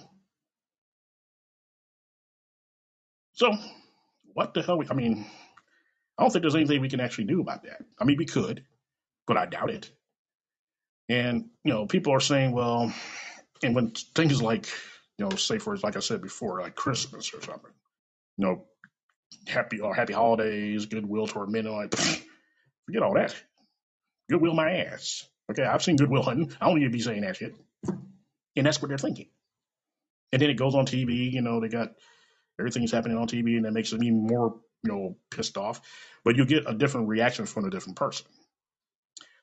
So, 3.34 3.52
what 4.34 4.54
the 4.54 4.62
hell? 4.62 4.82
I 4.90 4.94
mean, 4.94 5.26
I 6.18 6.24
don't 6.24 6.32
think 6.32 6.44
there's 6.44 6.56
anything 6.56 6.82
we 6.82 6.90
can 6.90 7.02
actually 7.02 7.26
do 7.26 7.42
about 7.42 7.64
that. 7.64 7.82
I 8.00 8.06
mean, 8.06 8.18
we 8.18 8.26
could, 8.26 8.64
but 9.28 9.38
I 9.38 9.46
doubt 9.46 9.70
it. 9.70 9.92
And, 11.10 11.50
you 11.64 11.74
know, 11.74 11.86
people 11.86 12.14
are 12.14 12.22
saying, 12.22 12.54
well, 12.54 12.94
and 13.62 13.76
when 13.76 13.92
things 13.92 14.42
like, 14.42 14.68
you 15.18 15.26
know, 15.26 15.36
say 15.36 15.58
for, 15.60 15.76
like 15.78 15.98
I 15.98 16.00
said 16.00 16.22
before, 16.22 16.62
like 16.62 16.76
Christmas 16.76 17.34
or 17.34 17.42
something, 17.42 17.72
you 18.38 18.46
know, 18.46 18.66
happy 19.48 19.82
or 19.82 19.94
happy 19.94 20.14
holidays, 20.14 20.86
goodwill 20.86 21.28
toward 21.28 21.50
men, 21.50 21.66
like, 21.66 21.94
forget 22.86 23.04
all 23.04 23.14
that. 23.16 23.36
Goodwill 24.30 24.54
my 24.54 24.72
ass. 24.72 25.28
Okay, 25.52 25.64
I've 25.64 25.84
seen 25.84 25.96
Good 25.96 26.10
Will 26.10 26.24
Hunting. 26.24 26.52
I 26.60 26.68
don't 26.68 26.80
need 26.80 26.86
to 26.86 26.90
be 26.92 27.02
saying 27.02 27.22
that 27.22 27.38
shit. 27.38 27.56
And 28.56 28.66
that's 28.66 28.82
what 28.82 28.90
they're 28.90 28.98
thinking. 28.98 29.28
And 30.32 30.42
then 30.42 30.50
it 30.50 30.56
goes 30.56 30.76
on 30.76 30.86
TV, 30.86 31.32
you 31.32 31.42
know, 31.42 31.60
they 31.60 31.70
got 31.70 31.92
everything's 32.60 32.92
happening 32.92 33.18
on 33.18 33.28
TV 33.28 33.56
and 33.58 33.66
that 33.66 33.74
makes 33.74 33.92
them 33.92 34.04
even 34.04 34.26
more, 34.26 34.56
you 34.84 34.92
know, 34.92 35.18
pissed 35.30 35.58
off. 35.58 35.82
But 36.24 36.36
you 36.36 36.46
get 36.46 36.64
a 36.68 36.74
different 36.74 37.08
reaction 37.08 37.46
from 37.46 37.66
a 37.66 37.70
different 37.70 37.98
person. 37.98 38.26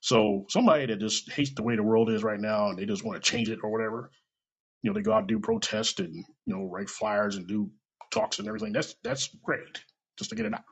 So 0.01 0.47
somebody 0.49 0.87
that 0.87 0.99
just 0.99 1.31
hates 1.31 1.55
the 1.55 1.63
way 1.63 1.77
the 1.77 1.83
world 1.83 2.11
is 2.11 2.25
right 2.25 2.41
now 2.41 2.69
and 2.69 2.79
they 2.79 2.87
just 2.87 3.05
want 3.05 3.23
to 3.23 3.31
change 3.31 3.49
it 3.49 3.61
or 3.63 3.71
whatever, 3.71 4.11
you 4.83 4.91
know, 4.91 4.95
they 4.95 5.03
go 5.03 5.13
out 5.13 5.21
and 5.21 5.29
do 5.29 5.39
protest 5.39 6.01
and, 6.01 6.15
you 6.17 6.55
know, 6.57 6.69
write 6.69 6.91
flyers 6.91 7.37
and 7.37 7.47
do 7.47 7.71
talks 8.11 8.41
and 8.41 8.49
everything. 8.49 8.73
That's 8.73 8.97
that's 9.05 9.29
great. 9.45 9.83
Just 10.19 10.31
to 10.31 10.37
get 10.37 10.47
it 10.47 10.55
out. 10.55 10.65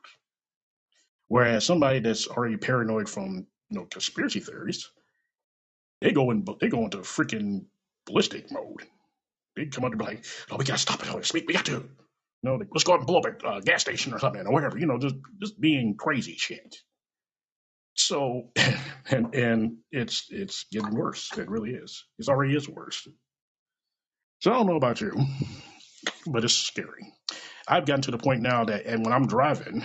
Whereas 1.29 1.65
somebody 1.65 2.01
that's 2.01 2.27
already 2.27 2.57
paranoid 2.57 3.09
from, 3.09 3.47
you 3.71 3.79
know, 3.79 3.85
conspiracy 3.87 4.41
theories, 4.41 4.91
they 6.01 6.13
go 6.13 6.31
in 6.31 6.47
they 6.61 6.69
go 6.69 6.85
into 6.85 6.99
freaking 6.99 7.67
ballistic 8.07 8.51
mode. 8.53 8.85
They 9.57 9.67
come 9.67 9.91
be 9.91 10.05
like, 10.05 10.25
"Oh, 10.51 10.57
we 10.57 10.65
gotta 10.65 10.79
stop 10.79 11.03
it! 11.03 11.09
Oh, 11.11 11.21
we, 11.35 11.45
we 11.47 11.55
got 11.55 11.67
to, 11.67 11.89
No, 12.43 12.61
let's 12.73 12.85
go 12.85 12.95
out 12.95 13.01
and 13.01 13.07
blow 13.07 13.21
up 13.21 13.27
a 13.43 13.47
uh, 13.47 13.61
gas 13.61 13.83
station 13.83 14.15
or 14.15 14.19
something 14.19 14.47
or 14.47 14.53
whatever." 14.53 14.79
You 14.79 14.87
know, 14.87 14.99
just 14.99 15.17
just 15.41 15.61
being 15.61 15.97
crazy 15.97 16.37
shit. 16.37 16.77
So, 17.95 18.51
and 19.11 19.35
and 19.35 19.79
it's 19.93 20.27
it's 20.31 20.65
getting 20.73 20.95
worse. 20.95 21.37
It 21.37 21.51
really 21.51 21.73
is. 21.73 22.05
It 22.19 22.29
already 22.29 22.57
is 22.57 22.69
worse. 22.69 23.07
So 24.41 24.53
I 24.53 24.55
don't 24.55 24.67
know 24.67 24.77
about 24.77 25.01
you, 25.01 25.13
but 26.27 26.45
it's 26.45 26.55
scary. 26.55 27.13
I've 27.69 27.87
gotten 27.87 28.03
to 28.03 28.11
the 28.13 28.19
point 28.19 28.43
now 28.43 28.65
that, 28.65 28.87
and 28.87 29.05
when 29.05 29.13
I'm 29.13 29.27
driving, 29.27 29.85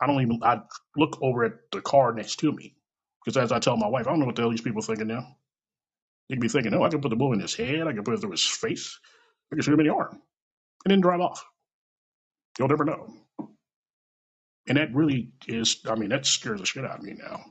I 0.00 0.06
don't 0.06 0.22
even 0.22 0.40
I 0.42 0.62
look 0.96 1.18
over 1.22 1.44
at 1.44 1.52
the 1.72 1.80
car 1.82 2.12
next 2.14 2.36
to 2.40 2.52
me 2.52 2.76
because 3.24 3.36
as 3.36 3.52
I 3.52 3.58
tell 3.58 3.76
my 3.76 3.88
wife, 3.88 4.06
I 4.06 4.10
don't 4.10 4.20
know 4.20 4.26
what 4.26 4.36
the 4.36 4.42
hell 4.42 4.50
these 4.50 4.60
people 4.60 4.82
thinking 4.82 5.08
now. 5.08 5.36
They 6.28 6.36
could 6.36 6.42
be 6.42 6.48
thinking, 6.48 6.74
"Oh, 6.74 6.82
I 6.82 6.88
can 6.88 7.00
put 7.00 7.10
the 7.10 7.16
bullet 7.16 7.34
in 7.34 7.40
his 7.40 7.54
head. 7.54 7.86
I 7.86 7.92
can 7.92 8.04
put 8.04 8.14
it 8.14 8.20
through 8.20 8.32
his 8.32 8.46
face. 8.46 8.98
I 9.52 9.56
can 9.56 9.62
shoot 9.62 9.74
him 9.74 9.80
in 9.80 9.86
the 9.86 9.94
arm, 9.94 10.20
and 10.84 10.92
then 10.92 11.00
drive 11.00 11.20
off. 11.20 11.44
You'll 12.58 12.68
never 12.68 12.84
know." 12.84 13.14
And 14.68 14.78
that 14.78 14.94
really 14.94 15.32
is, 15.48 15.80
I 15.86 15.96
mean, 15.96 16.10
that 16.10 16.26
scares 16.26 16.60
the 16.60 16.66
shit 16.66 16.84
out 16.84 16.98
of 16.98 17.04
me 17.04 17.14
now. 17.14 17.44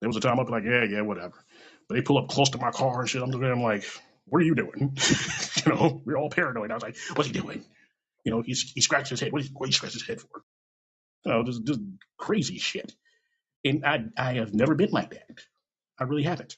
There 0.00 0.08
was 0.08 0.16
a 0.16 0.20
time 0.20 0.40
I'd 0.40 0.46
be 0.46 0.52
like, 0.52 0.64
yeah, 0.64 0.84
yeah, 0.84 1.02
whatever. 1.02 1.44
But 1.88 1.94
they 1.94 2.02
pull 2.02 2.18
up 2.18 2.28
close 2.28 2.50
to 2.50 2.58
my 2.58 2.70
car 2.70 3.00
and 3.00 3.08
shit. 3.08 3.22
I'm 3.22 3.30
looking 3.30 3.46
at 3.46 3.50
them 3.50 3.62
like, 3.62 3.84
what 4.26 4.42
are 4.42 4.44
you 4.44 4.54
doing? 4.54 4.96
you 5.66 5.72
know, 5.72 6.02
we're 6.04 6.16
all 6.18 6.30
paranoid. 6.30 6.70
I 6.70 6.74
was 6.74 6.82
like, 6.82 6.96
what's 7.14 7.28
he 7.28 7.32
doing? 7.32 7.64
You 8.24 8.32
know, 8.32 8.42
he's, 8.42 8.72
he 8.74 8.80
scratched 8.80 9.10
his 9.10 9.20
head. 9.20 9.32
What, 9.32 9.44
what 9.54 9.68
he 9.68 9.72
scratch 9.72 9.92
his 9.92 10.06
head 10.06 10.20
for? 10.20 10.42
You 11.24 11.32
know, 11.32 11.44
just, 11.44 11.64
just 11.64 11.80
crazy 12.18 12.58
shit. 12.58 12.92
And 13.64 13.84
I, 13.84 14.04
I 14.16 14.34
have 14.34 14.54
never 14.54 14.74
been 14.74 14.90
like 14.90 15.10
that. 15.10 15.40
I 15.98 16.04
really 16.04 16.22
haven't. 16.22 16.56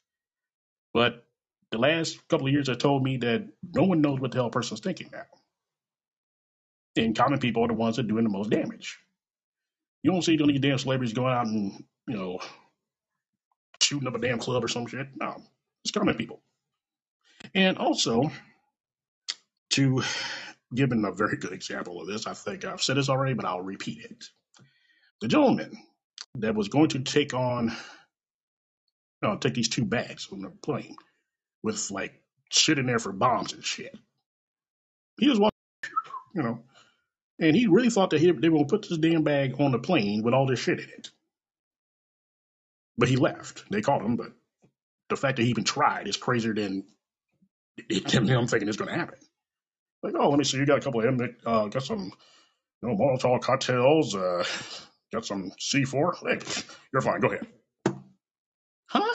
But 0.94 1.24
the 1.70 1.78
last 1.78 2.26
couple 2.28 2.46
of 2.46 2.52
years 2.52 2.68
have 2.68 2.78
told 2.78 3.02
me 3.02 3.16
that 3.18 3.48
no 3.74 3.82
one 3.82 4.00
knows 4.00 4.20
what 4.20 4.30
the 4.30 4.38
hell 4.38 4.46
a 4.46 4.50
person's 4.50 4.80
thinking 4.80 5.08
now. 5.12 5.24
And 6.96 7.16
common 7.16 7.38
people 7.38 7.64
are 7.64 7.68
the 7.68 7.74
ones 7.74 7.96
that 7.96 8.04
are 8.04 8.08
doing 8.08 8.24
the 8.24 8.30
most 8.30 8.50
damage. 8.50 8.98
You 10.02 10.12
don't 10.12 10.22
see 10.22 10.36
these 10.36 10.60
damn 10.60 10.78
celebrities 10.78 11.14
going 11.14 11.32
out 11.32 11.46
and, 11.46 11.84
you 12.06 12.16
know, 12.16 12.38
shooting 13.80 14.06
up 14.06 14.14
a 14.14 14.18
damn 14.18 14.38
club 14.38 14.62
or 14.64 14.68
some 14.68 14.86
shit. 14.86 15.08
No, 15.16 15.42
it's 15.84 15.92
common 15.92 16.14
people. 16.14 16.42
And 17.54 17.78
also, 17.78 18.30
to 19.70 20.02
give 20.74 20.92
him 20.92 21.04
a 21.04 21.12
very 21.12 21.36
good 21.36 21.52
example 21.52 22.00
of 22.00 22.06
this, 22.06 22.26
I 22.26 22.34
think 22.34 22.64
I've 22.64 22.82
said 22.82 22.96
this 22.96 23.08
already, 23.08 23.34
but 23.34 23.46
I'll 23.46 23.62
repeat 23.62 24.04
it. 24.04 24.24
The 25.20 25.28
gentleman 25.28 25.76
that 26.36 26.54
was 26.54 26.68
going 26.68 26.88
to 26.88 27.00
take 27.00 27.34
on, 27.34 27.76
take 29.40 29.54
these 29.54 29.68
two 29.68 29.84
bags 29.84 30.28
on 30.32 30.40
the 30.42 30.50
plane 30.50 30.96
with 31.62 31.90
like 31.90 32.20
shit 32.50 32.78
in 32.78 32.86
there 32.86 32.98
for 32.98 33.12
bombs 33.12 33.52
and 33.52 33.64
shit. 33.64 33.96
He 35.18 35.28
was 35.28 35.38
walking, 35.38 35.58
you 36.34 36.42
know, 36.42 36.60
and 37.38 37.54
he 37.54 37.66
really 37.66 37.90
thought 37.90 38.10
that 38.10 38.20
he, 38.20 38.30
they 38.30 38.48
were 38.48 38.56
going 38.56 38.68
to 38.68 38.78
put 38.78 38.88
this 38.88 38.98
damn 38.98 39.22
bag 39.22 39.60
on 39.60 39.72
the 39.72 39.78
plane 39.78 40.22
with 40.22 40.34
all 40.34 40.46
this 40.46 40.60
shit 40.60 40.80
in 40.80 40.88
it. 40.88 41.10
But 42.96 43.08
he 43.08 43.16
left. 43.16 43.64
They 43.70 43.80
caught 43.82 44.02
him, 44.02 44.16
but 44.16 44.32
the 45.08 45.16
fact 45.16 45.36
that 45.36 45.44
he 45.44 45.50
even 45.50 45.64
tried 45.64 46.08
is 46.08 46.16
crazier 46.16 46.54
than 46.54 46.84
him 47.88 48.26
him 48.26 48.46
thinking 48.46 48.68
it's 48.68 48.76
going 48.76 48.92
to 48.92 48.98
happen. 48.98 49.18
Like, 50.02 50.14
oh, 50.18 50.30
let 50.30 50.38
me 50.38 50.44
see, 50.44 50.58
you 50.58 50.66
got 50.66 50.78
a 50.78 50.80
couple 50.80 51.00
of 51.06 51.20
uh, 51.46 51.66
got 51.66 51.82
some, 51.82 52.12
you 52.82 52.88
know, 52.88 52.96
Molotov 52.96 53.40
cocktails, 53.40 54.16
uh, 54.16 54.44
Got 55.12 55.26
some 55.26 55.52
C4? 55.60 56.14
Hey, 56.26 56.64
you're 56.92 57.02
fine. 57.02 57.20
Go 57.20 57.28
ahead. 57.28 57.46
Huh? 58.86 59.14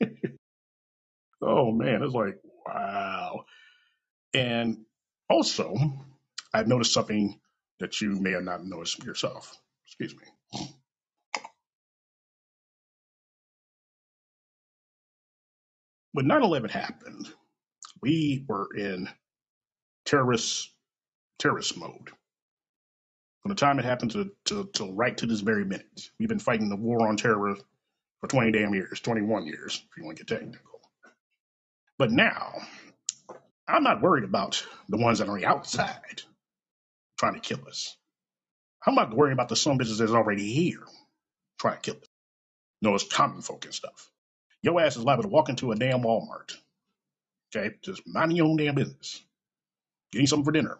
oh 1.42 1.72
man, 1.72 2.02
it's 2.02 2.14
like 2.14 2.38
wow. 2.66 3.44
And 4.34 4.84
also, 5.30 5.74
I've 6.52 6.68
noticed 6.68 6.92
something 6.92 7.40
that 7.80 8.00
you 8.00 8.20
may 8.20 8.32
have 8.32 8.44
not 8.44 8.64
noticed 8.64 9.04
yourself. 9.04 9.56
Excuse 9.86 10.14
me. 10.16 10.68
When 16.12 16.26
9/11 16.26 16.70
happened, 16.70 17.28
we 18.02 18.44
were 18.48 18.68
in 18.76 19.08
terrorist 20.04 20.70
terrorist 21.38 21.76
mode. 21.76 22.10
From 23.44 23.50
the 23.50 23.56
time 23.56 23.78
it 23.78 23.86
happened 23.86 24.12
to, 24.12 24.32
to, 24.46 24.70
to 24.74 24.92
right 24.94 25.16
to 25.18 25.26
this 25.26 25.42
very 25.42 25.66
minute, 25.66 26.10
we've 26.18 26.30
been 26.30 26.40
fighting 26.40 26.70
the 26.70 26.76
war 26.76 27.08
on 27.08 27.18
terror 27.18 27.56
for 28.20 28.28
20 28.28 28.52
damn 28.52 28.74
years, 28.74 29.00
21 29.00 29.46
years, 29.46 29.84
if 29.90 29.98
you 29.98 30.04
want 30.04 30.18
to 30.18 30.24
get 30.24 30.40
technical. 30.40 30.80
But 31.98 32.12
now, 32.12 32.54
I'm 33.68 33.84
not 33.84 34.02
worried 34.02 34.24
about 34.24 34.66
the 34.88 34.98
ones 34.98 35.20
that 35.20 35.28
are 35.28 35.46
outside 35.46 36.22
trying 37.18 37.34
to 37.34 37.40
kill 37.40 37.66
us. 37.68 37.96
I'm 38.86 38.94
not 38.96 39.14
worried 39.16 39.32
about 39.34 39.48
the 39.50 39.56
some 39.56 39.78
bitches 39.78 39.98
that's 39.98 40.12
already 40.12 40.52
here 40.52 40.84
trying 41.60 41.76
to 41.76 41.82
kill 41.82 41.96
us. 41.96 42.08
No, 42.82 42.94
it's 42.94 43.04
common 43.04 43.42
folk 43.42 43.64
and 43.66 43.74
stuff. 43.74 44.10
Your 44.62 44.80
ass 44.80 44.96
is 44.96 45.04
liable 45.04 45.24
to 45.24 45.30
walk 45.30 45.48
into 45.50 45.72
a 45.72 45.76
damn 45.76 46.02
Walmart, 46.02 46.54
okay? 47.54 47.76
Just 47.82 48.02
minding 48.06 48.38
your 48.38 48.46
own 48.46 48.56
damn 48.58 48.74
business, 48.76 49.22
getting 50.12 50.26
something 50.26 50.44
for 50.44 50.52
dinner. 50.52 50.78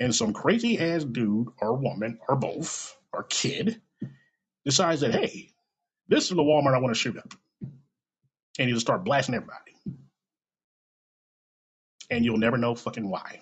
And 0.00 0.14
some 0.14 0.32
crazy 0.32 0.78
ass 0.78 1.04
dude 1.04 1.48
or 1.60 1.76
woman 1.76 2.18
or 2.28 2.36
both 2.36 2.96
or 3.12 3.22
kid 3.22 3.80
decides 4.64 5.02
that, 5.02 5.14
hey, 5.14 5.52
this 6.08 6.24
is 6.24 6.30
the 6.30 6.42
Walmart 6.42 6.74
I 6.74 6.78
want 6.78 6.94
to 6.94 7.00
shoot 7.00 7.16
up. 7.16 7.32
And 8.58 8.68
you 8.68 8.74
just 8.74 8.86
start 8.86 9.04
blasting 9.04 9.34
everybody. 9.34 9.60
And 12.10 12.24
you'll 12.24 12.38
never 12.38 12.58
know 12.58 12.74
fucking 12.74 13.08
why. 13.08 13.40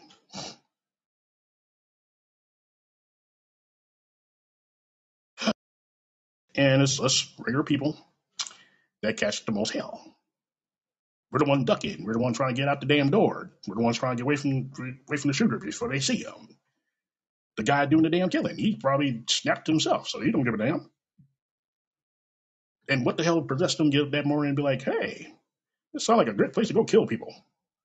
And 6.55 6.83
it's 6.83 7.01
us 7.01 7.33
regular 7.39 7.65
people 7.65 7.97
that 9.03 9.17
catch 9.17 9.47
the 9.47 9.53
most 9.53 9.73
hell. 9.73 10.01
We're 11.33 11.39
the 11.39 11.47
one 11.47 11.65
ducking. 11.65 12.05
We're 12.05 12.13
the 12.13 12.19
one 12.19 12.35
trying 12.35 12.55
to 12.55 12.61
get 12.61 12.69
out 12.69 12.81
the 12.81 12.87
damn 12.87 13.11
door. 13.11 13.51
We're 13.67 13.77
the 13.77 13.83
ones 13.83 13.99
trying 13.99 14.17
to 14.17 14.21
get 14.21 14.25
away 14.25 14.37
from 14.37 14.71
away 15.09 15.17
from 15.17 15.29
the 15.29 15.35
shooter 15.35 15.59
before 15.59 15.89
they 15.89 16.01
see 16.01 16.19
him. 16.19 16.49
The 17.57 17.63
guy 17.63 17.87
doing 17.87 18.03
the 18.03 18.11
damn 18.11 18.29
killing, 18.29 18.57
he 18.57 18.77
probably 18.77 19.25
snapped 19.29 19.67
himself, 19.67 20.09
so 20.09 20.21
he 20.21 20.31
don't 20.31 20.45
give 20.45 20.55
a 20.55 20.59
damn. 20.59 20.91
And 22.89 23.07
what 23.07 23.17
the 23.17 23.25
hell 23.25 23.43
possessed 23.43 23.81
him 23.81 23.91
get 23.91 24.03
up 24.03 24.11
that 24.13 24.27
morning 24.27 24.51
and 24.51 24.57
be 24.57 24.63
like, 24.63 24.83
hey, 24.83 25.29
this 25.93 26.05
sounds 26.05 26.19
like 26.19 26.29
a 26.29 26.35
great 26.35 26.53
place 26.53 26.69
to 26.69 26.75
go 26.75 26.85
kill 26.85 27.07
people. 27.07 27.35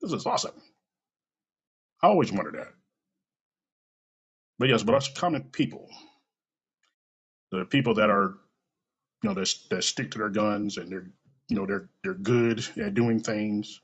This 0.01 0.11
is 0.11 0.25
awesome. 0.25 0.55
I 2.01 2.07
always 2.07 2.31
wondered 2.31 2.55
that. 2.55 2.73
But 4.59 4.69
yes, 4.69 4.83
but 4.83 4.95
us 4.95 5.09
common 5.13 5.43
people, 5.43 5.89
the 7.51 7.65
people 7.65 7.95
that 7.95 8.09
are, 8.09 8.35
you 9.23 9.29
know, 9.29 9.33
that, 9.35 9.53
that 9.69 9.83
stick 9.83 10.11
to 10.11 10.17
their 10.17 10.29
guns 10.29 10.77
and 10.77 10.91
they're, 10.91 11.11
you 11.49 11.55
know, 11.55 11.65
they're 11.65 11.89
they're 12.03 12.13
good 12.13 12.65
at 12.77 12.93
doing 12.93 13.19
things. 13.21 13.81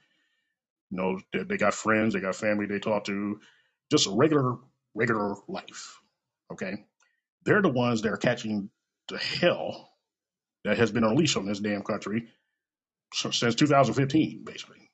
You 0.91 0.97
know, 0.97 1.21
they, 1.33 1.43
they 1.43 1.57
got 1.57 1.73
friends, 1.73 2.13
they 2.13 2.19
got 2.21 2.35
family 2.35 2.65
they 2.65 2.79
talk 2.79 3.05
to, 3.05 3.39
just 3.91 4.07
a 4.07 4.11
regular 4.11 4.57
regular 4.95 5.35
life. 5.47 5.99
Okay, 6.51 6.85
they're 7.45 7.61
the 7.61 7.69
ones 7.69 8.01
that 8.03 8.11
are 8.13 8.17
catching 8.17 8.69
the 9.09 9.17
hell 9.17 9.91
that 10.65 10.77
has 10.77 10.91
been 10.91 11.03
unleashed 11.03 11.37
on 11.37 11.45
this 11.45 11.59
damn 11.59 11.83
country 11.83 12.27
since 13.13 13.55
2015, 13.55 14.43
basically. 14.43 14.89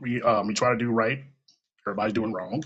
We 0.00 0.22
um, 0.22 0.46
we 0.48 0.54
try 0.54 0.72
to 0.72 0.78
do 0.78 0.90
right, 0.90 1.24
everybody's 1.86 2.14
doing 2.14 2.32
wrong. 2.32 2.64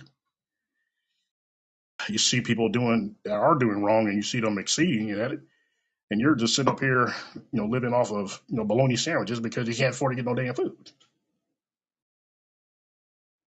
You 2.09 2.19
see 2.19 2.41
people 2.41 2.69
doing 2.71 3.17
that 3.25 3.33
are 3.35 3.57
doing 3.57 3.83
wrong, 3.83 4.07
and 4.07 4.17
you 4.17 4.23
see 4.23 4.41
them 4.41 4.59
exceeding 4.59 5.11
at 5.11 5.33
it, 5.33 5.41
and 6.11 6.21
you're 6.21 6.35
just 6.35 6.55
sitting 6.55 6.73
up 6.73 6.81
here, 6.81 7.15
you 7.35 7.61
know, 7.61 7.67
living 7.67 7.93
off 7.95 8.13
of 8.13 8.41
you 8.49 8.57
know 8.57 8.65
bologna 8.65 8.97
sandwiches 8.97 9.41
because 9.41 9.69
you 9.69 9.75
can't 9.75 9.95
afford 9.95 10.13
to 10.13 10.17
get 10.17 10.25
no 10.27 10.35
damn 10.35 10.55
food. 10.55 10.93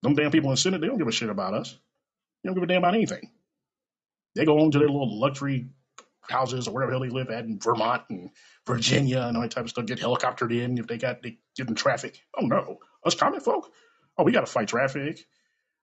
Them 0.03 0.15
damn 0.15 0.31
people 0.31 0.51
in 0.51 0.57
Senate, 0.57 0.81
they 0.81 0.87
don't 0.87 0.97
give 0.97 1.07
a 1.07 1.11
shit 1.11 1.29
about 1.29 1.53
us. 1.53 1.77
They 2.43 2.47
don't 2.47 2.55
give 2.55 2.63
a 2.63 2.67
damn 2.67 2.79
about 2.79 2.95
anything. 2.95 3.31
They 4.35 4.45
go 4.45 4.57
home 4.57 4.71
to 4.71 4.79
their 4.79 4.87
little 4.89 5.19
luxury 5.19 5.67
houses 6.29 6.67
or 6.67 6.73
wherever 6.73 6.91
the 6.91 6.97
hell 6.97 7.05
they 7.07 7.13
live 7.13 7.29
at 7.29 7.45
in 7.45 7.59
Vermont 7.59 8.03
and 8.09 8.29
Virginia 8.67 9.21
and 9.21 9.35
all 9.37 9.43
that 9.43 9.51
type 9.51 9.65
of 9.65 9.69
stuff, 9.69 9.85
get 9.85 9.99
helicoptered 9.99 10.55
in 10.57 10.77
if 10.77 10.87
they 10.87 10.97
got 10.97 11.21
they 11.23 11.37
get 11.55 11.67
in 11.69 11.75
traffic. 11.75 12.21
Oh 12.37 12.45
no. 12.45 12.79
Us 13.05 13.15
common 13.15 13.41
folk, 13.41 13.71
oh 14.17 14.23
we 14.23 14.31
gotta 14.31 14.47
fight 14.47 14.67
traffic. 14.69 15.25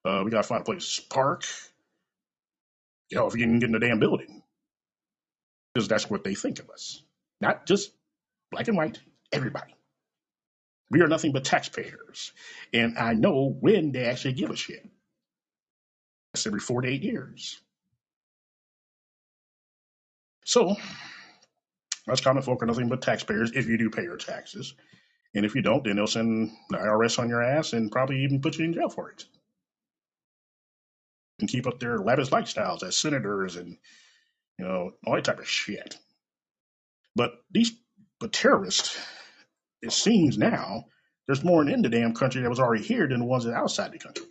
Uh, 0.05 0.23
we 0.25 0.31
gotta 0.31 0.47
find 0.47 0.63
a 0.63 0.65
place 0.65 0.97
to 0.97 1.03
park. 1.11 1.45
You 3.11 3.19
know, 3.19 3.27
if 3.27 3.35
you 3.35 3.41
can 3.45 3.59
get 3.59 3.67
in 3.67 3.73
the 3.73 3.79
damn 3.81 4.01
building. 4.01 4.43
Because 5.79 5.87
that's 5.87 6.11
what 6.11 6.25
they 6.25 6.35
think 6.35 6.59
of 6.59 6.71
us. 6.71 7.05
Not 7.41 7.65
just 7.65 7.93
black 8.51 8.67
and 8.67 8.77
white, 8.77 8.99
everybody. 9.31 9.77
We 10.91 11.03
are 11.03 11.07
nothing 11.07 11.31
but 11.31 11.45
taxpayers. 11.45 12.33
And 12.75 12.99
I 12.99 13.13
know 13.13 13.57
when 13.61 13.93
they 13.93 14.07
actually 14.07 14.33
give 14.33 14.51
a 14.51 14.57
shit. 14.57 14.85
It's 16.35 16.45
every 16.49 16.59
four 16.59 16.83
to 16.83 16.89
eight 16.89 17.05
years. 17.05 17.61
So 20.45 20.75
us 22.11 22.21
common 22.21 22.43
folk 22.43 22.61
are 22.65 22.67
nothing 22.67 22.89
but 22.89 23.01
taxpayers 23.01 23.53
if 23.55 23.69
you 23.69 23.79
do 23.79 23.89
pay 23.89 24.03
your 24.03 24.17
taxes. 24.17 24.75
And 25.33 25.47
if 25.47 25.55
you 25.55 25.63
don't, 25.63 25.85
then 25.85 25.95
they'll 25.95 26.09
send 26.09 26.51
the 26.71 26.79
IRS 26.79 27.21
on 27.21 27.29
your 27.29 27.41
ass 27.45 27.73
and 27.73 27.93
probably 27.93 28.25
even 28.25 28.41
put 28.41 28.59
you 28.59 28.65
in 28.65 28.75
jail 28.75 28.89
for 28.89 29.13
it. 29.13 29.27
And 31.39 31.49
keep 31.49 31.69
up 31.69 31.79
their 31.79 31.99
lavish 31.99 32.31
lifestyles 32.31 32.83
as 32.83 32.97
senators 32.97 33.55
and 33.55 33.77
you 34.59 34.65
know 34.65 34.93
all 35.07 35.15
that 35.17 35.25
type 35.25 35.39
of 35.39 35.49
shit. 35.49 35.97
But 37.15 37.33
these 37.51 37.73
but 38.21 38.33
terrorists, 38.33 38.99
it 39.83 39.93
seems 39.93 40.39
now, 40.39 40.85
there's 41.27 41.45
more 41.45 41.69
in 41.69 41.83
the 41.83 41.89
damn 41.89 42.15
country 42.15 42.43
that 42.43 42.51
was 42.51 42.61
already 42.61 42.85
here 42.85 43.09
than 43.09 43.21
the 43.21 43.27
ones 43.27 43.45
that 43.45 43.55
outside 43.55 43.93
the 43.93 43.99
country. 43.99 44.27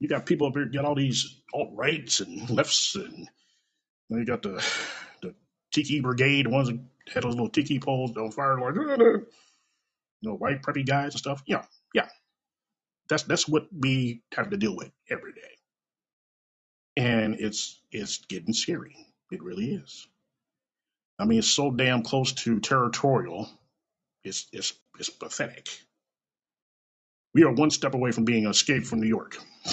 You 0.00 0.08
got 0.08 0.26
people 0.26 0.48
up 0.48 0.54
here 0.54 0.66
got 0.66 0.84
all 0.84 0.94
these 0.94 1.40
alt 1.54 1.70
rights 1.74 2.20
and 2.20 2.48
lefts 2.50 2.94
and 2.96 3.28
you 4.10 4.24
got 4.24 4.42
the 4.42 4.64
the 5.22 5.34
tiki 5.72 6.00
brigade, 6.00 6.46
the 6.46 6.50
ones 6.50 6.68
that 6.68 6.80
had 7.12 7.24
those 7.24 7.34
little 7.34 7.50
tiki 7.50 7.80
poles 7.80 8.16
on 8.16 8.30
fire 8.32 8.58
like 8.60 8.74
you 10.22 10.30
know, 10.30 10.36
white 10.36 10.62
preppy 10.62 10.86
guys 10.86 11.12
and 11.14 11.20
stuff. 11.20 11.42
Yeah, 11.46 11.64
yeah. 11.94 12.08
That's 13.08 13.24
that's 13.24 13.48
what 13.48 13.68
we 13.76 14.22
have 14.34 14.50
to 14.50 14.56
deal 14.56 14.76
with 14.76 14.90
every 15.10 15.32
day. 15.32 15.40
And 16.96 17.36
it's 17.40 17.80
it's 17.92 18.18
getting 18.26 18.54
scary. 18.54 18.96
It 19.30 19.42
really 19.42 19.72
is. 19.72 20.06
I 21.18 21.24
mean, 21.24 21.40
it's 21.40 21.48
so 21.48 21.70
damn 21.70 22.02
close 22.02 22.32
to 22.32 22.60
territorial. 22.60 23.50
It's 24.24 24.46
it's 24.52 24.72
it's 24.98 25.10
pathetic. 25.10 25.68
We 27.34 27.44
are 27.44 27.52
one 27.52 27.70
step 27.70 27.94
away 27.94 28.12
from 28.12 28.24
being 28.24 28.46
escaped 28.46 28.86
from 28.86 29.00
New 29.00 29.08
York. 29.08 29.36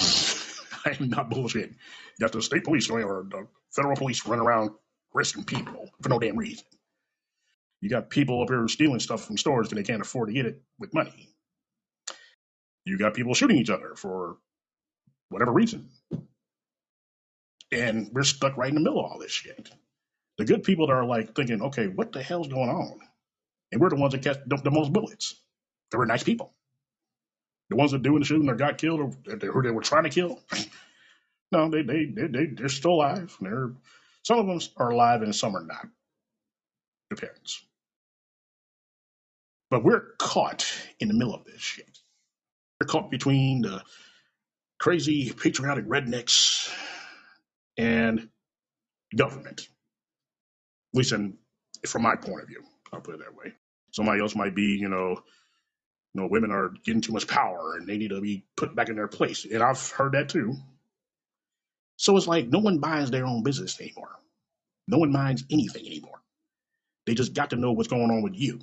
I 0.84 0.96
am 1.00 1.08
not 1.10 1.30
bullshit. 1.30 1.70
You 1.70 2.20
got 2.20 2.32
the 2.32 2.42
state 2.42 2.64
police 2.64 2.90
or 2.90 3.26
the 3.28 3.46
federal 3.74 3.96
police 3.96 4.26
running 4.26 4.44
around 4.46 4.70
arresting 5.14 5.44
people 5.44 5.90
for 6.02 6.08
no 6.08 6.18
damn 6.18 6.36
reason. 6.36 6.64
You 7.80 7.90
got 7.90 8.10
people 8.10 8.42
up 8.42 8.48
here 8.48 8.66
stealing 8.68 9.00
stuff 9.00 9.24
from 9.24 9.38
stores 9.38 9.68
because 9.68 9.82
they 9.82 9.90
can't 9.90 10.02
afford 10.02 10.28
to 10.28 10.34
get 10.34 10.46
it 10.46 10.62
with 10.78 10.94
money. 10.94 11.30
You 12.84 12.98
got 12.98 13.14
people 13.14 13.34
shooting 13.34 13.58
each 13.58 13.70
other 13.70 13.94
for 13.96 14.38
whatever 15.30 15.52
reason. 15.52 15.90
And 17.72 18.10
we're 18.12 18.22
stuck 18.22 18.56
right 18.56 18.68
in 18.68 18.74
the 18.74 18.80
middle 18.80 19.00
of 19.00 19.10
all 19.10 19.18
this 19.18 19.32
shit. 19.32 19.70
The 20.38 20.44
good 20.44 20.62
people 20.62 20.86
that 20.86 20.92
are 20.92 21.04
like 21.04 21.34
thinking, 21.34 21.62
okay, 21.62 21.86
what 21.88 22.12
the 22.12 22.22
hell's 22.22 22.48
going 22.48 22.68
on? 22.68 23.00
And 23.72 23.80
we're 23.80 23.90
the 23.90 23.96
ones 23.96 24.12
that 24.12 24.22
catch 24.22 24.38
the, 24.46 24.56
the 24.56 24.70
most 24.70 24.92
bullets. 24.92 25.34
They 25.90 25.98
were 25.98 26.06
nice 26.06 26.22
people. 26.22 26.52
The 27.70 27.76
ones 27.76 27.92
that 27.92 28.02
doing 28.02 28.20
the 28.20 28.24
shooting 28.24 28.48
or 28.48 28.54
got 28.54 28.78
killed 28.78 29.00
or 29.00 29.10
who 29.50 29.62
they 29.62 29.70
were 29.70 29.82
trying 29.82 30.04
to 30.04 30.10
kill, 30.10 30.40
no, 31.52 31.68
they 31.68 31.82
they 31.82 32.06
they, 32.06 32.26
they 32.28 32.46
they're 32.46 32.68
still 32.68 32.92
alive. 32.92 33.36
They're 33.40 33.72
some 34.22 34.38
of 34.38 34.46
them 34.46 34.60
are 34.76 34.90
alive 34.90 35.22
and 35.22 35.34
some 35.34 35.56
are 35.56 35.64
not. 35.64 35.88
Depends. 37.10 37.64
But 39.70 39.82
we're 39.82 40.12
caught 40.18 40.66
in 41.00 41.08
the 41.08 41.14
middle 41.14 41.34
of 41.34 41.44
this 41.44 41.60
shit. 41.60 41.98
We're 42.80 42.86
caught 42.86 43.10
between 43.10 43.62
the 43.62 43.82
crazy 44.78 45.32
patriotic 45.32 45.86
rednecks 45.86 46.72
and 47.78 48.28
government. 49.16 49.68
At 50.94 50.98
least 50.98 51.12
in, 51.12 51.38
from 51.86 52.02
my 52.02 52.16
point 52.16 52.42
of 52.42 52.48
view, 52.48 52.64
I'll 52.92 53.00
put 53.00 53.14
it 53.16 53.20
that 53.20 53.36
way. 53.36 53.54
Somebody 53.92 54.20
else 54.20 54.34
might 54.36 54.54
be, 54.54 54.78
you 54.80 54.88
know, 54.88 55.20
you 56.14 56.22
know, 56.22 56.28
women 56.28 56.50
are 56.50 56.70
getting 56.84 57.02
too 57.02 57.12
much 57.12 57.28
power 57.28 57.76
and 57.76 57.88
they 57.88 57.98
need 57.98 58.10
to 58.10 58.20
be 58.20 58.44
put 58.56 58.74
back 58.74 58.88
in 58.88 58.96
their 58.96 59.08
place. 59.08 59.44
And 59.44 59.62
I've 59.62 59.90
heard 59.90 60.12
that 60.12 60.28
too. 60.30 60.56
So 61.96 62.16
it's 62.16 62.26
like 62.26 62.48
no 62.48 62.60
one 62.60 62.78
buys 62.78 63.10
their 63.10 63.26
own 63.26 63.42
business 63.42 63.80
anymore. 63.80 64.10
No 64.88 64.98
one 64.98 65.12
minds 65.12 65.44
anything 65.50 65.86
anymore. 65.86 66.20
They 67.06 67.14
just 67.14 67.34
got 67.34 67.50
to 67.50 67.56
know 67.56 67.72
what's 67.72 67.88
going 67.88 68.10
on 68.10 68.22
with 68.22 68.34
you. 68.36 68.60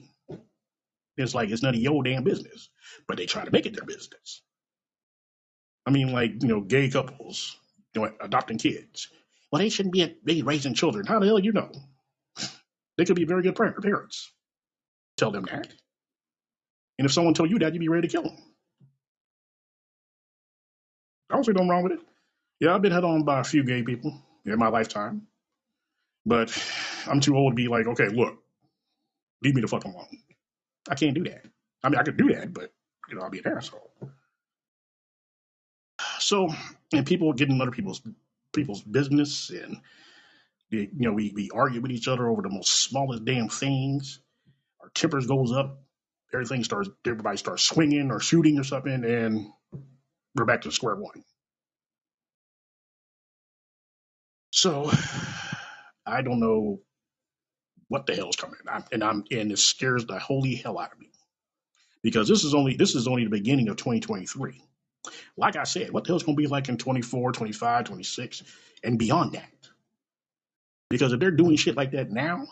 It's 1.17 1.35
like 1.35 1.49
it's 1.49 1.63
none 1.63 1.75
of 1.75 1.81
your 1.81 2.03
damn 2.03 2.23
business, 2.23 2.69
but 3.07 3.17
they 3.17 3.25
try 3.25 3.45
to 3.45 3.51
make 3.51 3.65
it 3.65 3.75
their 3.75 3.85
business. 3.85 4.41
I 5.85 5.91
mean, 5.91 6.11
like 6.13 6.41
you 6.41 6.49
know, 6.49 6.61
gay 6.61 6.89
couples, 6.89 7.57
you 7.95 8.01
know, 8.01 8.11
adopting 8.21 8.57
kids. 8.57 9.07
Well, 9.51 9.61
they 9.61 9.69
shouldn't 9.69 9.93
be 9.93 10.15
they 10.23 10.41
raising 10.41 10.73
children. 10.73 11.05
How 11.05 11.19
the 11.19 11.27
hell 11.27 11.39
you 11.39 11.51
know? 11.51 11.71
They 12.97 13.05
could 13.05 13.15
be 13.15 13.25
very 13.25 13.43
good 13.43 13.55
parents. 13.55 14.31
Tell 15.17 15.31
them 15.31 15.45
that. 15.45 15.67
And 16.97 17.05
if 17.05 17.11
someone 17.11 17.33
told 17.33 17.49
you 17.49 17.59
that, 17.59 17.73
you'd 17.73 17.79
be 17.79 17.89
ready 17.89 18.07
to 18.07 18.11
kill 18.11 18.23
them. 18.23 18.37
I 21.29 21.35
don't 21.35 21.43
see 21.43 21.51
nothing 21.51 21.69
wrong 21.69 21.83
with 21.83 21.93
it. 21.93 21.99
Yeah, 22.59 22.75
I've 22.75 22.81
been 22.81 22.91
hit 22.91 23.03
on 23.03 23.23
by 23.23 23.39
a 23.39 23.43
few 23.43 23.63
gay 23.63 23.81
people 23.81 24.13
in 24.45 24.57
my 24.59 24.67
lifetime, 24.67 25.27
but 26.25 26.55
I'm 27.07 27.19
too 27.19 27.35
old 27.35 27.53
to 27.53 27.55
be 27.55 27.67
like, 27.67 27.87
okay, 27.87 28.07
look, 28.07 28.37
leave 29.41 29.55
me 29.55 29.61
the 29.61 29.67
fuck 29.67 29.85
alone. 29.85 30.07
I 30.89 30.95
can't 30.95 31.15
do 31.15 31.23
that. 31.23 31.45
I 31.83 31.89
mean, 31.89 31.99
I 31.99 32.03
could 32.03 32.17
do 32.17 32.33
that, 32.33 32.53
but 32.53 32.71
you 33.09 33.15
know, 33.15 33.23
I'll 33.23 33.29
be 33.29 33.39
an 33.39 33.57
asshole. 33.57 33.91
So, 36.23 36.49
and 36.93 37.05
people 37.05 37.33
getting 37.33 37.59
other 37.61 37.71
people's 37.71 38.01
people's 38.53 38.81
business, 38.81 39.49
and 39.49 39.81
you 40.69 40.89
know, 40.93 41.11
we 41.13 41.31
we 41.35 41.49
argue 41.53 41.81
with 41.81 41.91
each 41.91 42.07
other 42.07 42.27
over 42.27 42.41
the 42.41 42.49
most 42.49 42.69
smallest 42.69 43.25
damn 43.25 43.49
things. 43.49 44.19
Our 44.81 44.89
tempers 44.89 45.27
goes 45.27 45.51
up. 45.51 45.83
Everything 46.33 46.63
starts. 46.63 46.89
Everybody 47.05 47.37
starts 47.37 47.63
swinging 47.63 48.09
or 48.09 48.19
shooting 48.21 48.57
or 48.57 48.63
something, 48.63 49.03
and 49.03 49.47
we're 50.35 50.45
back 50.45 50.61
to 50.61 50.71
square 50.71 50.95
one. 50.95 51.23
So, 54.51 54.91
I 56.05 56.21
don't 56.21 56.39
know 56.39 56.79
what 57.89 58.05
the 58.05 58.15
hell's 58.15 58.35
coming, 58.37 58.59
I'm, 58.71 58.83
and 58.91 59.03
I'm 59.03 59.23
and 59.29 59.51
it 59.51 59.59
scares 59.59 60.05
the 60.05 60.19
holy 60.19 60.55
hell 60.55 60.79
out 60.79 60.93
of 60.93 60.99
me 60.99 61.11
because 62.01 62.27
this 62.27 62.43
is 62.43 62.53
only 62.55 62.75
this 62.75 62.95
is 62.95 63.07
only 63.07 63.25
the 63.25 63.29
beginning 63.29 63.67
of 63.67 63.75
2023 63.75 64.61
Like 65.37 65.55
I 65.55 65.63
said, 65.63 65.91
what 65.91 66.03
the 66.03 66.09
hell's 66.09 66.23
going 66.23 66.35
to 66.37 66.41
be 66.41 66.47
like 66.47 66.69
in 66.69 66.77
24, 66.77 67.31
25, 67.33 67.85
26, 67.85 68.43
and 68.83 68.99
beyond 68.99 69.33
that? 69.33 69.49
Because 70.89 71.13
if 71.13 71.19
they're 71.19 71.31
doing 71.31 71.55
shit 71.55 71.75
like 71.75 71.91
that 71.91 72.11
now, 72.11 72.47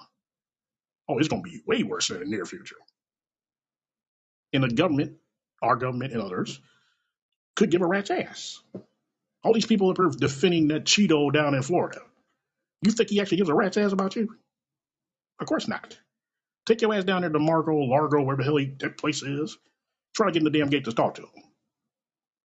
oh, 1.07 1.17
it's 1.19 1.27
going 1.27 1.43
to 1.43 1.49
be 1.49 1.61
way 1.65 1.83
worse 1.83 2.09
in 2.09 2.19
the 2.19 2.25
near 2.25 2.45
future. 2.45 2.77
And 4.53 4.63
the 4.63 4.69
government, 4.69 5.17
our 5.61 5.75
government 5.75 6.13
and 6.13 6.21
others, 6.21 6.59
could 7.55 7.71
give 7.71 7.81
a 7.81 7.87
rat's 7.87 8.11
ass. 8.11 8.61
All 9.43 9.53
these 9.53 9.65
people 9.65 9.89
up 9.89 9.99
are 9.99 10.09
defending 10.09 10.69
that 10.69 10.85
Cheeto 10.85 11.31
down 11.33 11.55
in 11.55 11.63
Florida. 11.63 12.01
You 12.83 12.91
think 12.91 13.09
he 13.09 13.21
actually 13.21 13.37
gives 13.37 13.49
a 13.49 13.55
rat's 13.55 13.77
ass 13.77 13.91
about 13.91 14.15
you? 14.15 14.35
Of 15.39 15.47
course 15.47 15.67
not. 15.67 15.97
Take 16.65 16.81
your 16.81 16.93
ass 16.93 17.03
down 17.03 17.21
there 17.21 17.29
to 17.29 17.39
Margo, 17.39 17.75
Largo, 17.75 18.21
wherever 18.21 18.41
the 18.41 18.45
hell 18.45 18.57
he, 18.57 18.73
that 18.79 18.97
place 18.97 19.23
is. 19.23 19.57
Try 20.15 20.27
to 20.27 20.31
get 20.33 20.39
in 20.39 20.51
the 20.51 20.57
damn 20.57 20.69
gate 20.69 20.85
to 20.85 20.91
talk 20.93 21.15
to 21.15 21.23
him. 21.23 21.29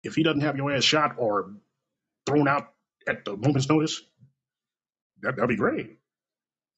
If 0.03 0.14
he 0.14 0.22
doesn't 0.22 0.42
have 0.42 0.57
your 0.57 0.72
ass 0.72 0.84
shot 0.84 1.16
or 1.18 1.53
thrown 2.26 2.49
out 2.49 2.72
at 3.09 3.24
the 3.24 3.36
moment's 3.36 3.68
notice, 3.68 4.03
that, 5.22 5.36
that'd 5.36 5.49
be 5.49 5.57
great. 5.57 5.99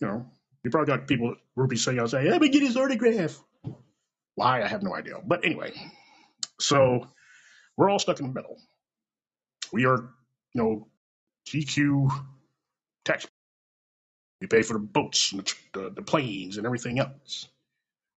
You 0.01 0.07
know, 0.07 0.27
you 0.65 0.71
probably 0.71 0.95
got 0.97 1.07
people, 1.07 1.37
groupies 1.59 1.79
saying, 1.81 2.01
I'll 2.01 2.09
say, 2.09 2.31
let 2.31 2.41
me 2.41 2.49
get 2.49 2.63
his 2.63 2.77
autograph. 2.77 3.41
Why? 4.35 4.63
I 4.63 4.69
have 4.69 4.83
no 4.83 4.95
idea. 4.95 5.15
But 5.25 5.45
anyway, 5.45 5.73
so 6.61 7.07
we're 7.77 7.91
all 7.91 7.99
stuck 7.99 8.21
in 8.21 8.29
the 8.29 8.33
middle. 8.33 8.57
We 9.73 9.87
are, 9.87 9.99
you 10.55 10.63
know, 10.63 10.89
GQ 11.49 12.11
tax. 13.05 13.27
We 14.41 14.47
pay 14.47 14.63
for 14.63 14.75
the 14.75 14.79
boats 14.81 15.33
and 15.33 15.43
the, 15.43 15.55
the, 15.81 15.91
the 15.97 16.03
planes 16.03 16.57
and 16.57 16.67
everything 16.67 16.99
else. 16.99 17.49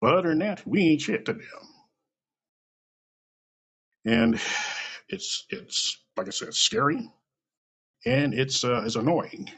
But 0.01 0.15
other 0.15 0.31
than 0.31 0.41
that, 0.41 0.67
we 0.67 0.83
ain't 0.91 1.01
shit 1.01 1.27
to 1.27 1.35
them. 1.35 1.43
And 4.05 4.41
it's, 5.13 5.47
it's 5.51 5.99
like 6.17 6.27
I 6.27 6.31
said, 6.31 6.55
scary 6.55 7.09
and 8.05 8.35
it's, 8.35 8.65
uh, 8.65 8.83
it's 8.85 8.97
annoying 8.97 9.51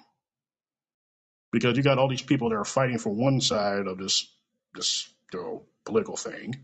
because 1.53 1.77
you 1.77 1.83
got 1.83 1.99
all 1.99 2.09
these 2.09 2.23
people 2.23 2.51
that 2.51 2.57
are 2.57 2.65
fighting 2.65 2.99
for 2.99 3.11
one 3.11 3.41
side 3.41 3.87
of 3.87 3.97
this, 3.97 4.31
this, 4.75 5.09
you 5.33 5.41
know, 5.41 5.63
political 5.85 6.17
thing. 6.17 6.57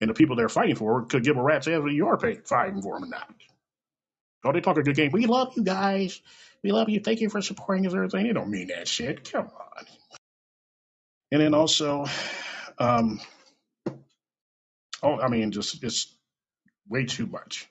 And 0.00 0.10
the 0.10 0.14
people 0.14 0.34
they're 0.34 0.48
fighting 0.48 0.76
for 0.76 1.04
could 1.04 1.24
give 1.24 1.36
a 1.36 1.42
rat's 1.42 1.68
ass 1.68 1.78
whether 1.78 1.88
you 1.88 2.08
are 2.08 2.18
fighting 2.18 2.82
for 2.82 2.98
them 2.98 3.04
or 3.04 3.08
not. 3.08 3.34
Oh, 4.44 4.52
they 4.52 4.60
talk 4.60 4.78
a 4.78 4.82
good 4.82 4.96
game. 4.96 5.12
We 5.12 5.26
love 5.26 5.52
you 5.56 5.62
guys. 5.62 6.20
We 6.62 6.72
love 6.72 6.88
you. 6.88 7.00
Thank 7.00 7.20
you 7.20 7.28
for 7.28 7.42
supporting 7.42 7.86
us. 7.86 7.94
Everything. 7.94 8.26
They 8.26 8.32
don't 8.32 8.50
mean 8.50 8.68
that 8.68 8.88
shit. 8.88 9.30
Come 9.30 9.46
on. 9.46 9.86
And 11.30 11.40
then 11.42 11.54
also, 11.54 12.06
um, 12.78 13.20
oh, 15.02 15.20
I 15.20 15.28
mean, 15.28 15.52
just 15.52 15.82
it's 15.84 16.12
way 16.88 17.04
too 17.04 17.26
much. 17.26 17.68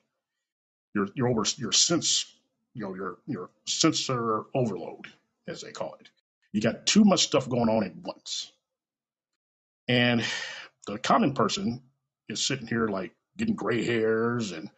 You're 0.96 1.08
you're 1.16 1.30
over 1.30 1.44
your 1.58 1.72
sense, 1.72 2.26
you 2.74 2.84
know, 2.84 2.96
your 2.96 3.18
your 3.28 3.50
sensor 3.66 4.44
overload, 4.56 5.08
as 5.48 5.62
they 5.62 5.72
call 5.72 5.96
it. 6.00 6.10
You 6.54 6.62
got 6.62 6.86
too 6.88 7.04
much 7.06 7.22
stuff 7.26 7.50
going 7.50 7.70
on 7.70 7.84
at 7.84 7.96
once, 7.96 8.52
and 9.88 10.24
the 10.88 10.98
common 11.00 11.34
person 11.34 11.82
is 12.30 12.46
sitting 12.46 12.68
here 12.68 12.88
like 12.88 13.14
getting 13.38 13.56
gray 13.56 13.84
hairs 13.86 14.52
and 14.52 14.70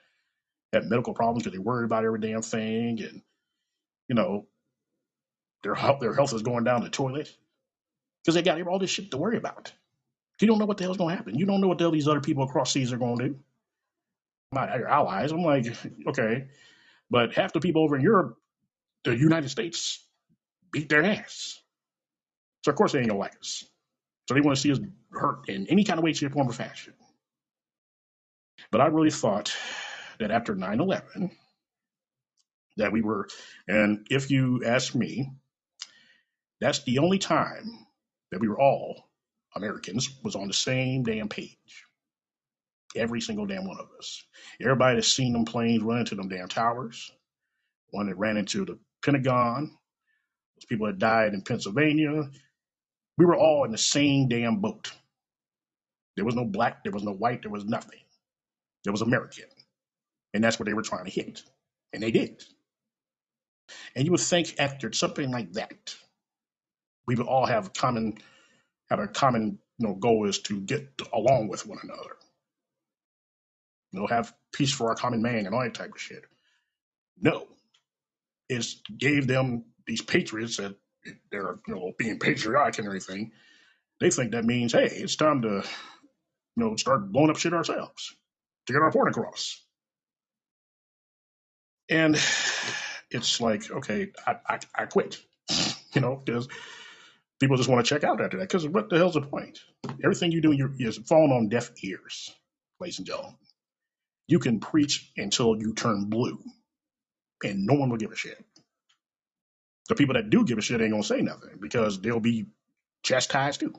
have 0.74 0.86
medical 0.86 1.14
problems 1.14 1.44
because 1.44 1.58
they 1.58 1.64
worry 1.64 1.86
about 1.86 2.06
every 2.06 2.20
damn 2.20 2.42
thing, 2.42 3.02
and 3.02 3.22
you 4.10 4.16
know 4.16 4.48
their 5.64 5.76
health 5.76 6.00
their 6.02 6.14
health 6.16 6.34
is 6.34 6.44
going 6.44 6.64
down 6.66 6.84
the 6.84 6.90
toilet 6.90 7.34
because 8.24 8.36
they 8.36 8.42
got 8.42 8.62
all 8.68 8.80
this 8.80 8.90
shit 8.92 9.12
to 9.12 9.18
worry 9.18 9.38
about. 9.38 9.74
You 10.42 10.48
don't 10.48 10.60
know 10.60 10.66
what 10.66 10.78
the 10.78 10.84
hell's 10.86 10.98
going 10.98 11.12
to 11.12 11.16
happen. 11.16 11.38
You 11.38 11.46
don't 11.46 11.62
know 11.62 11.68
what 11.68 11.78
the 11.78 11.84
hell 11.84 11.92
these 11.92 12.08
other 12.08 12.22
people 12.22 12.44
across 12.44 12.72
seas 12.72 12.92
are 12.94 12.98
going 12.98 13.18
to 13.20 13.30
do. 13.30 13.40
Not 14.52 14.78
your 14.78 14.90
allies. 14.90 15.32
I'm 15.32 15.44
like, 15.44 15.66
okay, 16.08 16.48
but 17.10 17.34
half 17.34 17.54
the 17.54 17.62
people 17.62 17.84
over 17.84 17.96
in 17.96 18.02
Europe, 18.02 18.38
the 19.04 19.16
United 19.16 19.50
States, 19.50 20.06
beat 20.72 20.90
their 20.90 21.04
ass. 21.04 21.60
So 22.64 22.72
of 22.72 22.78
course 22.78 22.92
they 22.92 23.00
ain't 23.00 23.08
gonna 23.08 23.20
like 23.20 23.38
us. 23.40 23.64
So 24.28 24.34
they 24.34 24.42
want 24.42 24.56
to 24.56 24.62
see 24.62 24.72
us 24.72 24.80
hurt 25.12 25.50
in 25.50 25.68
any 25.68 25.84
kind 25.84 26.00
of 26.00 26.04
way, 26.04 26.14
shape, 26.14 26.34
form, 26.34 26.50
or 26.50 26.54
fashion. 26.54 26.94
But 28.72 28.82
I 28.82 28.88
really 28.88 29.12
thought 29.12 29.56
that 30.20 30.32
after 30.32 30.56
9/11, 30.56 31.32
that 32.78 32.92
we 32.92 33.02
were, 33.02 33.28
and 33.68 34.08
if 34.10 34.32
you 34.32 34.64
ask 34.66 34.96
me, 34.96 35.32
that's 36.60 36.84
the 36.84 37.00
only 37.00 37.20
time 37.20 37.88
that 38.32 38.40
we 38.40 38.48
were 38.48 38.60
all 38.60 39.10
Americans 39.56 40.10
was 40.24 40.36
on 40.36 40.48
the 40.48 40.54
same 40.54 41.04
damn 41.04 41.28
page. 41.28 41.86
Every 42.96 43.22
single 43.22 43.46
damn 43.46 43.68
one 43.68 43.80
of 43.80 43.88
us. 44.00 44.24
Everybody 44.62 44.96
that's 44.96 45.14
seen 45.14 45.34
them 45.34 45.46
planes 45.46 45.84
run 45.84 46.00
into 46.00 46.16
them 46.16 46.30
damn 46.30 46.48
towers, 46.50 47.12
one 47.92 48.08
that 48.08 48.18
ran 48.18 48.38
into 48.38 48.66
the 48.66 48.80
Pentagon, 49.04 49.72
those 50.56 50.66
people 50.68 50.88
that 50.88 51.00
died 51.00 51.34
in 51.34 51.42
Pennsylvania. 51.44 52.30
We 53.18 53.26
were 53.26 53.38
all 53.38 53.66
in 53.66 53.72
the 53.72 53.78
same 53.78 54.30
damn 54.30 54.58
boat. 54.58 54.92
There 56.16 56.26
was 56.26 56.36
no 56.36 56.46
black, 56.46 56.84
there 56.84 56.94
was 56.94 57.04
no 57.04 57.14
white, 57.14 57.44
there 57.44 57.52
was 57.52 57.66
nothing. 57.66 58.00
There 58.84 58.94
was 58.94 59.02
American. 59.02 59.46
And 60.34 60.44
that's 60.44 60.60
what 60.60 60.68
they 60.68 60.74
were 60.74 60.84
trying 60.84 61.06
to 61.06 61.12
hit. 61.12 61.44
And 61.94 62.04
they 62.04 62.12
did. 62.12 62.44
And 63.96 64.06
you 64.06 64.12
would 64.12 64.22
think 64.22 64.56
after 64.60 64.92
something 64.94 65.32
like 65.32 65.54
that, 65.54 65.96
we 67.08 67.16
would 67.16 67.28
all 67.28 67.46
have 67.46 67.74
common 67.74 68.18
have 68.90 69.00
a 69.00 69.08
common 69.08 69.60
you 69.80 69.88
know 69.88 69.96
goal 69.96 70.28
is 70.28 70.40
to 70.40 70.62
get 70.62 70.90
along 71.14 71.50
with 71.50 71.66
one 71.68 71.80
another. 71.84 72.18
Know, 73.94 74.08
have 74.08 74.34
peace 74.54 74.72
for 74.72 74.90
our 74.90 74.96
common 74.96 75.22
man 75.22 75.46
and 75.46 75.54
all 75.54 75.64
that 75.64 75.74
type 75.74 75.92
of 75.94 76.00
shit. 76.00 76.24
No. 77.20 77.48
It 78.48 78.66
gave 78.98 79.28
them 79.28 79.66
these 79.86 80.02
patriots 80.02 80.58
that 80.58 80.76
they're 81.32 81.60
you 81.68 81.76
know 81.76 81.92
being 81.98 82.20
patriotic 82.20 82.78
and 82.80 82.88
everything. 82.88 83.32
They 84.00 84.10
think 84.10 84.32
that 84.32 84.46
means, 84.46 84.74
hey, 84.74 84.86
it's 84.86 85.16
time 85.16 85.42
to 85.44 85.64
you 86.56 86.64
know 86.64 86.76
start 86.76 87.12
blowing 87.12 87.30
up 87.30 87.38
shit 87.38 87.54
ourselves 87.54 88.16
to 88.68 88.74
get 88.74 88.82
our 88.82 88.92
point 88.92 89.10
across. 89.10 89.62
And 91.90 92.16
it's 93.12 93.42
like, 93.42 93.70
okay, 93.70 94.12
I 94.26 94.36
I, 94.48 94.60
I 94.76 94.86
quit. 94.86 95.18
You 95.94 96.00
know, 96.00 96.22
because 96.24 96.48
people 97.42 97.58
just 97.58 97.68
want 97.68 97.86
to 97.86 97.90
check 97.94 98.06
out 98.06 98.22
after 98.22 98.38
that. 98.38 98.48
Because 98.48 98.66
what 98.66 98.90
the 98.90 98.98
hell's 98.98 99.16
the 99.16 99.22
point? 99.22 99.60
Everything 100.02 100.32
you 100.32 100.40
do 100.40 100.54
you're, 100.54 100.72
falling 101.06 101.34
on 101.34 101.50
deaf 101.50 101.70
ears, 101.84 102.32
ladies 102.80 103.00
and 103.00 103.06
gentlemen. 103.06 103.36
You 104.28 104.40
can 104.40 104.60
preach 104.60 105.12
until 105.18 105.58
you 105.58 105.74
turn 105.76 106.06
blue, 106.06 106.40
and 107.44 107.66
no 107.66 107.76
one 107.76 107.90
will 107.90 107.98
give 107.98 108.12
a 108.12 108.16
shit. 108.18 108.44
The 109.90 109.96
people 109.96 110.16
that 110.16 110.30
do 110.30 110.46
give 110.46 110.58
a 110.58 110.62
shit 110.62 110.82
ain't 110.82 110.92
gonna 110.92 111.04
say 111.04 111.22
nothing 111.22 111.58
because 111.62 112.02
they'll 112.02 112.20
be 112.22 112.48
chastised 113.04 113.62
too. 113.62 113.74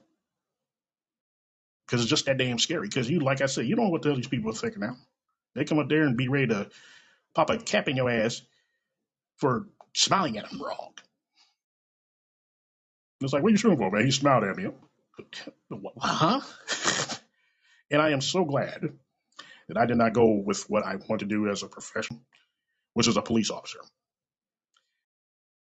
Because 1.86 2.02
it's 2.02 2.10
just 2.10 2.26
that 2.26 2.38
damn 2.38 2.58
scary. 2.58 2.88
Because 2.88 3.10
you, 3.10 3.20
like 3.20 3.42
I 3.42 3.46
said, 3.46 3.66
you 3.66 3.76
don't 3.76 3.86
know 3.86 3.90
what 3.90 4.02
the 4.02 4.10
hell 4.10 4.16
these 4.16 4.28
people 4.28 4.50
are 4.50 4.54
thinking 4.54 4.80
now. 4.80 4.96
They 5.54 5.64
come 5.64 5.78
up 5.80 5.88
there 5.88 6.04
and 6.04 6.16
be 6.16 6.28
ready 6.28 6.48
to 6.48 6.70
pop 7.34 7.50
a 7.50 7.58
cap 7.58 7.88
in 7.88 7.96
your 7.96 8.10
ass 8.10 8.42
for 9.38 9.68
smiling 9.94 10.38
at 10.38 10.46
him 10.52 10.62
wrong. 10.62 10.92
It's 13.22 13.32
like, 13.32 13.42
what 13.42 13.50
are 13.50 13.52
you 13.52 13.58
shooting 13.58 13.78
for, 13.78 13.90
man? 13.90 14.04
He 14.04 14.10
smiled 14.10 14.44
at 14.44 14.56
me. 14.56 14.68
Huh? 16.00 16.40
and 17.90 18.02
I 18.02 18.10
am 18.10 18.20
so 18.20 18.44
glad 18.44 18.90
that 19.72 19.80
I 19.80 19.86
did 19.86 19.96
not 19.96 20.12
go 20.12 20.42
with 20.44 20.68
what 20.68 20.84
I 20.84 20.96
want 21.08 21.20
to 21.20 21.26
do 21.26 21.48
as 21.48 21.62
a 21.62 21.66
profession, 21.66 22.20
which 22.92 23.08
is 23.08 23.16
a 23.16 23.22
police 23.22 23.50
officer. 23.50 23.78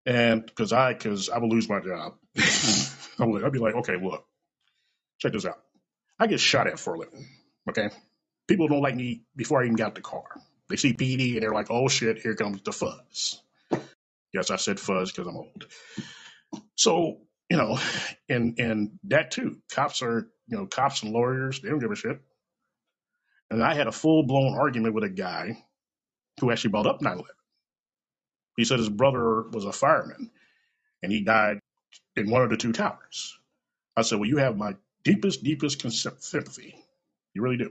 And 0.05 0.44
because 0.44 0.72
I, 0.72 0.92
because 0.92 1.28
I 1.28 1.38
would 1.38 1.50
lose 1.50 1.68
my 1.68 1.78
job. 1.78 2.14
I 3.18 3.26
would, 3.26 3.44
I'd 3.44 3.53
be 3.53 3.61
like, 3.61 3.74
okay, 3.76 3.94
look, 4.03 4.24
check 5.20 5.32
this 5.32 5.46
out. 5.46 5.61
I 6.18 6.26
get 6.26 6.40
shot 6.40 6.66
at 6.66 6.80
for 6.80 6.94
a 6.94 6.98
living. 6.98 7.28
Okay. 7.68 7.90
People 8.48 8.66
don't 8.66 8.82
like 8.82 8.96
me 8.96 9.22
before 9.36 9.62
I 9.62 9.66
even 9.66 9.76
got 9.76 9.94
the 9.94 10.00
car. 10.00 10.24
They 10.68 10.76
see 10.76 10.94
PD 10.94 11.34
and 11.34 11.42
they're 11.42 11.55
like, 11.55 11.70
oh 11.70 11.86
shit, 11.86 12.18
here 12.18 12.34
comes 12.34 12.61
the 12.62 12.72
fuzz. 12.72 13.40
Yes, 14.34 14.50
I 14.50 14.57
said 14.57 14.80
fuzz 14.80 15.12
because 15.12 15.28
I'm 15.28 15.36
old. 15.36 15.66
So, 16.76 17.18
you 17.48 17.57
know, 17.57 17.78
and 18.28 18.59
and 18.59 18.98
that 19.05 19.30
too. 19.30 19.59
Cops 19.70 20.03
are, 20.03 20.28
you 20.48 20.57
know, 20.57 20.66
cops 20.66 21.03
and 21.03 21.12
lawyers, 21.12 21.61
they 21.61 21.68
don't 21.68 21.78
give 21.78 21.92
a 21.92 21.96
shit. 21.96 22.20
And 23.53 23.62
I 23.62 23.74
had 23.74 23.86
a 23.86 23.92
full 23.92 24.22
blown 24.22 24.55
argument 24.55 24.94
with 24.94 25.05
a 25.05 25.11
guy 25.11 25.62
who 26.40 26.50
actually 26.50 26.70
brought 26.70 26.86
up 26.86 27.03
9 27.03 27.12
11. 27.12 27.26
He 28.57 28.64
said 28.64 28.78
his 28.78 28.88
brother 28.88 29.42
was 29.50 29.66
a 29.66 29.72
fireman 29.72 30.30
and 31.03 31.12
he 31.12 31.22
died 31.22 31.59
in 32.16 32.30
one 32.30 32.40
of 32.40 32.48
the 32.48 32.57
two 32.57 32.72
towers. 32.72 33.38
I 33.94 34.03
said, 34.03 34.18
Well, 34.18 34.28
you 34.28 34.38
have 34.38 34.57
my 34.57 34.74
deepest, 35.05 35.44
deepest 35.44 35.82
sympathy. 36.22 36.74
You 37.34 37.42
really 37.42 37.59
do. 37.59 37.70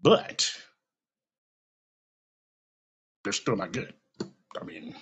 But 0.00 0.50
they're 3.22 3.34
still 3.34 3.56
not 3.56 3.72
good. 3.72 3.92
I 4.58 4.64
mean, 4.64 4.94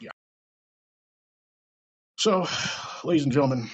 yeah. 0.00 0.10
So, 2.18 2.48
ladies 3.04 3.22
and 3.22 3.32
gentlemen, 3.32 3.70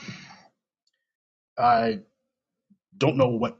I 1.58 2.00
don't 2.98 3.16
know 3.16 3.28
what 3.28 3.56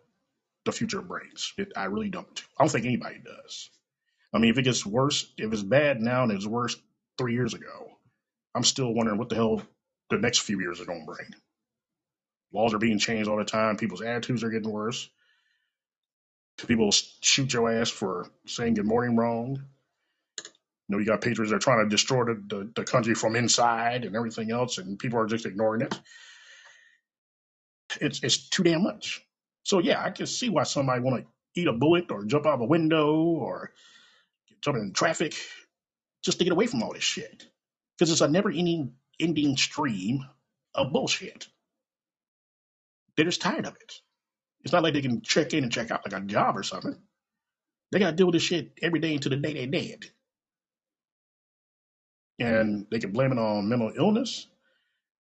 the 0.65 0.73
future 0.73 1.03
brings. 1.03 1.53
It, 1.57 1.73
I 1.77 1.85
really 1.87 2.11
don't. 2.11 2.43
I 2.59 2.65
don't 2.65 2.71
think 2.71 2.87
anybody 2.87 3.21
does. 3.25 3.71
I 4.33 4.39
mean, 4.39 4.51
if 4.51 4.59
it 4.59 4.63
gets 4.63 4.87
worse, 4.87 5.27
if 5.37 5.53
it's 5.53 5.63
bad 5.63 6.01
now 6.01 6.23
and 6.23 6.33
it's 6.33 6.47
worse 6.47 6.77
three 7.19 7.35
years 7.35 7.55
ago, 7.55 7.91
I'm 8.55 8.65
still 8.65 8.93
wondering 8.93 9.19
what 9.19 9.29
the 9.29 9.37
hell 9.37 9.63
the 10.11 10.19
next 10.19 10.41
few 10.41 10.61
years 10.61 10.81
are 10.81 10.85
going 10.85 11.01
to 11.01 11.07
bring. 11.07 11.29
Laws 12.53 12.75
are 12.75 12.79
being 12.79 12.99
changed 12.99 13.29
all 13.29 13.37
the 13.37 13.45
time. 13.45 13.77
People's 13.77 14.03
attitudes 14.03 14.43
are 14.45 14.51
getting 14.51 14.71
worse. 14.71 15.09
People 16.67 16.91
shoot 16.93 17.53
your 17.53 17.73
ass 17.73 17.89
for 17.89 18.29
saying 18.47 18.75
good 18.75 18.87
morning 18.87 19.17
wrong. 19.17 19.63
You 20.89 20.97
know, 20.97 20.99
you 20.99 21.07
got 21.07 21.21
patriots 21.21 21.51
that 21.51 21.57
are 21.57 21.61
trying 21.61 21.85
to 21.85 21.89
destroy 21.89 22.25
the, 22.25 22.43
the, 22.47 22.71
the 22.77 22.85
country 22.85 23.15
from 23.15 23.37
inside 23.37 24.05
and 24.05 24.17
everything 24.17 24.51
else, 24.51 24.79
and 24.79 24.99
people 24.99 25.21
are 25.21 25.27
just 25.27 25.47
ignoring 25.47 25.83
it. 25.83 25.99
It's 28.01 28.23
it's 28.23 28.49
too 28.49 28.63
damn 28.63 28.83
much. 28.83 29.23
So 29.65 29.79
yeah, 29.81 30.03
I 30.03 30.11
can 30.11 30.27
see 30.27 30.49
why 30.49 30.65
somebody 30.65 31.03
want 31.03 31.25
to 31.25 31.61
eat 31.61 31.69
a 31.69 31.73
bullet 31.73 32.11
or 32.11 32.25
jump 32.25 32.47
out 32.47 32.55
of 32.55 32.61
a 32.61 32.67
window 32.67 33.17
or 33.17 33.73
jump 34.63 34.79
in 34.79 34.93
traffic 34.93 35.35
just 36.25 36.39
to 36.39 36.45
get 36.45 36.53
away 36.53 36.67
from 36.67 36.83
all 36.83 36.93
this 36.93 37.05
shit. 37.05 37.47
Because 37.99 38.11
it's 38.13 38.21
a 38.21 38.29
never 38.29 38.51
ending 38.51 38.95
ending 39.21 39.57
stream 39.57 40.25
of 40.75 40.93
bullshit. 40.93 41.49
They're 43.17 43.27
just 43.27 43.43
tired 43.43 43.67
of 43.67 43.77
it. 43.77 43.95
It's 44.63 44.73
not 44.73 44.83
like 44.83 44.95
they 44.95 45.03
can 45.03 45.23
check 45.23 45.55
in 45.55 45.65
and 45.65 45.73
check 45.73 45.91
out 45.91 46.03
like 46.11 46.21
a 46.21 46.25
job 46.25 46.57
or 46.57 46.63
something. 46.63 46.97
They 47.93 47.99
got 47.99 48.11
to 48.11 48.17
deal 48.17 48.27
with 48.27 48.35
this 48.35 48.43
shit 48.43 48.73
every 48.83 49.01
day 49.01 49.15
until 49.15 49.31
the 49.31 49.37
day 49.37 49.55
they're 49.55 49.67
dead. 49.67 50.07
And 52.39 52.87
they 52.91 52.99
can 53.01 53.13
blame 53.13 53.33
it 53.33 53.39
on 53.39 53.69
mental 53.69 53.93
illness. 53.97 54.47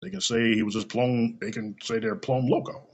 They 0.02 0.10
can 0.10 0.20
say 0.22 0.54
he 0.54 0.62
was 0.62 0.74
just 0.74 0.90
plumb. 0.90 1.38
They 1.40 1.52
can 1.52 1.76
say 1.82 2.00
they're 2.00 2.16
plumb 2.16 2.48
loco. 2.48 2.89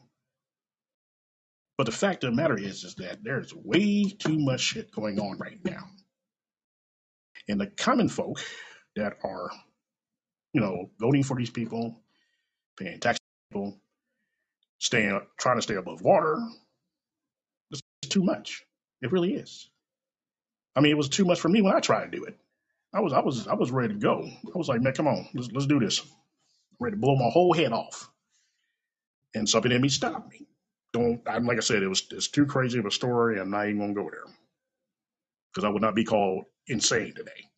But 1.76 1.86
the 1.86 1.92
fact 1.92 2.24
of 2.24 2.30
the 2.30 2.36
matter 2.36 2.56
is, 2.58 2.84
is 2.84 2.94
that 2.96 3.22
there's 3.22 3.54
way 3.54 4.04
too 4.04 4.38
much 4.38 4.60
shit 4.60 4.90
going 4.92 5.18
on 5.20 5.38
right 5.38 5.62
now. 5.64 5.84
And 7.48 7.60
the 7.60 7.66
common 7.66 8.08
folk 8.08 8.40
that 8.96 9.18
are, 9.22 9.50
you 10.52 10.60
know, 10.60 10.90
voting 10.98 11.22
for 11.22 11.36
these 11.36 11.50
people, 11.50 12.00
paying 12.78 12.98
tax 13.00 13.18
people, 13.50 13.78
staying, 14.78 15.20
trying 15.38 15.56
to 15.56 15.62
stay 15.62 15.74
above 15.74 16.02
water, 16.02 16.38
it's 17.70 17.82
too 18.08 18.22
much. 18.22 18.64
It 19.02 19.12
really 19.12 19.34
is. 19.34 19.68
I 20.74 20.80
mean, 20.80 20.92
it 20.92 20.96
was 20.98 21.08
too 21.10 21.24
much 21.24 21.40
for 21.40 21.48
me 21.48 21.62
when 21.62 21.74
I 21.76 21.80
tried 21.80 22.10
to 22.10 22.16
do 22.16 22.24
it. 22.24 22.36
I 22.92 23.00
was, 23.00 23.12
I 23.12 23.20
was, 23.20 23.46
I 23.46 23.54
was 23.54 23.70
ready 23.70 23.94
to 23.94 24.00
go. 24.00 24.26
I 24.26 24.58
was 24.58 24.68
like, 24.68 24.80
man, 24.80 24.94
come 24.94 25.08
on, 25.08 25.28
let's, 25.34 25.50
let's 25.52 25.66
do 25.66 25.80
this. 25.80 26.00
I'm 26.00 26.08
ready 26.80 26.96
to 26.96 27.00
blow 27.00 27.16
my 27.16 27.30
whole 27.30 27.52
head 27.52 27.72
off. 27.72 28.10
And 29.34 29.48
something 29.48 29.72
in 29.72 29.82
me 29.82 29.90
stopped 29.90 30.30
me. 30.30 30.45
Don't, 30.96 31.22
I'm 31.28 31.46
like 31.46 31.58
I 31.58 31.62
said, 31.62 31.82
it 31.84 31.88
was, 31.88 32.06
it's 32.12 32.28
too 32.28 32.46
crazy 32.46 32.80
of 32.80 32.86
a 32.86 32.92
story. 32.92 33.40
I'm 33.40 33.50
not 33.50 33.66
even 33.68 33.80
gonna 33.80 33.94
go 33.94 34.10
there 34.10 34.24
because 35.52 35.64
I 35.64 35.70
would 35.70 35.82
not 35.82 35.96
be 35.96 36.04
called 36.04 36.44
insane 36.68 37.14
today. 37.16 37.50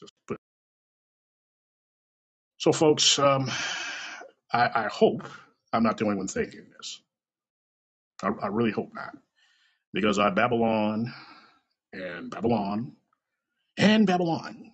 Just 0.00 0.12
put. 0.28 0.38
So, 2.58 2.72
folks, 2.72 3.18
um, 3.18 3.50
I, 4.52 4.70
I 4.74 4.88
hope 4.92 5.24
I'm 5.72 5.82
not 5.84 5.98
the 5.98 6.04
only 6.06 6.18
one 6.18 6.28
thinking 6.28 6.66
this. 6.76 7.00
I, 8.22 8.30
I 8.42 8.46
really 8.48 8.72
hope 8.72 8.90
not, 8.94 9.16
because 9.92 10.18
I 10.18 10.30
Babylon 10.30 11.14
and 11.92 12.30
Babylon 12.30 12.96
and 13.78 14.06
Babylon, 14.06 14.72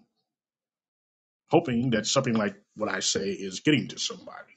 hoping 1.51 1.91
that 1.91 2.07
something 2.07 2.35
like 2.35 2.57
what 2.77 2.91
I 2.91 3.01
say 3.01 3.31
is 3.31 3.61
getting 3.61 3.89
to 3.89 3.99
somebody. 4.01 4.54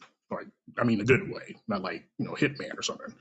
I 0.77 0.83
mean, 0.83 1.01
a 1.01 1.05
good 1.05 1.29
way, 1.31 1.57
not 1.67 1.81
like 1.81 2.03
you 2.17 2.25
know, 2.25 2.33
hitman 2.33 2.77
or 2.77 2.81
something. 2.81 3.13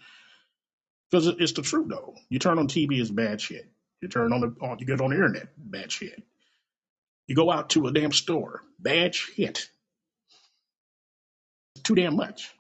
Because 1.11 1.29
it's 1.29 1.53
the 1.53 1.63
truth, 1.63 1.89
though. 1.89 2.15
You 2.29 2.39
turn 2.39 2.59
on 2.59 2.69
TV, 2.69 3.01
it's 3.01 3.11
bad 3.11 3.41
shit. 3.41 3.67
You 4.01 4.09
turn 4.09 4.33
on 4.33 4.41
the, 4.41 4.55
on, 4.61 4.79
you 4.79 4.87
get 4.87 5.01
on 5.01 5.11
the 5.11 5.17
internet, 5.17 5.49
bad 5.57 5.91
shit. 5.91 6.23
You 7.27 7.35
go 7.35 7.51
out 7.51 7.71
to 7.71 7.87
a 7.87 7.93
damn 7.93 8.13
store, 8.13 8.63
bad 8.79 9.15
shit. 9.15 9.69
Too 11.83 11.95
damn 11.95 12.17
much. 12.17 12.53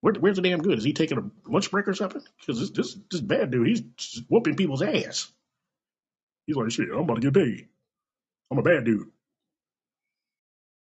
Where, 0.00 0.14
where's 0.14 0.36
the 0.36 0.42
damn 0.42 0.62
good? 0.62 0.78
Is 0.78 0.84
he 0.84 0.92
taking 0.92 1.18
a 1.18 1.50
lunch 1.50 1.70
break 1.70 1.88
or 1.88 1.94
something? 1.94 2.22
Because 2.38 2.60
this, 2.60 2.70
this 2.70 2.96
this 3.10 3.20
bad 3.20 3.50
dude, 3.50 3.66
he's 3.66 4.22
whooping 4.28 4.56
people's 4.56 4.82
ass. 4.82 5.30
He's 6.46 6.56
like, 6.56 6.70
shit, 6.70 6.88
I'm 6.90 7.00
about 7.00 7.16
to 7.16 7.20
get 7.20 7.34
paid. 7.34 7.68
I'm 8.50 8.58
a 8.58 8.62
bad 8.62 8.84
dude. 8.84 9.08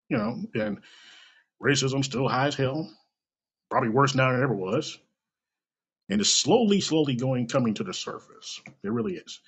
You 0.09 0.19
know, 0.19 0.43
and 0.55 0.81
racism 1.63 2.05
still 2.05 2.29
high 2.29 2.49
as 2.49 2.55
hell. 2.57 2.91
Probably 3.71 3.91
worse 3.91 4.15
now 4.15 4.31
than 4.33 4.41
it 4.41 4.45
ever 4.45 4.55
was. 4.55 4.99
And 6.11 6.21
it's 6.21 6.31
slowly, 6.31 6.81
slowly 6.81 7.17
going 7.17 7.49
coming 7.49 7.75
to 7.75 7.85
the 7.85 7.95
surface. 7.95 8.61
It 8.85 8.93
really 8.93 9.15
is. 9.17 9.41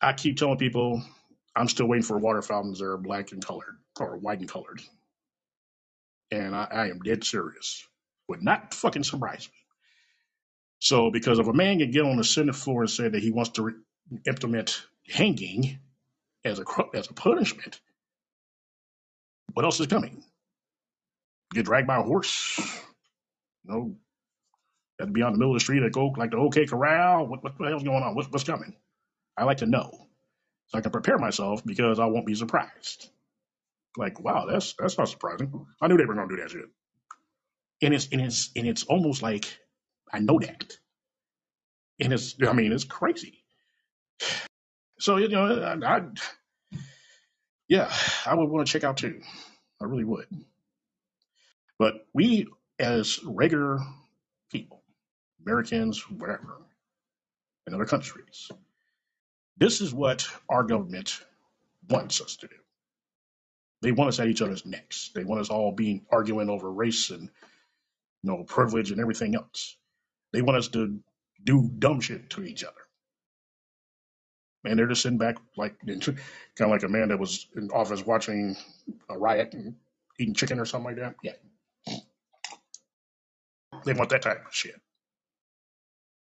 I 0.00 0.14
keep 0.14 0.38
telling 0.38 0.58
people 0.58 1.02
I'm 1.56 1.68
still 1.68 1.86
waiting 1.88 2.04
for 2.04 2.18
water 2.18 2.42
fountains 2.42 2.78
that 2.80 2.86
are 2.86 2.98
black 2.98 3.32
and 3.32 3.44
colored 3.44 3.76
or 4.00 4.16
white 4.18 4.40
and 4.40 4.48
colored. 4.48 4.82
And 6.30 6.54
I, 6.56 6.68
I 6.70 6.88
am 6.88 7.00
dead 7.00 7.24
serious. 7.24 7.86
Would 8.28 8.42
not 8.42 8.74
fucking 8.74 9.04
surprise 9.04 9.48
me. 9.48 9.58
So, 10.80 11.10
because 11.10 11.38
if 11.38 11.48
a 11.48 11.52
man 11.52 11.78
can 11.80 11.90
get 11.90 12.04
on 12.04 12.16
the 12.16 12.24
Senate 12.24 12.56
floor 12.56 12.82
and 12.82 12.90
say 12.90 13.08
that 13.08 13.22
he 13.22 13.32
wants 13.32 13.52
to 13.52 13.62
re- 13.62 13.74
implement 14.26 14.86
hanging 15.08 15.78
as 16.44 16.60
a 16.60 16.64
as 16.94 17.08
a 17.10 17.14
punishment, 17.14 17.80
what 19.54 19.64
else 19.64 19.80
is 19.80 19.88
coming? 19.88 20.24
Get 21.52 21.66
dragged 21.66 21.86
by 21.86 21.98
a 21.98 22.02
horse? 22.02 22.58
You 23.64 23.70
know, 23.72 23.96
have 24.98 25.08
to 25.08 25.12
be 25.12 25.22
on 25.22 25.32
the 25.32 25.38
middle 25.38 25.54
of 25.54 25.60
the 25.60 25.64
street 25.64 25.82
and 25.82 25.92
go 25.92 26.12
like 26.16 26.30
the 26.30 26.38
OK 26.38 26.66
Corral. 26.66 27.26
What, 27.26 27.42
what 27.42 27.58
the 27.58 27.68
hell's 27.68 27.82
going 27.82 28.02
on? 28.02 28.14
What's, 28.14 28.30
what's 28.30 28.44
coming? 28.44 28.74
I 29.36 29.44
like 29.44 29.58
to 29.58 29.66
know 29.66 29.90
so 30.68 30.78
I 30.78 30.80
can 30.80 30.90
prepare 30.90 31.18
myself 31.18 31.64
because 31.64 31.98
I 31.98 32.06
won't 32.06 32.26
be 32.26 32.34
surprised. 32.34 33.08
Like, 33.96 34.20
wow, 34.20 34.46
that's 34.50 34.74
that's 34.78 34.96
not 34.96 35.08
surprising. 35.08 35.66
I 35.80 35.88
knew 35.88 35.98
they 35.98 36.06
were 36.06 36.14
gonna 36.14 36.28
do 36.28 36.40
that 36.40 36.50
shit. 36.50 36.64
And 37.82 37.94
it's 37.94 38.08
and 38.10 38.20
it's 38.20 38.50
and 38.56 38.66
it's 38.66 38.84
almost 38.84 39.22
like 39.22 39.58
I 40.10 40.20
know 40.20 40.38
that. 40.40 40.76
And 42.00 42.12
it's 42.12 42.36
I 42.46 42.52
mean 42.52 42.72
it's 42.72 42.84
crazy. 42.84 43.44
So 44.98 45.16
you 45.18 45.28
know 45.28 45.62
I, 45.62 45.96
I 45.96 46.02
yeah 47.68 47.92
I 48.24 48.34
would 48.34 48.48
want 48.48 48.66
to 48.66 48.72
check 48.72 48.84
out 48.84 48.96
too. 48.96 49.20
I 49.80 49.84
really 49.84 50.04
would. 50.04 50.26
But 51.82 52.06
we 52.14 52.48
as 52.80 53.20
regular 53.24 53.80
people, 54.52 54.82
Americans, 55.46 56.00
whatever, 56.10 56.58
in 57.66 57.74
other 57.74 57.86
countries, 57.86 58.50
this 59.58 59.80
is 59.82 59.94
what 59.94 60.26
our 60.50 60.64
government 60.64 61.20
wants 61.90 62.20
us 62.22 62.36
to 62.38 62.48
do. 62.48 62.56
They 63.82 63.92
want 63.92 64.08
us 64.08 64.20
at 64.20 64.28
each 64.28 64.42
other's 64.42 64.66
necks. 64.66 65.10
They 65.14 65.24
want 65.24 65.42
us 65.42 65.50
all 65.50 65.72
being 65.72 66.06
arguing 66.12 66.50
over 66.50 66.72
race 66.72 67.10
and 67.10 67.22
you 68.22 68.30
know 68.30 68.44
privilege 68.44 68.92
and 68.92 69.00
everything 69.00 69.36
else. 69.36 69.76
They 70.32 70.42
want 70.42 70.58
us 70.58 70.68
to 70.70 71.00
do 71.44 71.70
dumb 71.78 72.00
shit 72.00 72.30
to 72.32 72.44
each 72.44 72.64
other. 72.64 72.74
and 74.64 74.78
they're 74.78 74.86
just 74.86 75.02
sitting 75.02 75.18
back 75.18 75.36
like 75.56 75.74
kind 75.80 76.08
of 76.60 76.70
like 76.70 76.82
a 76.82 76.88
man 76.88 77.08
that 77.08 77.18
was 77.18 77.46
in 77.56 77.70
office 77.70 78.04
watching 78.04 78.56
a 79.08 79.18
riot 79.18 79.54
and 79.54 79.74
eating 80.18 80.34
chicken 80.34 80.60
or 80.60 80.66
something 80.66 80.86
like 80.86 80.96
that. 80.96 81.16
Yeah, 81.22 81.32
they 83.84 83.94
want 83.94 84.10
that 84.10 84.22
type 84.22 84.46
of 84.46 84.54
shit, 84.54 84.80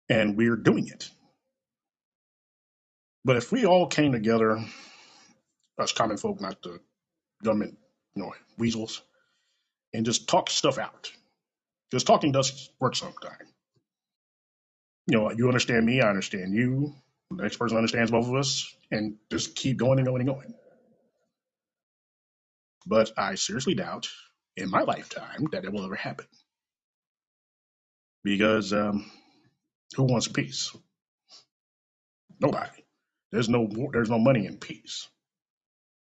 and 0.10 0.38
we're 0.38 0.58
doing 0.58 0.88
it. 0.88 1.10
But 3.26 3.38
if 3.38 3.52
we 3.52 3.66
all 3.66 3.88
came 3.88 4.12
together, 4.14 4.64
us 5.80 5.94
common 5.94 6.18
folk, 6.18 6.42
not 6.42 6.62
the 6.64 6.80
government, 7.44 7.78
you 8.16 8.24
know, 8.24 8.34
weasels, 8.58 9.02
and 9.94 10.06
just 10.06 10.28
talk 10.28 10.50
stuff 10.50 10.78
out, 10.78 11.12
because 11.92 12.04
talking 12.04 12.32
does 12.32 12.70
work 12.80 12.96
sometimes. 12.96 13.50
You 15.08 15.18
know, 15.18 15.32
you 15.32 15.48
understand 15.48 15.86
me, 15.86 16.02
I 16.02 16.10
understand 16.10 16.54
you. 16.54 16.96
The 17.32 17.44
next 17.44 17.58
person 17.58 17.78
understands 17.78 18.12
both 18.12 18.28
of 18.28 18.36
us, 18.36 18.74
and 18.92 19.16
just 19.32 19.56
keep 19.56 19.78
going 19.78 20.00
and 20.00 20.08
going 20.08 20.22
and 20.22 20.30
going. 20.30 20.54
But 22.86 23.12
I 23.18 23.36
seriously 23.36 23.76
doubt 23.76 24.10
in 24.58 24.70
my 24.70 24.82
lifetime 24.84 25.48
that 25.52 25.66
it 25.66 25.74
will 25.74 25.86
ever 25.86 25.96
happen 25.96 26.28
because 28.24 28.74
um, 28.74 29.10
who 29.96 30.04
wants 30.04 30.28
peace? 30.28 30.76
Nobody. 32.40 32.84
There's 33.32 33.50
no 33.50 33.68
there's 33.92 34.10
no 34.10 34.20
money 34.20 34.46
in 34.46 34.58
peace. 34.58 35.08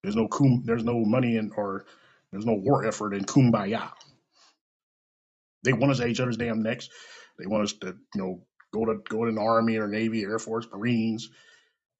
There's 0.03 0.15
no 0.15 0.27
kum, 0.27 0.63
there's 0.65 0.83
no 0.83 1.03
money 1.05 1.37
in 1.37 1.51
or 1.55 1.85
there's 2.31 2.45
no 2.45 2.53
war 2.53 2.85
effort 2.85 3.13
in 3.13 3.25
kumbaya. 3.25 3.91
They 5.63 5.73
want 5.73 5.91
us 5.91 5.99
at 5.99 6.09
each 6.09 6.19
other's 6.19 6.37
damn 6.37 6.61
necks. 6.61 6.89
They 7.39 7.47
want 7.47 7.63
us 7.63 7.73
to 7.73 7.95
you 8.13 8.21
know 8.21 8.41
go 8.73 8.85
to 8.85 8.95
go 9.09 9.25
to 9.25 9.31
the 9.31 9.41
army 9.41 9.77
or 9.77 9.87
navy, 9.87 10.23
air 10.23 10.39
force, 10.39 10.67
marines, 10.71 11.29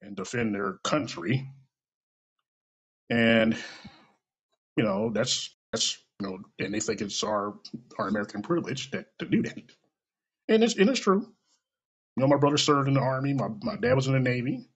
and 0.02 0.16
defend 0.16 0.54
their 0.54 0.74
country. 0.84 1.48
And 3.10 3.56
you 4.76 4.84
know 4.84 5.10
that's 5.12 5.54
that's 5.72 5.98
you 6.20 6.28
know, 6.28 6.38
and 6.58 6.72
they 6.72 6.80
think 6.80 7.00
it's 7.00 7.22
our 7.22 7.54
our 7.98 8.08
American 8.08 8.42
privilege 8.42 8.90
that 8.92 9.06
to 9.18 9.26
do 9.26 9.42
that. 9.42 9.58
And 10.48 10.62
it's 10.62 10.76
and 10.76 10.88
it's 10.88 11.00
true. 11.00 11.20
You 12.16 12.22
know, 12.22 12.28
my 12.28 12.36
brother 12.36 12.58
served 12.58 12.88
in 12.88 12.94
the 12.94 13.00
army. 13.00 13.34
My 13.34 13.48
my 13.62 13.76
dad 13.76 13.94
was 13.94 14.06
in 14.06 14.12
the 14.14 14.20
navy. 14.20 14.68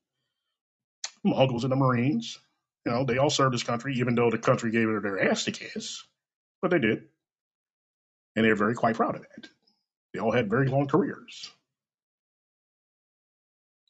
My 1.24 1.36
uncle 1.36 1.54
was 1.54 1.64
in 1.64 1.70
the 1.70 1.76
marines. 1.76 2.38
You 2.86 2.92
know, 2.92 3.04
they 3.04 3.18
all 3.18 3.30
served 3.30 3.54
this 3.54 3.62
country, 3.62 3.96
even 3.96 4.14
though 4.14 4.30
the 4.30 4.38
country 4.38 4.70
gave 4.70 4.88
it 4.88 5.02
their 5.02 5.30
ass 5.30 5.44
to 5.44 5.52
kiss. 5.52 6.02
But 6.62 6.70
they 6.70 6.78
did, 6.78 7.04
and 8.36 8.44
they're 8.44 8.56
very 8.56 8.74
quite 8.74 8.96
proud 8.96 9.16
of 9.16 9.22
that. 9.22 9.48
They 10.12 10.20
all 10.20 10.32
had 10.32 10.50
very 10.50 10.68
long 10.68 10.88
careers. 10.88 11.50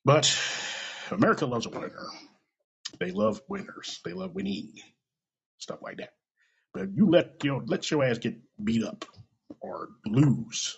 But 0.04 0.36
America 1.10 1.46
loves 1.46 1.66
a 1.66 1.70
winner. 1.70 2.06
They 2.98 3.10
love 3.10 3.40
winners. 3.48 4.00
They 4.04 4.12
love 4.12 4.34
winning 4.34 4.72
stuff 5.58 5.80
like 5.82 5.98
that. 5.98 6.10
But 6.72 6.94
you 6.94 7.10
let 7.10 7.42
you 7.44 7.52
know, 7.52 7.62
let 7.66 7.90
your 7.90 8.04
ass 8.04 8.18
get 8.18 8.36
beat 8.62 8.84
up 8.84 9.04
or 9.60 9.90
lose. 10.06 10.76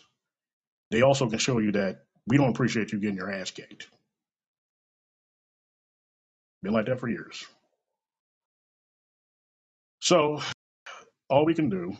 They 0.92 1.02
also 1.02 1.28
can 1.30 1.40
show 1.40 1.58
you 1.58 1.72
that 1.72 2.04
we 2.28 2.36
don't 2.36 2.50
appreciate 2.50 2.92
you 2.92 3.00
getting 3.00 3.16
your 3.16 3.32
ass 3.32 3.50
kicked. 3.50 3.88
Been 6.62 6.74
like 6.74 6.86
that 6.86 7.00
for 7.00 7.08
years. 7.08 7.44
So 10.00 10.40
all 11.30 11.46
we 11.46 11.54
can 11.54 11.70
do 11.70 11.96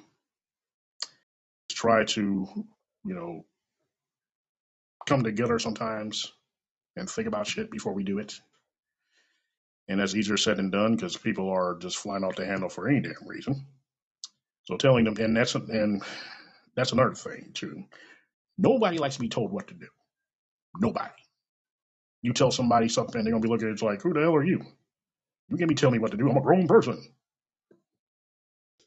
is 1.70 1.76
try 1.76 2.05
to, 2.05 2.47
you 3.05 3.14
know, 3.14 3.45
come 5.07 5.24
together 5.24 5.59
sometimes 5.59 6.32
and 6.97 7.11
think 7.11 7.28
about 7.28 7.47
shit 7.47 7.70
before 7.70 7.95
we 7.95 8.05
do 8.05 8.18
it. 8.18 8.34
And 9.88 10.01
that's 10.01 10.14
easier 10.14 10.36
said 10.36 10.59
than 10.59 10.70
done 10.70 10.97
because 10.97 11.16
people 11.16 11.51
are 11.51 11.76
just 11.80 11.97
flying 11.97 12.24
off 12.24 12.36
the 12.36 12.47
handle 12.47 12.68
for 12.68 12.88
any 12.88 13.01
damn 13.01 13.26
reason. 13.26 13.66
So 14.64 14.76
telling 14.76 15.05
them, 15.05 15.16
and 15.18 15.36
that's 15.36 15.55
and 15.55 16.03
that's 16.76 16.93
another 16.93 17.14
thing 17.14 17.51
too. 17.55 17.84
Nobody 18.59 18.99
likes 18.99 19.15
to 19.17 19.21
be 19.21 19.29
told 19.29 19.53
what 19.53 19.69
to 19.69 19.75
do. 19.75 19.89
Nobody. 20.79 21.11
You 22.23 22.33
tell 22.33 22.51
somebody 22.51 22.89
something, 22.89 23.23
they're 23.23 23.33
gonna 23.33 23.43
be 23.43 23.49
looking 23.49 23.69
at 23.69 23.75
it 23.75 23.83
like, 23.83 24.03
who 24.03 24.13
the 24.13 24.21
hell 24.21 24.35
are 24.35 24.45
you? 24.45 24.65
You 25.49 25.57
can't 25.57 25.69
be 25.69 25.75
telling 25.75 25.95
me 25.95 25.99
what 25.99 26.13
to 26.13 26.17
do. 26.17 26.31
I'm 26.31 26.37
a 26.37 26.41
grown 26.41 26.69
person. 26.69 27.03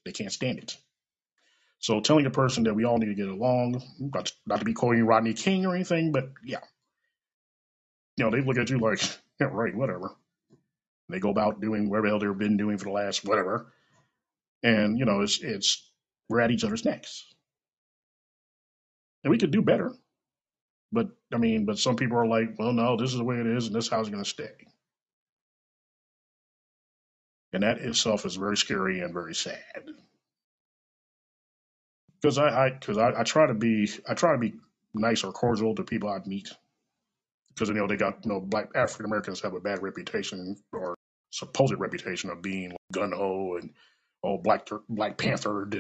They 0.06 0.12
can't 0.12 0.32
stand 0.32 0.60
it. 0.60 0.78
So 1.80 2.00
telling 2.00 2.26
a 2.26 2.32
person 2.32 2.64
that 2.64 2.74
we 2.74 2.86
all 2.86 2.98
need 2.98 3.08
to 3.08 3.16
get 3.16 3.28
along, 3.28 3.84
not, 4.00 4.32
to 4.60 4.66
be 4.66 4.74
quoting 4.74 5.06
Rodney 5.06 5.34
King 5.34 5.66
or 5.66 5.76
anything, 5.76 6.12
but 6.12 6.30
yeah, 6.44 6.62
you 8.18 8.24
know, 8.24 8.32
they 8.32 8.42
look 8.42 8.58
at 8.58 8.70
you 8.70 8.80
like, 8.80 9.02
yeah, 9.40 9.48
right, 9.52 9.76
whatever. 9.76 10.16
They 11.10 11.20
go 11.20 11.30
about 11.30 11.62
doing 11.62 11.90
whatever 11.90 12.08
the 12.08 12.12
hell 12.12 12.20
they've 12.20 12.40
been 12.40 12.58
doing 12.58 12.78
for 12.78 12.86
the 12.86 12.92
last 12.92 13.24
whatever, 13.26 13.72
and 14.64 14.98
you 14.98 15.06
know, 15.06 15.22
it's 15.22 15.40
it's 15.44 15.88
we're 16.30 16.40
at 16.40 16.50
each 16.50 16.64
other's 16.64 16.86
necks, 16.86 17.28
and 19.26 19.32
we 19.32 19.40
could 19.40 19.52
do 19.52 19.64
better. 19.64 19.92
But 20.92 21.10
I 21.34 21.38
mean, 21.38 21.66
but 21.66 21.80
some 21.80 21.98
people 21.98 22.18
are 22.18 22.28
like, 22.28 22.58
well, 22.58 22.72
no, 22.72 22.96
this 22.96 23.12
is 23.12 23.18
the 23.18 23.26
way 23.26 23.38
it 23.38 23.48
is, 23.48 23.68
and 23.68 23.76
this 23.76 23.86
is 23.86 23.92
how 23.92 24.00
it's 24.00 24.10
going 24.10 24.24
to 24.24 24.30
stay. 24.30 24.54
And 27.52 27.64
that 27.64 27.80
itself 27.80 28.26
is 28.26 28.36
very 28.36 28.56
scary 28.56 29.00
and 29.00 29.14
very 29.14 29.34
sad. 29.34 29.58
Because 32.22 32.38
I, 32.38 32.70
because 32.70 32.98
I, 32.98 33.10
I, 33.10 33.22
I 33.22 33.24
try 33.24 33.48
to 33.48 33.54
be, 33.54 33.90
I 34.08 34.14
try 34.14 34.34
to 34.34 34.38
be 34.38 34.54
nice 34.94 35.24
or 35.24 35.32
cordial 35.32 35.76
to 35.76 35.84
people 35.84 36.10
I 36.10 36.20
meet. 36.26 36.52
Because 37.50 37.70
you 37.70 37.76
know 37.76 37.88
they 37.88 37.98
got, 37.98 38.24
you 38.24 38.32
know, 38.32 38.40
black 38.40 38.70
African 38.76 39.06
Americans 39.06 39.42
have 39.42 39.54
a 39.54 39.60
bad 39.60 39.82
reputation 39.82 40.56
or 40.72 40.96
supposed 41.32 41.74
reputation 41.78 42.30
of 42.30 42.42
being 42.42 42.76
gun 42.92 43.12
ho 43.12 43.58
and 43.60 43.72
all 44.22 44.38
black 44.38 44.68
Black 44.90 45.18
Panther 45.18 45.64
and 45.64 45.74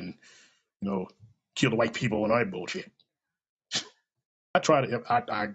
you 0.81 0.89
know 0.89 1.07
kill 1.55 1.69
the 1.69 1.75
white 1.75 1.93
people 1.93 2.23
and 2.23 2.33
all 2.33 2.45
bullshit. 2.45 2.91
I 4.55 4.59
try 4.59 4.85
to, 4.85 5.01
I, 5.09 5.23
I 5.29 5.47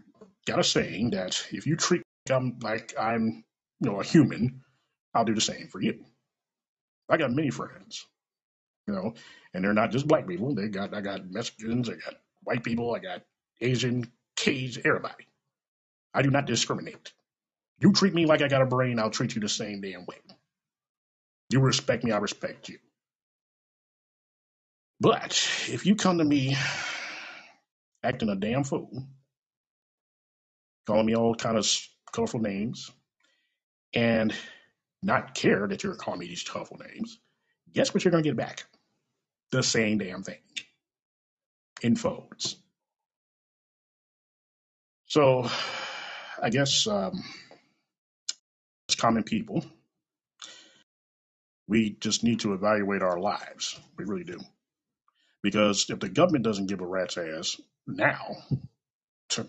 got 0.47 0.59
a 0.59 0.65
saying 0.65 1.13
that 1.13 1.47
if 1.53 1.67
you 1.67 1.75
treat 1.75 2.03
me 2.29 2.53
like 2.61 2.93
I'm, 3.01 3.45
you 3.81 3.91
know, 3.91 3.99
a 3.99 4.05
human, 4.05 4.61
I'll 5.15 5.25
do 5.25 5.35
the 5.35 5.41
same 5.41 5.69
for 5.69 5.81
you. 5.81 6.05
I 7.09 7.17
got 7.17 7.33
many 7.33 7.49
friends, 7.49 8.07
you 8.87 8.93
know, 8.93 9.15
and 9.55 9.65
they're 9.65 9.73
not 9.73 9.91
just 9.91 10.07
black 10.07 10.29
people. 10.29 10.55
They 10.55 10.69
got 10.69 10.93
I 10.93 11.01
got 11.01 11.31
Mexicans, 11.31 11.89
I 11.89 11.95
got 11.95 12.17
white 12.43 12.63
people, 12.63 12.95
I 12.95 12.99
got 12.99 13.23
Asian, 13.63 14.13
Cajun, 14.37 14.83
everybody. 14.85 15.27
I 16.13 16.21
do 16.21 16.31
not 16.31 16.45
discriminate. 16.45 17.15
You 17.81 17.95
treat 17.95 18.13
me 18.13 18.27
like 18.27 18.43
I 18.43 18.49
got 18.49 18.61
a 18.61 18.67
brain, 18.67 18.99
I'll 18.99 19.09
treat 19.09 19.35
you 19.35 19.41
the 19.41 19.49
same 19.49 19.81
damn 19.81 20.05
way. 20.05 20.19
You 21.49 21.61
respect 21.61 22.05
me, 22.05 22.13
I 22.13 22.19
respect 22.19 22.69
you. 22.69 22.79
But 25.01 25.33
if 25.69 25.87
you 25.87 25.97
come 25.97 26.19
to 26.19 26.25
me 26.25 26.55
acting 28.03 28.29
a 28.29 28.37
damn 28.37 28.65
fool, 28.65 29.07
calling 30.87 31.07
me 31.07 31.15
all 31.15 31.35
kind 31.35 31.57
of 31.57 31.67
colorful 32.13 32.41
names, 32.41 32.91
and 33.95 34.35
not 35.03 35.35
care 35.35 35.67
that 35.67 35.83
you're 35.83 35.95
calling 35.95 36.21
me 36.21 36.29
these 36.29 36.43
colorful 36.43 36.79
names, 36.79 37.19
guess 37.73 37.93
what 37.93 38.05
you're 38.05 38.13
going 38.13 38.23
to 38.23 38.29
get 38.29 38.37
back? 38.37 38.65
The 39.53 39.63
same 39.63 39.99
damn 39.99 40.23
thing 40.23 40.39
in 41.83 41.97
folds. 41.97 42.57
So 45.07 45.49
I 46.41 46.51
guess 46.51 46.87
um, 46.87 47.25
as 48.89 48.95
common 48.95 49.25
people, 49.25 49.65
we 51.67 51.97
just 52.01 52.23
need 52.23 52.41
to 52.41 52.53
evaluate 52.53 53.03
our 53.03 53.19
lives. 53.19 53.79
We 53.97 54.05
really 54.05 54.25
do. 54.25 54.39
Because 55.43 55.87
if 55.89 55.99
the 56.01 56.09
government 56.09 56.45
doesn't 56.45 56.67
give 56.67 56.81
a 56.81 56.87
rat's 56.87 57.17
ass 57.17 57.61
now, 57.97 58.37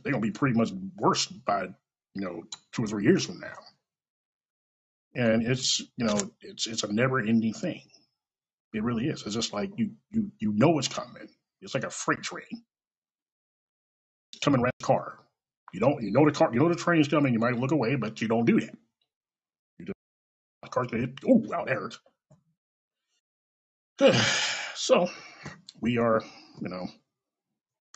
they're 0.04 0.14
to 0.14 0.20
be 0.20 0.32
pretty 0.32 0.58
much 0.58 0.72
worse 0.96 1.26
by, 1.26 1.64
you 2.14 2.22
know, 2.22 2.44
two 2.72 2.84
or 2.84 2.88
three 2.88 3.04
years 3.04 3.26
from 3.26 3.40
now. 3.40 3.58
And 5.14 5.46
it's, 5.46 5.80
you 5.98 6.06
know, 6.06 6.18
it's 6.42 6.68
it's 6.68 6.84
a 6.84 6.94
never 6.94 7.20
ending 7.20 7.54
thing. 7.54 7.82
It 8.74 8.84
really 8.84 9.08
is. 9.08 9.24
It's 9.26 9.36
just 9.36 9.52
like 9.54 9.72
you 9.76 9.92
you 10.12 10.32
you 10.40 10.54
know 10.54 10.78
it's 10.80 10.88
coming. 10.88 11.28
It's 11.62 11.74
like 11.74 11.84
a 11.84 11.90
freight 11.90 12.22
train 12.22 12.64
coming 14.42 14.62
around 14.62 14.72
the 14.80 14.86
car. 14.86 15.20
You 15.74 15.82
don't 15.82 16.02
you 16.02 16.12
know 16.12 16.26
the 16.26 16.32
car 16.32 16.50
you 16.54 16.60
know 16.60 16.70
the 16.70 16.76
train's 16.76 17.10
coming. 17.10 17.34
You 17.34 17.40
might 17.40 17.58
look 17.58 17.72
away, 17.72 17.96
but 17.96 18.22
you 18.22 18.30
don't 18.30 18.46
do 18.46 18.60
that. 18.62 18.78
You 19.78 19.86
just 19.86 19.98
the 20.64 20.70
car's 20.70 20.88
gonna 20.88 21.08
hit. 21.08 21.20
Oh, 21.28 21.42
wow, 21.44 21.66
that 21.66 21.76
hurt. 21.76 21.98
so 24.76 25.10
we 25.82 25.98
are, 25.98 26.22
you 26.62 26.70
know, 26.70 26.88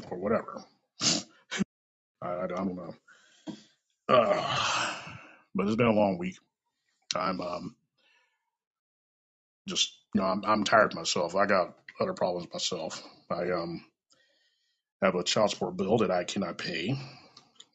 or 0.09 0.17
whatever. 0.17 0.63
I, 2.21 2.43
I 2.43 2.47
don't 2.47 2.75
know. 2.75 2.95
Uh, 4.07 4.95
but 5.53 5.67
it's 5.67 5.75
been 5.75 5.87
a 5.87 5.91
long 5.93 6.17
week. 6.17 6.37
I'm 7.15 7.41
um 7.41 7.75
just 9.67 9.93
you 10.13 10.21
know 10.21 10.27
I'm 10.27 10.43
I'm 10.45 10.63
tired 10.63 10.93
myself. 10.95 11.35
I 11.35 11.45
got 11.45 11.75
other 11.99 12.13
problems 12.13 12.47
myself. 12.53 13.01
I 13.29 13.51
um 13.51 13.83
have 15.01 15.15
a 15.15 15.23
child 15.23 15.51
support 15.51 15.77
bill 15.77 15.97
that 15.99 16.11
I 16.11 16.23
cannot 16.23 16.57
pay 16.57 16.97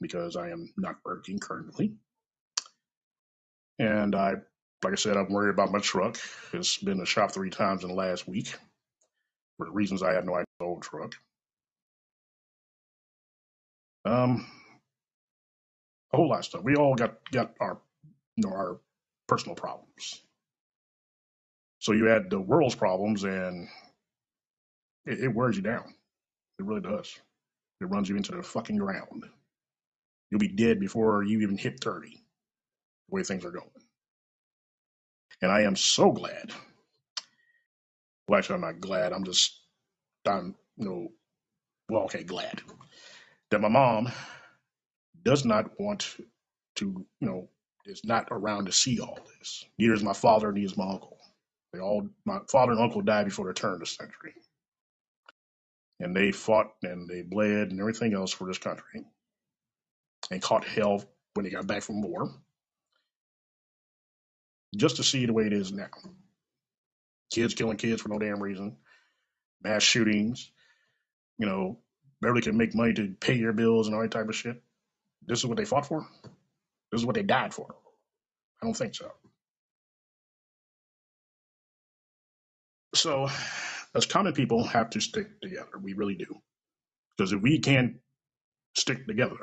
because 0.01 0.37
I 0.37 0.51
am 0.51 0.73
not 0.77 0.97
working 1.05 1.39
currently. 1.39 1.95
And 3.79 4.15
I, 4.15 4.35
like 4.85 4.93
I 4.93 4.97
said, 4.97 5.17
I'm 5.17 5.31
worried 5.31 5.55
about 5.55 5.73
my 5.73 5.79
truck. 5.79 6.19
It's 6.53 6.79
been 6.79 6.99
to 6.99 7.07
shop 7.07 7.33
three 7.33 7.51
times 7.51 7.83
in 7.83 7.89
the 7.89 7.95
last 7.95 8.29
week 8.29 8.55
for 9.57 9.71
reasons 9.71 10.03
I 10.03 10.15
have 10.15 10.25
no 10.25 10.35
idea. 10.35 10.45
Old 10.61 10.83
truck. 10.83 11.15
Um, 14.05 14.47
a 16.13 16.17
whole 16.17 16.29
lot 16.29 16.41
of 16.41 16.45
stuff. 16.45 16.63
We 16.65 16.77
all 16.77 16.95
got 16.95 17.19
got 17.33 17.55
our 17.61 17.79
you 18.37 18.49
know 18.49 18.55
our 18.55 18.81
personal 19.29 19.55
problems. 19.55 20.23
So 21.79 21.93
you 21.93 22.11
add 22.11 22.31
the 22.31 22.41
world's 22.41 22.75
problems, 22.75 23.25
and 23.25 23.69
it, 25.07 25.25
it 25.25 25.35
wears 25.35 25.57
you 25.57 25.63
down. 25.63 25.95
It 26.59 26.65
really 26.65 26.83
does. 26.83 27.19
It 27.81 27.87
runs 27.87 28.09
you 28.09 28.17
into 28.17 28.33
the 28.33 28.43
fucking 28.43 28.77
ground. 28.77 29.25
You'll 30.31 30.41
be 30.41 30.49
dead 30.49 30.81
before 30.81 31.25
you 31.25 31.41
even 31.41 31.59
hit 31.59 31.81
thirty. 31.83 32.23
The 33.09 33.17
way 33.17 33.23
things 33.23 33.45
are 33.45 33.51
going. 33.51 33.71
And 35.43 35.51
I 35.51 35.63
am 35.63 35.77
so 35.77 36.13
glad. 36.13 36.53
Well, 38.29 38.39
actually, 38.39 38.57
I'm 38.57 38.61
not 38.63 38.81
glad. 38.81 39.13
I'm 39.13 39.25
just 39.25 39.61
I'm 40.27 40.55
you 40.77 40.85
know 40.87 41.09
well 41.89 42.05
okay 42.05 42.23
glad 42.25 42.61
that 43.51 43.61
my 43.61 43.69
mom 43.69 44.11
does 45.25 45.45
not 45.45 45.79
want 45.79 46.17
to 46.77 47.07
you 47.21 47.27
know 47.29 47.49
is 47.87 48.05
not 48.05 48.29
around 48.31 48.67
to 48.67 48.73
see 48.73 49.01
all 49.01 49.19
this. 49.39 49.65
Neither 49.79 49.95
is 49.95 50.03
my 50.03 50.13
father, 50.13 50.53
neither 50.53 50.67
is 50.67 50.77
my 50.77 50.89
uncle. 50.89 51.19
They 51.73 51.81
all 51.81 52.09
my 52.25 52.39
father 52.51 52.73
and 52.73 52.81
uncle 52.81 53.03
died 53.03 53.27
before 53.27 53.47
the 53.47 53.55
turn 53.55 53.75
of 53.75 53.81
the 53.81 53.87
century. 53.87 54.35
And 55.99 56.17
they 56.17 56.33
fought 56.33 56.69
and 56.83 57.09
they 57.09 57.23
bled 57.23 57.71
and 57.71 57.81
everything 57.81 58.15
else 58.15 58.33
for 58.33 58.47
this 58.47 58.59
country 58.59 59.05
and 60.31 60.43
caught 60.43 60.65
hell 60.67 61.05
when 61.35 61.45
they 61.45 61.51
got 61.51 61.67
back 61.67 61.83
from 61.83 62.03
war, 62.03 62.31
just 64.77 64.97
to 64.97 65.05
see 65.05 65.27
the 65.27 65.33
way 65.33 65.47
it 65.47 65.53
is 65.53 65.73
now. 65.73 65.89
Kids 67.33 67.55
killing 67.55 67.77
kids 67.77 68.03
for 68.03 68.09
no 68.09 68.19
damn 68.19 68.43
reason, 68.43 68.77
mass 69.63 69.83
shootings, 69.83 70.51
you 71.39 71.47
know, 71.47 71.79
barely 72.21 72.43
can 72.43 72.57
make 72.57 72.75
money 72.75 72.95
to 72.95 73.15
pay 73.21 73.35
your 73.35 73.53
bills 73.53 73.87
and 73.87 73.97
all 73.97 74.03
that 74.03 74.11
type 74.11 74.29
of 74.29 74.37
shit. 74.37 74.63
This 75.27 75.41
is 75.41 75.47
what 75.47 75.57
they 75.57 75.65
fought 75.65 75.87
for? 75.87 76.07
This 76.93 77.01
is 77.01 77.07
what 77.07 77.15
they 77.15 77.23
died 77.23 77.55
for? 77.55 77.75
I 78.63 78.67
don't 78.67 78.77
think 78.77 78.95
so. 78.95 79.13
So, 82.95 83.29
as 83.95 84.07
common 84.07 84.33
people, 84.33 84.65
have 84.65 84.91
to 84.91 85.01
stick 85.01 85.41
together. 85.41 85.79
We 85.81 85.95
really 85.95 86.17
do. 86.17 86.41
Because 87.17 87.33
if 87.33 87.41
we 87.41 87.61
can't 87.61 87.97
stick 88.77 89.07
together, 89.07 89.37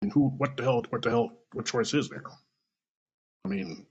then 0.00 0.10
who? 0.10 0.28
What 0.28 0.56
the 0.56 0.64
hell? 0.64 0.84
What 0.90 1.02
the 1.02 1.10
hell? 1.10 1.32
What 1.52 1.66
choice 1.66 1.94
is 1.94 2.08
there? 2.08 2.24
I 3.44 3.48
mean, 3.48 3.86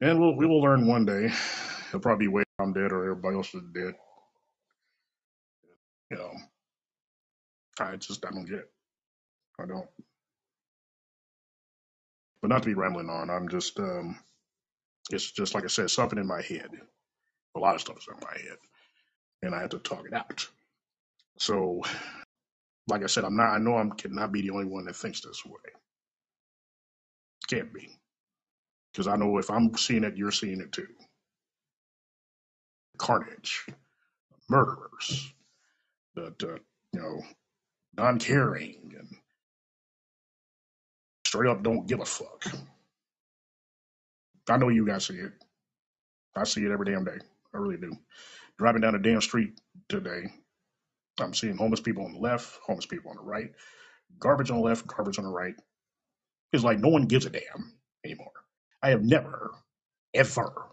and 0.00 0.20
we'll 0.20 0.36
we 0.36 0.46
will 0.46 0.62
learn 0.62 0.86
one 0.86 1.04
day. 1.06 1.32
He'll 1.94 2.02
probably 2.02 2.28
wait. 2.28 2.46
I'm 2.60 2.74
dead, 2.74 2.92
or 2.92 3.04
everybody 3.12 3.36
else 3.36 3.54
is 3.54 3.62
dead. 3.74 3.94
You 6.10 6.18
know, 6.18 6.32
I 7.80 7.96
just 7.96 8.24
I 8.26 8.30
don't 8.30 8.46
get 8.46 8.60
it. 8.60 8.70
I 9.60 9.66
don't. 9.66 9.88
But 12.42 12.48
not 12.50 12.62
to 12.62 12.68
be 12.68 12.74
rambling 12.74 13.10
on. 13.10 13.30
I'm 13.30 13.48
just 13.48 13.78
um, 13.80 14.18
it's 15.10 15.32
just 15.32 15.54
like 15.54 15.64
I 15.64 15.68
said, 15.68 15.90
something 15.90 16.18
in 16.18 16.26
my 16.28 16.42
head. 16.42 16.70
A 17.56 17.60
lot 17.60 17.74
of 17.76 17.82
stuff 17.82 17.98
is 17.98 18.06
in 18.08 18.20
my 18.22 18.32
head, 18.38 18.58
and 19.42 19.54
I 19.54 19.60
have 19.62 19.70
to 19.70 19.78
talk 19.80 20.06
it 20.06 20.14
out. 20.14 20.48
So, 21.38 21.82
like 22.88 23.02
I 23.04 23.08
said, 23.08 23.24
I'm 23.24 23.36
not. 23.36 23.50
I 23.54 23.58
know 23.58 23.76
I 23.76 23.86
cannot 23.96 24.32
be 24.32 24.42
the 24.42 24.50
only 24.50 24.66
one 24.66 24.86
that 24.86 24.96
thinks 24.96 25.20
this 25.22 25.44
way. 25.46 25.72
Can't 27.50 27.74
be, 27.74 27.90
because 28.92 29.08
I 29.08 29.16
know 29.16 29.38
if 29.38 29.50
I'm 29.50 29.76
seeing 29.76 30.04
it, 30.04 30.16
you're 30.16 30.32
seeing 30.32 30.60
it 30.60 30.72
too. 30.72 30.88
Carnage, 33.04 33.66
murderers, 34.48 35.30
that 36.14 36.42
uh, 36.42 36.56
you 36.94 37.00
know, 37.00 37.20
non-caring, 37.98 38.94
and 38.98 39.08
straight 41.26 41.50
up 41.50 41.62
don't 41.62 41.86
give 41.86 42.00
a 42.00 42.06
fuck. 42.06 42.46
I 44.48 44.56
know 44.56 44.70
you 44.70 44.86
guys 44.86 45.04
see 45.04 45.16
it. 45.16 45.32
I 46.34 46.44
see 46.44 46.64
it 46.64 46.72
every 46.72 46.86
damn 46.86 47.04
day. 47.04 47.18
I 47.54 47.58
really 47.58 47.76
do. 47.76 47.92
Driving 48.56 48.80
down 48.80 48.94
the 48.94 48.98
damn 48.98 49.20
street 49.20 49.60
today, 49.90 50.22
I'm 51.20 51.34
seeing 51.34 51.58
homeless 51.58 51.80
people 51.80 52.06
on 52.06 52.14
the 52.14 52.20
left, 52.20 52.58
homeless 52.66 52.86
people 52.86 53.10
on 53.10 53.18
the 53.18 53.22
right, 53.22 53.52
garbage 54.18 54.50
on 54.50 54.56
the 54.56 54.62
left, 54.62 54.86
garbage 54.86 55.18
on 55.18 55.24
the 55.24 55.30
right. 55.30 55.56
It's 56.54 56.64
like 56.64 56.78
no 56.78 56.88
one 56.88 57.04
gives 57.04 57.26
a 57.26 57.30
damn 57.30 57.74
anymore. 58.02 58.32
I 58.82 58.88
have 58.88 59.04
never, 59.04 59.50
ever 60.14 60.70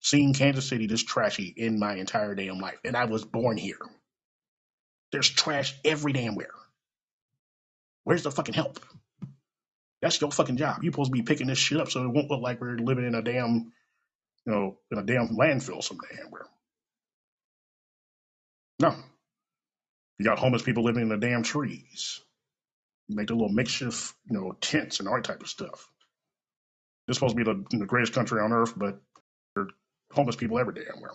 seen 0.00 0.34
Kansas 0.34 0.66
City 0.66 0.86
this 0.86 1.04
trashy 1.04 1.52
in 1.56 1.78
my 1.78 1.94
entire 1.94 2.34
damn 2.34 2.58
life. 2.58 2.78
And 2.84 2.96
I 2.96 3.04
was 3.04 3.24
born 3.24 3.56
here. 3.56 3.78
There's 5.12 5.28
trash 5.28 5.74
every 5.84 6.12
damn 6.12 6.34
where. 6.34 6.54
Where's 8.04 8.22
the 8.22 8.30
fucking 8.30 8.54
help? 8.54 8.80
That's 10.00 10.20
your 10.20 10.30
fucking 10.30 10.56
job. 10.56 10.82
You're 10.82 10.92
supposed 10.92 11.12
to 11.12 11.16
be 11.16 11.22
picking 11.22 11.48
this 11.48 11.58
shit 11.58 11.80
up 11.80 11.90
so 11.90 12.02
it 12.02 12.08
won't 12.08 12.30
look 12.30 12.40
like 12.40 12.60
we're 12.60 12.76
living 12.76 13.06
in 13.06 13.14
a 13.14 13.22
damn, 13.22 13.72
you 14.46 14.52
know, 14.52 14.78
in 14.90 14.98
a 14.98 15.02
damn 15.02 15.36
landfill 15.36 15.82
some 15.82 15.98
damn 16.10 16.30
where. 16.30 16.46
No. 18.80 18.96
You 20.18 20.24
got 20.24 20.38
homeless 20.38 20.62
people 20.62 20.84
living 20.84 21.02
in 21.02 21.08
the 21.10 21.18
damn 21.18 21.42
trees. 21.42 22.20
You 23.08 23.16
make 23.16 23.26
the 23.26 23.34
little 23.34 23.50
makeshift, 23.50 24.14
you 24.30 24.38
know, 24.38 24.52
tents 24.60 25.00
and 25.00 25.08
all 25.08 25.16
that 25.16 25.24
type 25.24 25.42
of 25.42 25.48
stuff. 25.48 25.88
This 27.06 27.14
is 27.14 27.16
supposed 27.16 27.36
to 27.36 27.44
be 27.44 27.50
the, 27.50 27.78
the 27.78 27.86
greatest 27.86 28.14
country 28.14 28.40
on 28.40 28.52
earth, 28.52 28.72
but 28.76 29.00
homeless 30.12 30.36
people 30.36 30.58
every 30.58 30.74
damn 30.74 31.00
where. 31.00 31.12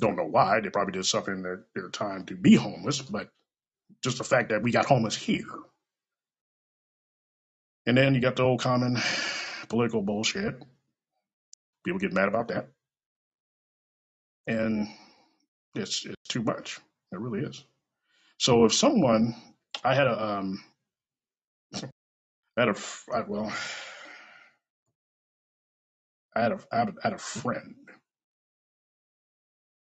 Don't 0.00 0.16
know 0.16 0.28
why. 0.28 0.60
They 0.60 0.70
probably 0.70 0.92
did 0.92 1.06
something 1.06 1.34
in 1.34 1.42
their, 1.42 1.64
their 1.74 1.88
time 1.88 2.24
to 2.26 2.36
be 2.36 2.54
homeless, 2.54 3.02
but 3.02 3.30
just 4.02 4.18
the 4.18 4.24
fact 4.24 4.50
that 4.50 4.62
we 4.62 4.70
got 4.70 4.86
homeless 4.86 5.16
here. 5.16 5.48
And 7.86 7.96
then 7.96 8.14
you 8.14 8.20
got 8.20 8.36
the 8.36 8.42
old 8.44 8.60
common 8.60 8.98
political 9.68 10.02
bullshit. 10.02 10.62
People 11.84 11.98
get 11.98 12.12
mad 12.12 12.28
about 12.28 12.48
that. 12.48 12.68
And 14.46 14.88
it's, 15.74 16.06
it's 16.06 16.28
too 16.28 16.42
much. 16.42 16.78
It 17.12 17.18
really 17.18 17.40
is. 17.46 17.64
So 18.38 18.64
if 18.66 18.74
someone, 18.74 19.34
I 19.84 19.94
had 19.94 20.06
a, 20.06 20.24
um, 20.38 20.62
I 21.74 22.60
had 22.60 22.68
a, 22.68 22.76
I, 23.14 23.20
well, 23.26 23.52
I 26.36 26.42
had 26.42 26.52
a, 26.52 26.60
I 26.72 26.78
had 27.02 27.12
a 27.14 27.18
friend 27.18 27.74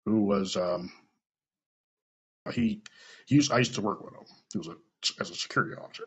who 0.07 0.23
was, 0.23 0.57
um, 0.57 0.93
he, 2.53 2.83
he 3.27 3.37
used, 3.37 3.53
I 3.53 3.59
used 3.59 3.75
to 3.77 3.81
work 3.81 4.05
with 4.05 4.15
him. 4.15 4.27
He 4.53 4.59
was 4.59 4.69
a, 4.69 4.77
as 5.21 5.31
a 5.31 5.35
security 5.35 5.75
officer. 5.81 6.05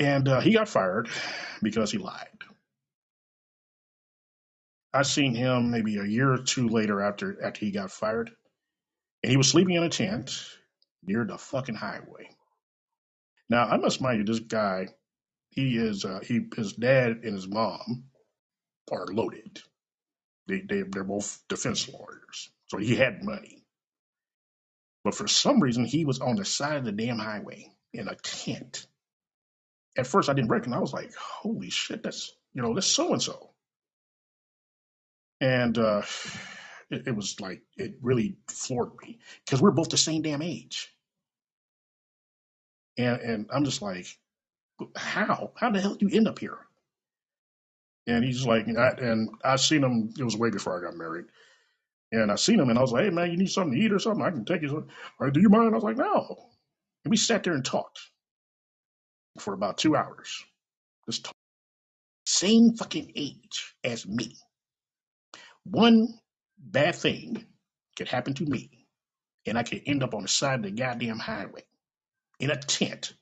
And 0.00 0.28
uh, 0.28 0.40
he 0.40 0.52
got 0.52 0.68
fired 0.68 1.08
because 1.62 1.90
he 1.90 1.98
lied. 1.98 2.28
I 4.92 5.02
seen 5.02 5.34
him 5.34 5.70
maybe 5.70 5.96
a 5.98 6.04
year 6.04 6.32
or 6.32 6.38
two 6.38 6.68
later 6.68 7.00
after 7.02 7.42
after 7.44 7.60
he 7.60 7.70
got 7.70 7.90
fired, 7.90 8.30
and 9.22 9.30
he 9.30 9.36
was 9.36 9.48
sleeping 9.48 9.74
in 9.74 9.82
a 9.82 9.88
tent 9.88 10.44
near 11.04 11.24
the 11.24 11.36
fucking 11.36 11.74
highway. 11.74 12.30
Now 13.50 13.66
I 13.66 13.76
must 13.76 14.00
mind 14.00 14.18
you, 14.18 14.24
this 14.24 14.40
guy, 14.40 14.88
he 15.50 15.76
is 15.76 16.04
uh, 16.04 16.20
he 16.22 16.46
his 16.56 16.72
dad 16.72 17.20
and 17.22 17.34
his 17.34 17.46
mom 17.48 18.04
are 18.90 19.06
loaded. 19.06 19.60
They 20.48 20.62
they 20.62 20.82
they're 20.84 21.04
both 21.04 21.42
defense 21.48 21.88
lawyers, 21.88 22.50
so 22.68 22.78
he 22.78 22.96
had 22.96 23.24
money. 23.24 23.64
But 25.04 25.14
for 25.14 25.28
some 25.28 25.62
reason, 25.62 25.84
he 25.86 26.04
was 26.04 26.20
on 26.20 26.36
the 26.36 26.44
side 26.44 26.78
of 26.78 26.84
the 26.84 26.92
damn 26.92 27.18
highway 27.18 27.72
in 27.94 28.08
a 28.08 28.16
tent. 28.16 28.86
At 29.98 30.06
first, 30.06 30.28
I 30.30 30.34
didn't 30.34 30.50
recognize. 30.50 30.78
I 30.78 30.82
was 30.82 30.92
like, 30.94 31.14
"Holy 31.16 31.70
shit, 31.70 32.02
that's 32.02 32.32
you 32.54 32.62
know, 32.62 32.74
that's 32.74 32.86
so 32.86 33.12
and 33.12 33.22
so." 33.22 33.50
And 35.40 35.78
uh, 35.78 36.02
it, 36.90 37.08
it 37.08 37.16
was 37.16 37.40
like 37.40 37.62
it 37.76 37.96
really 38.02 38.38
floored 38.48 38.92
me 39.02 39.20
because 39.44 39.62
we're 39.62 39.72
both 39.72 39.90
the 39.90 39.98
same 39.98 40.22
damn 40.22 40.42
age, 40.42 40.88
and 42.98 43.20
and 43.22 43.50
I'm 43.52 43.64
just 43.64 43.82
like, 43.82 44.06
"How? 44.96 45.52
How 45.56 45.70
the 45.72 45.80
hell 45.82 45.96
did 45.96 46.12
you 46.12 46.18
end 46.18 46.28
up 46.28 46.40
here?" 46.40 46.58
And 48.08 48.24
he's 48.24 48.46
like, 48.46 48.68
and 48.68 48.78
I, 48.78 48.90
and 48.90 49.30
I 49.44 49.56
seen 49.56 49.84
him. 49.84 50.14
It 50.18 50.24
was 50.24 50.36
way 50.38 50.50
before 50.50 50.78
I 50.78 50.82
got 50.90 50.98
married. 50.98 51.26
And 52.12 52.32
I 52.32 52.36
seen 52.36 52.60
him, 52.60 52.70
and 52.70 52.78
I 52.78 52.82
was 52.82 52.92
like, 52.92 53.04
"Hey 53.04 53.10
man, 53.10 53.30
you 53.30 53.36
need 53.36 53.50
something 53.50 53.78
to 53.78 53.84
eat 53.84 53.92
or 53.92 53.98
something? 53.98 54.24
I 54.24 54.30
can 54.30 54.44
take 54.44 54.62
you." 54.62 54.68
Some. 54.68 54.88
Like, 55.20 55.32
do 55.34 55.40
you 55.40 55.50
mind? 55.50 55.72
I 55.72 55.76
was 55.76 55.84
like, 55.84 55.96
"No." 55.98 56.50
And 57.04 57.10
we 57.10 57.16
sat 57.18 57.44
there 57.44 57.54
and 57.54 57.64
talked 57.64 58.00
for 59.40 59.54
about 59.54 59.78
two 59.78 59.96
hours. 59.96 60.44
Just 61.06 61.26
talk. 61.26 61.34
same 62.26 62.74
fucking 62.76 63.12
age 63.16 63.74
as 63.84 64.06
me. 64.06 64.36
One 65.64 66.08
bad 66.58 66.96
thing 66.96 67.46
could 67.96 68.08
happen 68.08 68.34
to 68.34 68.44
me, 68.46 68.88
and 69.46 69.58
I 69.58 69.64
could 69.64 69.82
end 69.86 70.02
up 70.04 70.14
on 70.14 70.22
the 70.22 70.28
side 70.28 70.60
of 70.60 70.64
the 70.64 70.70
goddamn 70.72 71.18
highway 71.18 71.64
in 72.40 72.50
a 72.50 72.56
tent, 72.56 73.14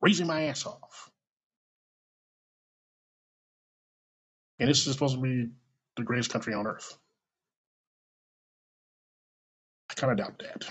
freezing 0.00 0.28
my 0.28 0.44
ass 0.44 0.66
off. 0.66 1.10
And 4.58 4.68
this 4.68 4.86
is 4.86 4.92
supposed 4.92 5.16
to 5.16 5.20
be 5.20 5.50
the 5.96 6.02
greatest 6.02 6.30
country 6.30 6.54
on 6.54 6.66
earth. 6.66 6.96
I 9.90 9.94
kind 9.94 10.12
of 10.12 10.18
doubt 10.18 10.38
that. 10.40 10.68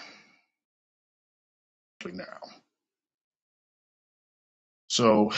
Now. 2.12 2.40
So 4.90 5.32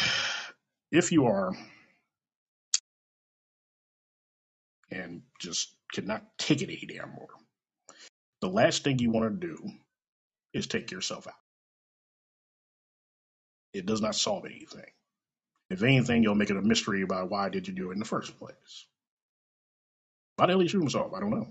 if 0.91 1.11
you 1.11 1.27
are 1.27 1.55
and 4.89 5.21
just 5.39 5.75
cannot 5.93 6.23
take 6.39 6.63
it 6.63 6.69
any 6.69 6.85
damn 6.87 7.11
more, 7.11 7.27
the 8.41 8.49
last 8.49 8.83
thing 8.83 8.97
you 8.97 9.11
want 9.11 9.39
to 9.39 9.47
do 9.47 9.57
is 10.53 10.65
take 10.65 10.91
yourself 10.91 11.27
out. 11.27 11.33
It 13.73 13.85
does 13.85 14.01
not 14.01 14.15
solve 14.15 14.45
anything. 14.45 14.89
If 15.69 15.83
anything, 15.83 16.23
you'll 16.23 16.35
make 16.35 16.49
it 16.49 16.57
a 16.57 16.61
mystery 16.61 17.01
about 17.01 17.29
why 17.29 17.49
did 17.49 17.67
you 17.67 17.73
do 17.73 17.89
it 17.89 17.93
in 17.93 17.99
the 17.99 18.05
first 18.05 18.37
place. 18.37 18.87
Why 20.35 20.45
the 20.45 20.53
hell 20.53 20.61
you 20.61 20.67
shoot 20.67 20.79
himself? 20.79 21.13
I 21.13 21.19
don't 21.19 21.31
know. 21.31 21.47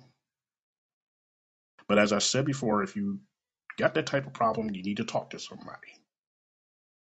But 1.89 1.99
as 1.99 2.13
I 2.13 2.19
said 2.19 2.45
before, 2.45 2.83
if 2.83 2.97
you 2.97 3.21
got 3.77 3.95
that 3.95 4.07
type 4.07 4.27
of 4.27 4.33
problem, 4.33 4.71
you 4.75 4.83
need 4.83 4.99
to 4.99 5.05
talk 5.05 5.31
to 5.31 5.39
somebody. 5.39 6.01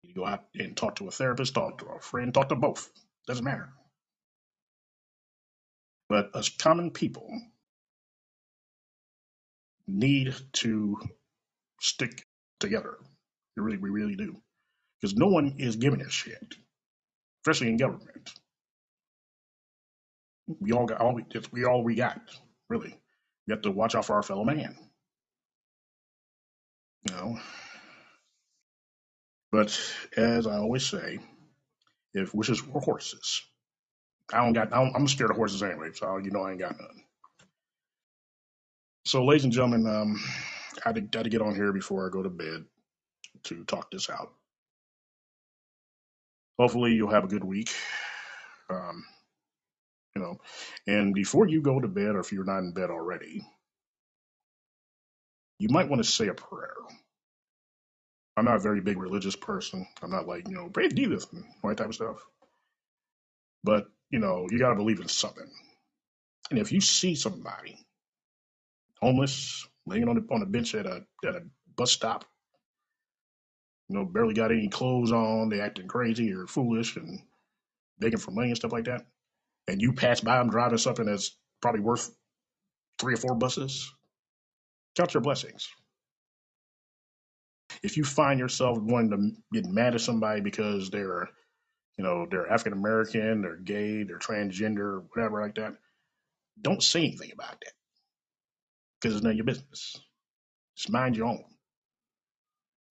You 0.03 0.13
go 0.13 0.25
out 0.25 0.45
and 0.55 0.75
talk 0.75 0.97
to 0.97 1.07
a 1.07 1.11
therapist, 1.11 1.53
talk 1.53 1.79
to 1.79 1.85
a 1.85 1.99
friend, 1.99 2.33
talk 2.33 2.49
to 2.49 2.55
both. 2.55 2.89
Doesn't 3.27 3.45
matter. 3.45 3.69
But 6.09 6.31
as 6.35 6.49
common 6.49 6.91
people 6.91 7.29
need 9.87 10.35
to 10.53 10.97
stick 11.81 12.25
together. 12.59 12.97
We 13.55 13.63
really, 13.63 13.77
we 13.77 13.89
really 13.89 14.15
do. 14.15 14.35
Because 14.99 15.15
no 15.15 15.27
one 15.27 15.55
is 15.57 15.75
giving 15.75 16.01
a 16.01 16.09
shit, 16.09 16.55
especially 17.45 17.69
in 17.69 17.77
government. 17.77 18.31
We 20.59 20.71
all 20.71 20.85
got 20.85 21.01
all 21.01 21.13
we, 21.13 21.25
we 21.51 21.65
all 21.65 21.83
we 21.83 21.95
got, 21.95 22.19
really. 22.69 22.95
We 23.47 23.51
have 23.51 23.61
to 23.63 23.71
watch 23.71 23.95
out 23.95 24.05
for 24.05 24.15
our 24.15 24.23
fellow 24.23 24.43
man. 24.43 24.75
You 27.07 27.15
know. 27.15 27.39
But 29.51 29.79
as 30.17 30.47
I 30.47 30.57
always 30.57 30.85
say, 30.85 31.19
if 32.13 32.33
wishes 32.33 32.65
were 32.65 32.81
horses, 32.81 33.43
I 34.33 34.43
don't 34.43 34.53
got. 34.53 34.73
I 34.73 34.83
don't, 34.83 34.95
I'm 34.95 35.07
scared 35.07 35.31
of 35.31 35.37
horses 35.37 35.63
anyway, 35.63 35.89
so 35.93 36.17
you 36.17 36.31
know 36.31 36.41
I 36.41 36.51
ain't 36.51 36.59
got 36.59 36.77
none. 36.79 37.03
So, 39.05 39.23
ladies 39.23 39.43
and 39.43 39.53
gentlemen, 39.53 39.87
um, 39.87 40.19
I 40.83 40.89
had 40.89 40.95
to, 40.95 41.17
had 41.17 41.23
to 41.25 41.29
get 41.29 41.41
on 41.41 41.55
here 41.55 41.71
before 41.71 42.07
I 42.07 42.11
go 42.11 42.23
to 42.23 42.29
bed 42.29 42.65
to 43.43 43.63
talk 43.65 43.91
this 43.91 44.09
out. 44.09 44.33
Hopefully, 46.59 46.93
you'll 46.93 47.11
have 47.11 47.25
a 47.25 47.29
good 47.29 47.43
week. 47.43 47.73
Um, 48.69 49.03
you 50.15 50.21
know, 50.21 50.37
and 50.87 51.13
before 51.13 51.47
you 51.47 51.61
go 51.61 51.79
to 51.79 51.87
bed, 51.87 52.15
or 52.15 52.19
if 52.21 52.31
you're 52.33 52.45
not 52.45 52.59
in 52.59 52.73
bed 52.73 52.89
already, 52.91 53.41
you 55.59 55.69
might 55.69 55.89
want 55.89 56.03
to 56.03 56.09
say 56.09 56.27
a 56.27 56.33
prayer. 56.33 56.75
I'm 58.37 58.45
not 58.45 58.57
a 58.57 58.61
very 58.61 58.81
big 58.81 58.97
religious 58.97 59.35
person. 59.35 59.87
I'm 60.01 60.11
not 60.11 60.27
like, 60.27 60.47
you 60.47 60.55
know, 60.55 60.69
pray 60.69 60.87
to 60.87 60.95
Jesus 60.95 61.27
and 61.31 61.43
all 61.63 61.69
that 61.69 61.77
type 61.77 61.89
of 61.89 61.95
stuff. 61.95 62.17
But, 63.63 63.87
you 64.11 64.19
know, 64.19 64.47
you 64.51 64.59
got 64.59 64.69
to 64.69 64.75
believe 64.75 64.99
in 65.01 65.07
something. 65.07 65.49
And 66.51 66.59
if 66.59 66.71
you 66.71 66.81
see 66.81 67.15
somebody 67.15 67.77
homeless, 69.01 69.67
laying 69.87 70.09
on 70.09 70.15
the, 70.15 70.33
on 70.35 70.41
a 70.43 70.45
bench 70.47 70.75
at 70.75 70.85
a, 70.87 71.03
at 71.25 71.35
a 71.35 71.43
bus 71.77 71.91
stop, 71.91 72.25
you 73.89 73.95
know, 73.97 74.05
barely 74.05 74.33
got 74.33 74.51
any 74.51 74.67
clothes 74.67 75.11
on, 75.11 75.49
they 75.49 75.59
acting 75.59 75.87
crazy 75.87 76.33
or 76.33 76.47
foolish 76.47 76.95
and 76.95 77.19
begging 77.99 78.19
for 78.19 78.31
money 78.31 78.49
and 78.49 78.57
stuff 78.57 78.71
like 78.71 78.85
that, 78.85 79.05
and 79.67 79.81
you 79.81 79.93
pass 79.93 80.21
by 80.21 80.37
them 80.37 80.49
driving 80.49 80.77
something 80.77 81.05
that's 81.05 81.37
probably 81.61 81.81
worth 81.81 82.09
three 82.99 83.13
or 83.13 83.17
four 83.17 83.35
buses, 83.35 83.91
count 84.95 85.13
your 85.13 85.21
blessings. 85.21 85.69
If 87.83 87.97
you 87.97 88.03
find 88.03 88.39
yourself 88.39 88.77
wanting 88.79 89.11
to 89.11 89.61
get 89.61 89.71
mad 89.71 89.95
at 89.95 90.01
somebody 90.01 90.41
because 90.41 90.89
they're, 90.89 91.29
you 91.97 92.03
know, 92.03 92.25
they're 92.29 92.51
African 92.51 92.73
American, 92.73 93.41
they're 93.41 93.57
gay, 93.57 94.03
they're 94.03 94.19
transgender, 94.19 95.03
whatever 95.13 95.41
like 95.41 95.55
that, 95.55 95.75
don't 96.61 96.81
say 96.81 96.99
anything 96.99 97.31
about 97.33 97.59
that 97.61 97.73
because 98.99 99.15
it's 99.15 99.23
none 99.23 99.31
of 99.31 99.37
your 99.37 99.45
business. 99.45 99.99
Just 100.75 100.91
mind 100.91 101.15
your 101.15 101.27
own. 101.27 101.43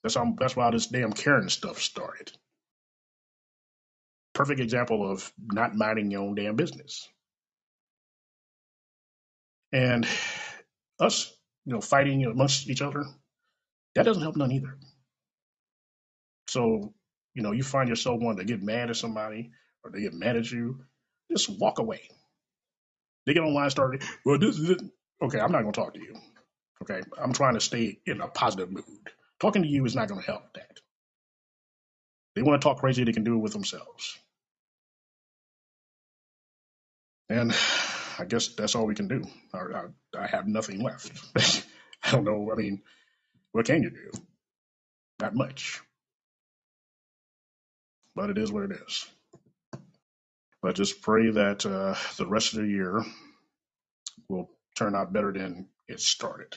That's 0.04 0.16
how, 0.16 0.36
that's 0.38 0.56
why 0.56 0.70
this 0.70 0.88
damn 0.88 1.14
Karen 1.14 1.48
stuff 1.48 1.80
started. 1.80 2.30
Perfect 4.34 4.60
example 4.60 5.10
of 5.10 5.32
not 5.40 5.74
minding 5.74 6.12
your 6.12 6.22
own 6.22 6.36
damn 6.36 6.56
business. 6.56 7.08
And 9.72 10.06
us, 11.00 11.32
you 11.64 11.72
know, 11.72 11.80
fighting 11.80 12.24
amongst 12.26 12.68
each 12.68 12.82
other, 12.82 13.04
that 13.96 14.04
doesn't 14.04 14.22
help 14.22 14.36
none 14.36 14.52
either. 14.52 14.76
So, 16.48 16.94
you 17.34 17.42
know, 17.42 17.52
you 17.52 17.64
find 17.64 17.88
yourself 17.88 18.20
wanting 18.20 18.46
to 18.46 18.52
get 18.52 18.62
mad 18.62 18.90
at 18.90 18.96
somebody 18.96 19.52
or 19.84 19.90
they 19.90 20.02
get 20.02 20.14
mad 20.14 20.36
at 20.36 20.50
you, 20.50 20.84
just 21.32 21.50
walk 21.58 21.80
away. 21.80 22.02
They 23.26 23.34
get 23.34 23.42
online, 23.42 23.70
start, 23.70 24.04
well, 24.26 24.38
this. 24.38 24.60
Okay, 25.22 25.40
I'm 25.40 25.52
not 25.52 25.62
going 25.62 25.72
to 25.72 25.80
talk 25.80 25.94
to 25.94 26.00
you. 26.00 26.14
Okay, 26.82 27.00
I'm 27.22 27.32
trying 27.32 27.54
to 27.54 27.60
stay 27.60 27.98
in 28.06 28.20
a 28.20 28.28
positive 28.28 28.70
mood. 28.70 29.10
Talking 29.40 29.62
to 29.62 29.68
you 29.68 29.84
is 29.84 29.94
not 29.94 30.08
going 30.08 30.20
to 30.20 30.26
help 30.26 30.54
that. 30.54 30.80
They 32.34 32.42
want 32.42 32.60
to 32.60 32.68
talk 32.68 32.78
crazy, 32.78 33.04
they 33.04 33.12
can 33.12 33.24
do 33.24 33.34
it 33.36 33.40
with 33.42 33.52
themselves. 33.52 34.18
And 37.28 37.52
I 38.18 38.24
guess 38.24 38.48
that's 38.48 38.74
all 38.74 38.86
we 38.86 38.94
can 38.94 39.08
do. 39.08 39.24
I, 39.52 39.58
I, 39.58 39.84
I 40.24 40.26
have 40.26 40.46
nothing 40.46 40.82
left. 40.82 41.12
I 42.04 42.12
don't 42.12 42.24
know. 42.24 42.50
I 42.52 42.56
mean, 42.56 42.82
what 43.52 43.66
can 43.66 43.82
you 43.82 43.90
do? 43.90 44.10
Not 45.20 45.34
much. 45.34 45.80
But 48.14 48.30
it 48.30 48.38
is 48.38 48.52
what 48.52 48.64
it 48.64 48.72
is. 48.86 49.06
But 50.62 50.76
just 50.76 51.02
pray 51.02 51.30
that 51.30 51.66
uh, 51.66 51.94
the 52.16 52.26
rest 52.26 52.54
of 52.54 52.60
the 52.60 52.68
year 52.68 53.04
will 54.28 54.50
turn 54.76 54.94
out 54.94 55.12
better 55.12 55.32
than 55.32 55.68
it 55.88 56.00
started. 56.00 56.54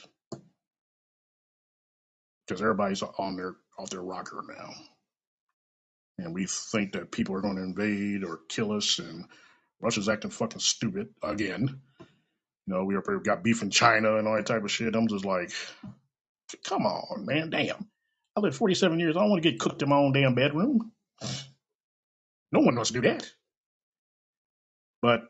Because 2.48 2.62
everybody's 2.62 3.04
on 3.04 3.36
their 3.36 3.56
off 3.78 3.90
their 3.90 4.02
rocker 4.02 4.41
now. 4.48 4.74
And 6.18 6.34
we 6.34 6.48
think 6.48 6.94
that 6.94 7.11
people 7.11 7.36
are 7.36 7.41
going 7.41 7.57
to 7.57 7.61
invade 7.64 8.24
or 8.24 8.40
kill 8.49 8.72
us, 8.72 8.99
and 8.99 9.26
Russia's 9.82 10.10
acting 10.10 10.32
fucking 10.32 10.60
stupid 10.60 11.10
again. 11.22 11.82
You 12.65 12.74
know, 12.74 12.86
we 12.86 12.95
got 13.24 13.44
beef 13.44 13.61
in 13.61 13.69
China 13.69 14.18
and 14.18 14.28
all 14.28 14.36
that 14.36 14.45
type 14.45 14.64
of 14.64 14.72
shit. 14.72 14.95
I'm 14.95 15.07
just 15.07 15.26
like, 15.26 15.52
come 16.65 16.86
on, 16.86 17.26
man, 17.26 17.49
damn. 17.49 17.88
I 18.36 18.40
lived 18.40 18.56
47 18.56 18.99
years. 18.99 19.15
I 19.15 19.22
don't 19.22 19.30
want 19.30 19.44
to 19.44 19.49
get 19.52 19.60
cooked 19.60 19.82
in 19.82 19.90
my 19.90 19.98
own 19.98 20.14
damn 20.14 20.36
bedroom. 20.36 20.91
No 22.52 22.61
one 22.61 22.76
wants 22.76 22.91
to 22.91 23.02
do 23.02 23.10
that. 23.10 23.30
But 25.02 25.22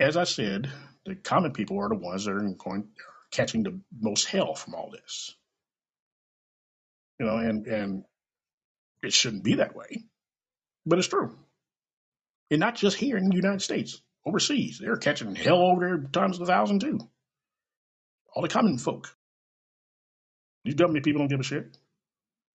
as 0.00 0.16
I 0.16 0.24
said, 0.24 0.70
the 1.06 1.14
common 1.14 1.52
people 1.52 1.78
are 1.78 1.88
the 1.88 1.94
ones 1.94 2.24
that 2.24 2.32
are 2.32 2.54
going 2.58 2.88
catching 3.30 3.62
the 3.62 3.80
most 4.00 4.26
hell 4.26 4.54
from 4.54 4.74
all 4.74 4.90
this. 4.90 5.34
You 7.20 7.26
know, 7.26 7.36
and 7.36 7.66
and 7.66 8.04
it 9.02 9.12
shouldn't 9.12 9.44
be 9.44 9.56
that 9.56 9.76
way, 9.76 10.04
but 10.86 10.98
it's 10.98 11.08
true. 11.08 11.38
And 12.50 12.60
not 12.60 12.76
just 12.76 12.96
here 12.96 13.18
in 13.18 13.28
the 13.28 13.36
United 13.36 13.60
States, 13.60 14.00
overseas, 14.24 14.78
they're 14.80 14.96
catching 14.96 15.34
hell 15.34 15.60
over 15.60 15.86
there 15.86 15.98
times 15.98 16.40
a 16.40 16.46
thousand 16.46 16.80
too. 16.80 16.98
All 18.34 18.42
the 18.42 18.48
common 18.48 18.78
folk. 18.78 19.14
These 20.64 20.76
government 20.76 21.04
people 21.04 21.18
don't 21.18 21.28
give 21.28 21.40
a 21.40 21.42
shit. 21.42 21.76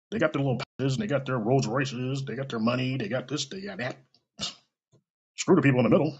They 0.09 0.17
got 0.17 0.33
their 0.33 0.41
little 0.41 0.59
passes, 0.79 0.97
they 0.97 1.05
got 1.05 1.27
their 1.27 1.37
Rolls 1.37 1.67
Royces, 1.67 2.25
they 2.25 2.35
got 2.35 2.49
their 2.49 2.59
money, 2.59 2.97
they 2.97 3.07
got 3.07 3.27
this, 3.27 3.45
they 3.45 3.61
got 3.61 3.77
that. 3.77 3.97
Screw 5.35 5.55
the 5.55 5.61
people 5.61 5.81
in 5.81 5.83
the 5.83 5.91
middle. 5.91 6.17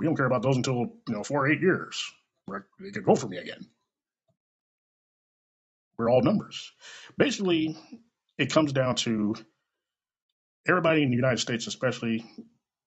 We 0.00 0.06
don't 0.06 0.16
care 0.16 0.26
about 0.26 0.42
those 0.42 0.56
until 0.56 0.74
you 0.74 1.14
know 1.14 1.22
four 1.22 1.46
or 1.46 1.52
eight 1.52 1.60
years. 1.60 2.12
They 2.80 2.90
could 2.90 3.04
go 3.04 3.14
for 3.14 3.28
me 3.28 3.36
again. 3.36 3.68
We're 5.98 6.10
all 6.10 6.22
numbers. 6.22 6.72
Basically, 7.16 7.76
it 8.38 8.52
comes 8.52 8.72
down 8.72 8.94
to 8.96 9.34
everybody 10.66 11.02
in 11.02 11.10
the 11.10 11.16
United 11.16 11.38
States, 11.40 11.66
especially. 11.66 12.24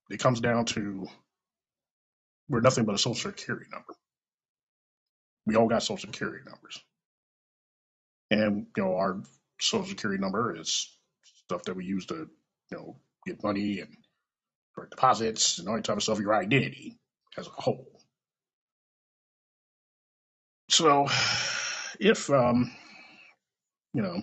It 0.10 0.20
comes 0.20 0.40
down 0.40 0.66
to 0.68 1.08
we're 2.50 2.62
nothing 2.62 2.86
but 2.86 2.96
a 2.96 2.98
social 2.98 3.32
security 3.32 3.66
number. 3.72 3.94
We 5.46 5.56
all 5.56 5.68
got 5.68 5.84
social 5.84 6.12
security 6.12 6.44
numbers, 6.46 6.80
and 8.30 8.68
you 8.78 8.84
know 8.84 8.96
our 8.96 9.22
social 9.60 9.88
security 9.88 10.22
number 10.22 10.56
is 10.58 10.90
stuff 11.46 11.64
that 11.64 11.76
we 11.76 11.86
use 11.86 12.06
to 12.08 12.30
you 12.72 12.78
know 12.78 12.96
get 13.26 13.44
money 13.44 13.80
and 13.80 13.96
direct 14.76 14.92
deposits 14.92 15.60
and 15.60 15.68
all 15.68 15.76
that 15.76 15.84
type 15.84 15.98
of 15.98 16.04
stuff. 16.04 16.20
Your 16.20 16.36
identity 16.36 16.98
as 17.38 17.48
a 17.48 17.52
whole. 17.52 17.88
So, 20.70 21.08
if 22.00 22.30
um, 22.30 22.72
you 23.94 24.02
know, 24.02 24.22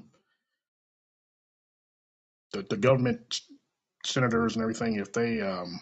the, 2.53 2.67
the 2.69 2.77
government 2.77 3.41
senators 4.05 4.55
and 4.55 4.63
everything, 4.63 4.97
if 4.97 5.13
they 5.13 5.41
um, 5.41 5.81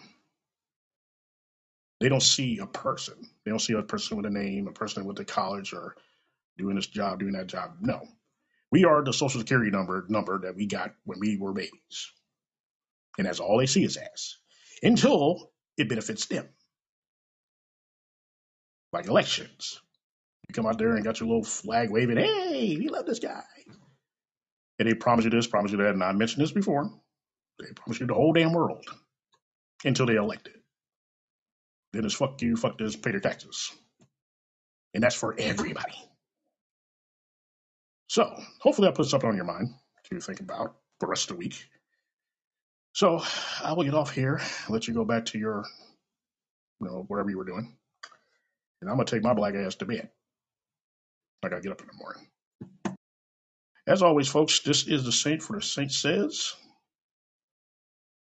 they 2.01 2.09
don't 2.09 2.23
see 2.23 2.59
a 2.59 2.67
person, 2.67 3.15
they 3.45 3.51
don't 3.51 3.61
see 3.61 3.75
a 3.75 3.83
person 3.83 4.17
with 4.17 4.27
a 4.27 4.31
name, 4.31 4.69
a 4.69 4.73
person 4.73 5.05
with 5.05 5.19
a 5.21 5.25
college 5.25 5.73
or 5.73 5.97
doing 6.59 6.77
this 6.77 6.87
job, 6.87 7.21
doing 7.21 7.33
that 7.33 7.47
job. 7.47 7.77
No, 7.81 8.07
we 8.71 8.85
are 8.85 9.05
the 9.05 9.13
social 9.13 9.41
security 9.41 9.71
number 9.71 10.05
number 10.09 10.41
that 10.41 10.57
we 10.57 10.67
got 10.67 10.95
when 11.05 11.21
we 11.21 11.37
were 11.39 11.53
babies, 11.53 12.11
and 13.19 13.27
that's 13.27 13.41
all 13.41 13.59
they 13.59 13.67
see 13.67 13.85
is 13.85 13.97
us 13.97 14.39
until 14.83 15.51
it 15.77 15.89
benefits 15.89 16.27
them, 16.27 16.49
like 18.93 19.07
elections. 19.07 19.81
Come 20.57 20.67
out 20.67 20.79
there 20.79 20.97
and 20.97 21.05
got 21.05 21.21
your 21.21 21.29
little 21.29 21.45
flag 21.45 21.91
waving, 21.91 22.17
hey, 22.17 22.77
we 22.79 22.89
love 22.89 23.05
this 23.05 23.19
guy. 23.19 23.43
And 24.79 24.89
they 24.89 24.95
promise 24.95 25.25
you 25.27 25.31
this, 25.31 25.47
promise 25.47 25.71
you 25.71 25.79
that, 25.79 25.91
and 25.91 26.03
I 26.03 26.13
mentioned 26.13 26.43
this 26.43 26.53
before. 26.53 26.91
They 27.59 27.67
promise 27.75 28.01
you 28.01 28.07
the 28.07 28.15
whole 28.15 28.33
damn 28.33 28.55
world 28.55 28.87
until 29.85 30.07
they 30.07 30.17
elect 30.17 30.49
it. 30.49 30.57
Then 31.93 32.07
it's 32.07 32.15
fuck 32.15 32.41
you, 32.41 32.57
fuck 32.57 32.79
this, 32.79 32.97
pay 32.97 33.11
their 33.11 33.21
taxes. 33.21 33.71
And 34.95 35.03
that's 35.03 35.15
for 35.15 35.35
everybody. 35.39 35.95
So 38.09 38.35
hopefully 38.61 38.89
that 38.89 38.95
puts 38.95 39.11
something 39.11 39.29
on 39.29 39.37
your 39.37 39.45
mind 39.45 39.75
to 40.11 40.21
think 40.21 40.41
about 40.41 40.77
the 41.01 41.07
rest 41.07 41.31
of 41.31 41.37
the 41.37 41.41
week. 41.41 41.69
So 42.95 43.23
I 43.63 43.75
will 43.75 43.85
get 43.85 43.93
off 43.95 44.11
here, 44.11 44.41
let 44.71 44.89
you 44.89 44.95
go 44.95 45.05
back 45.05 45.27
to 45.27 45.39
your, 45.39 45.65
you 46.81 46.87
know, 46.87 47.05
whatever 47.09 47.29
you 47.29 47.37
were 47.37 47.45
doing. 47.45 47.77
And 48.81 48.89
I'm 48.89 48.97
gonna 48.97 49.05
take 49.05 49.23
my 49.23 49.35
black 49.35 49.55
ass 49.55 49.75
to 49.77 49.85
bed. 49.85 50.09
I 51.45 51.49
gotta 51.49 51.63
get 51.63 51.73
up 51.73 51.83
in 51.83 51.89
the 51.89 51.95
morning. 51.95 52.27
As 53.87 54.03
always, 54.03 54.29
folks, 54.29 54.61
this 54.61 54.87
is 54.89 55.05
the 55.05 55.13
Saint 55.13 55.43
for 55.43 55.57
the 55.57 55.63
Saint 55.63 55.93
says 55.93 56.55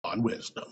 on 0.04 0.22
wisdom. 0.22 0.66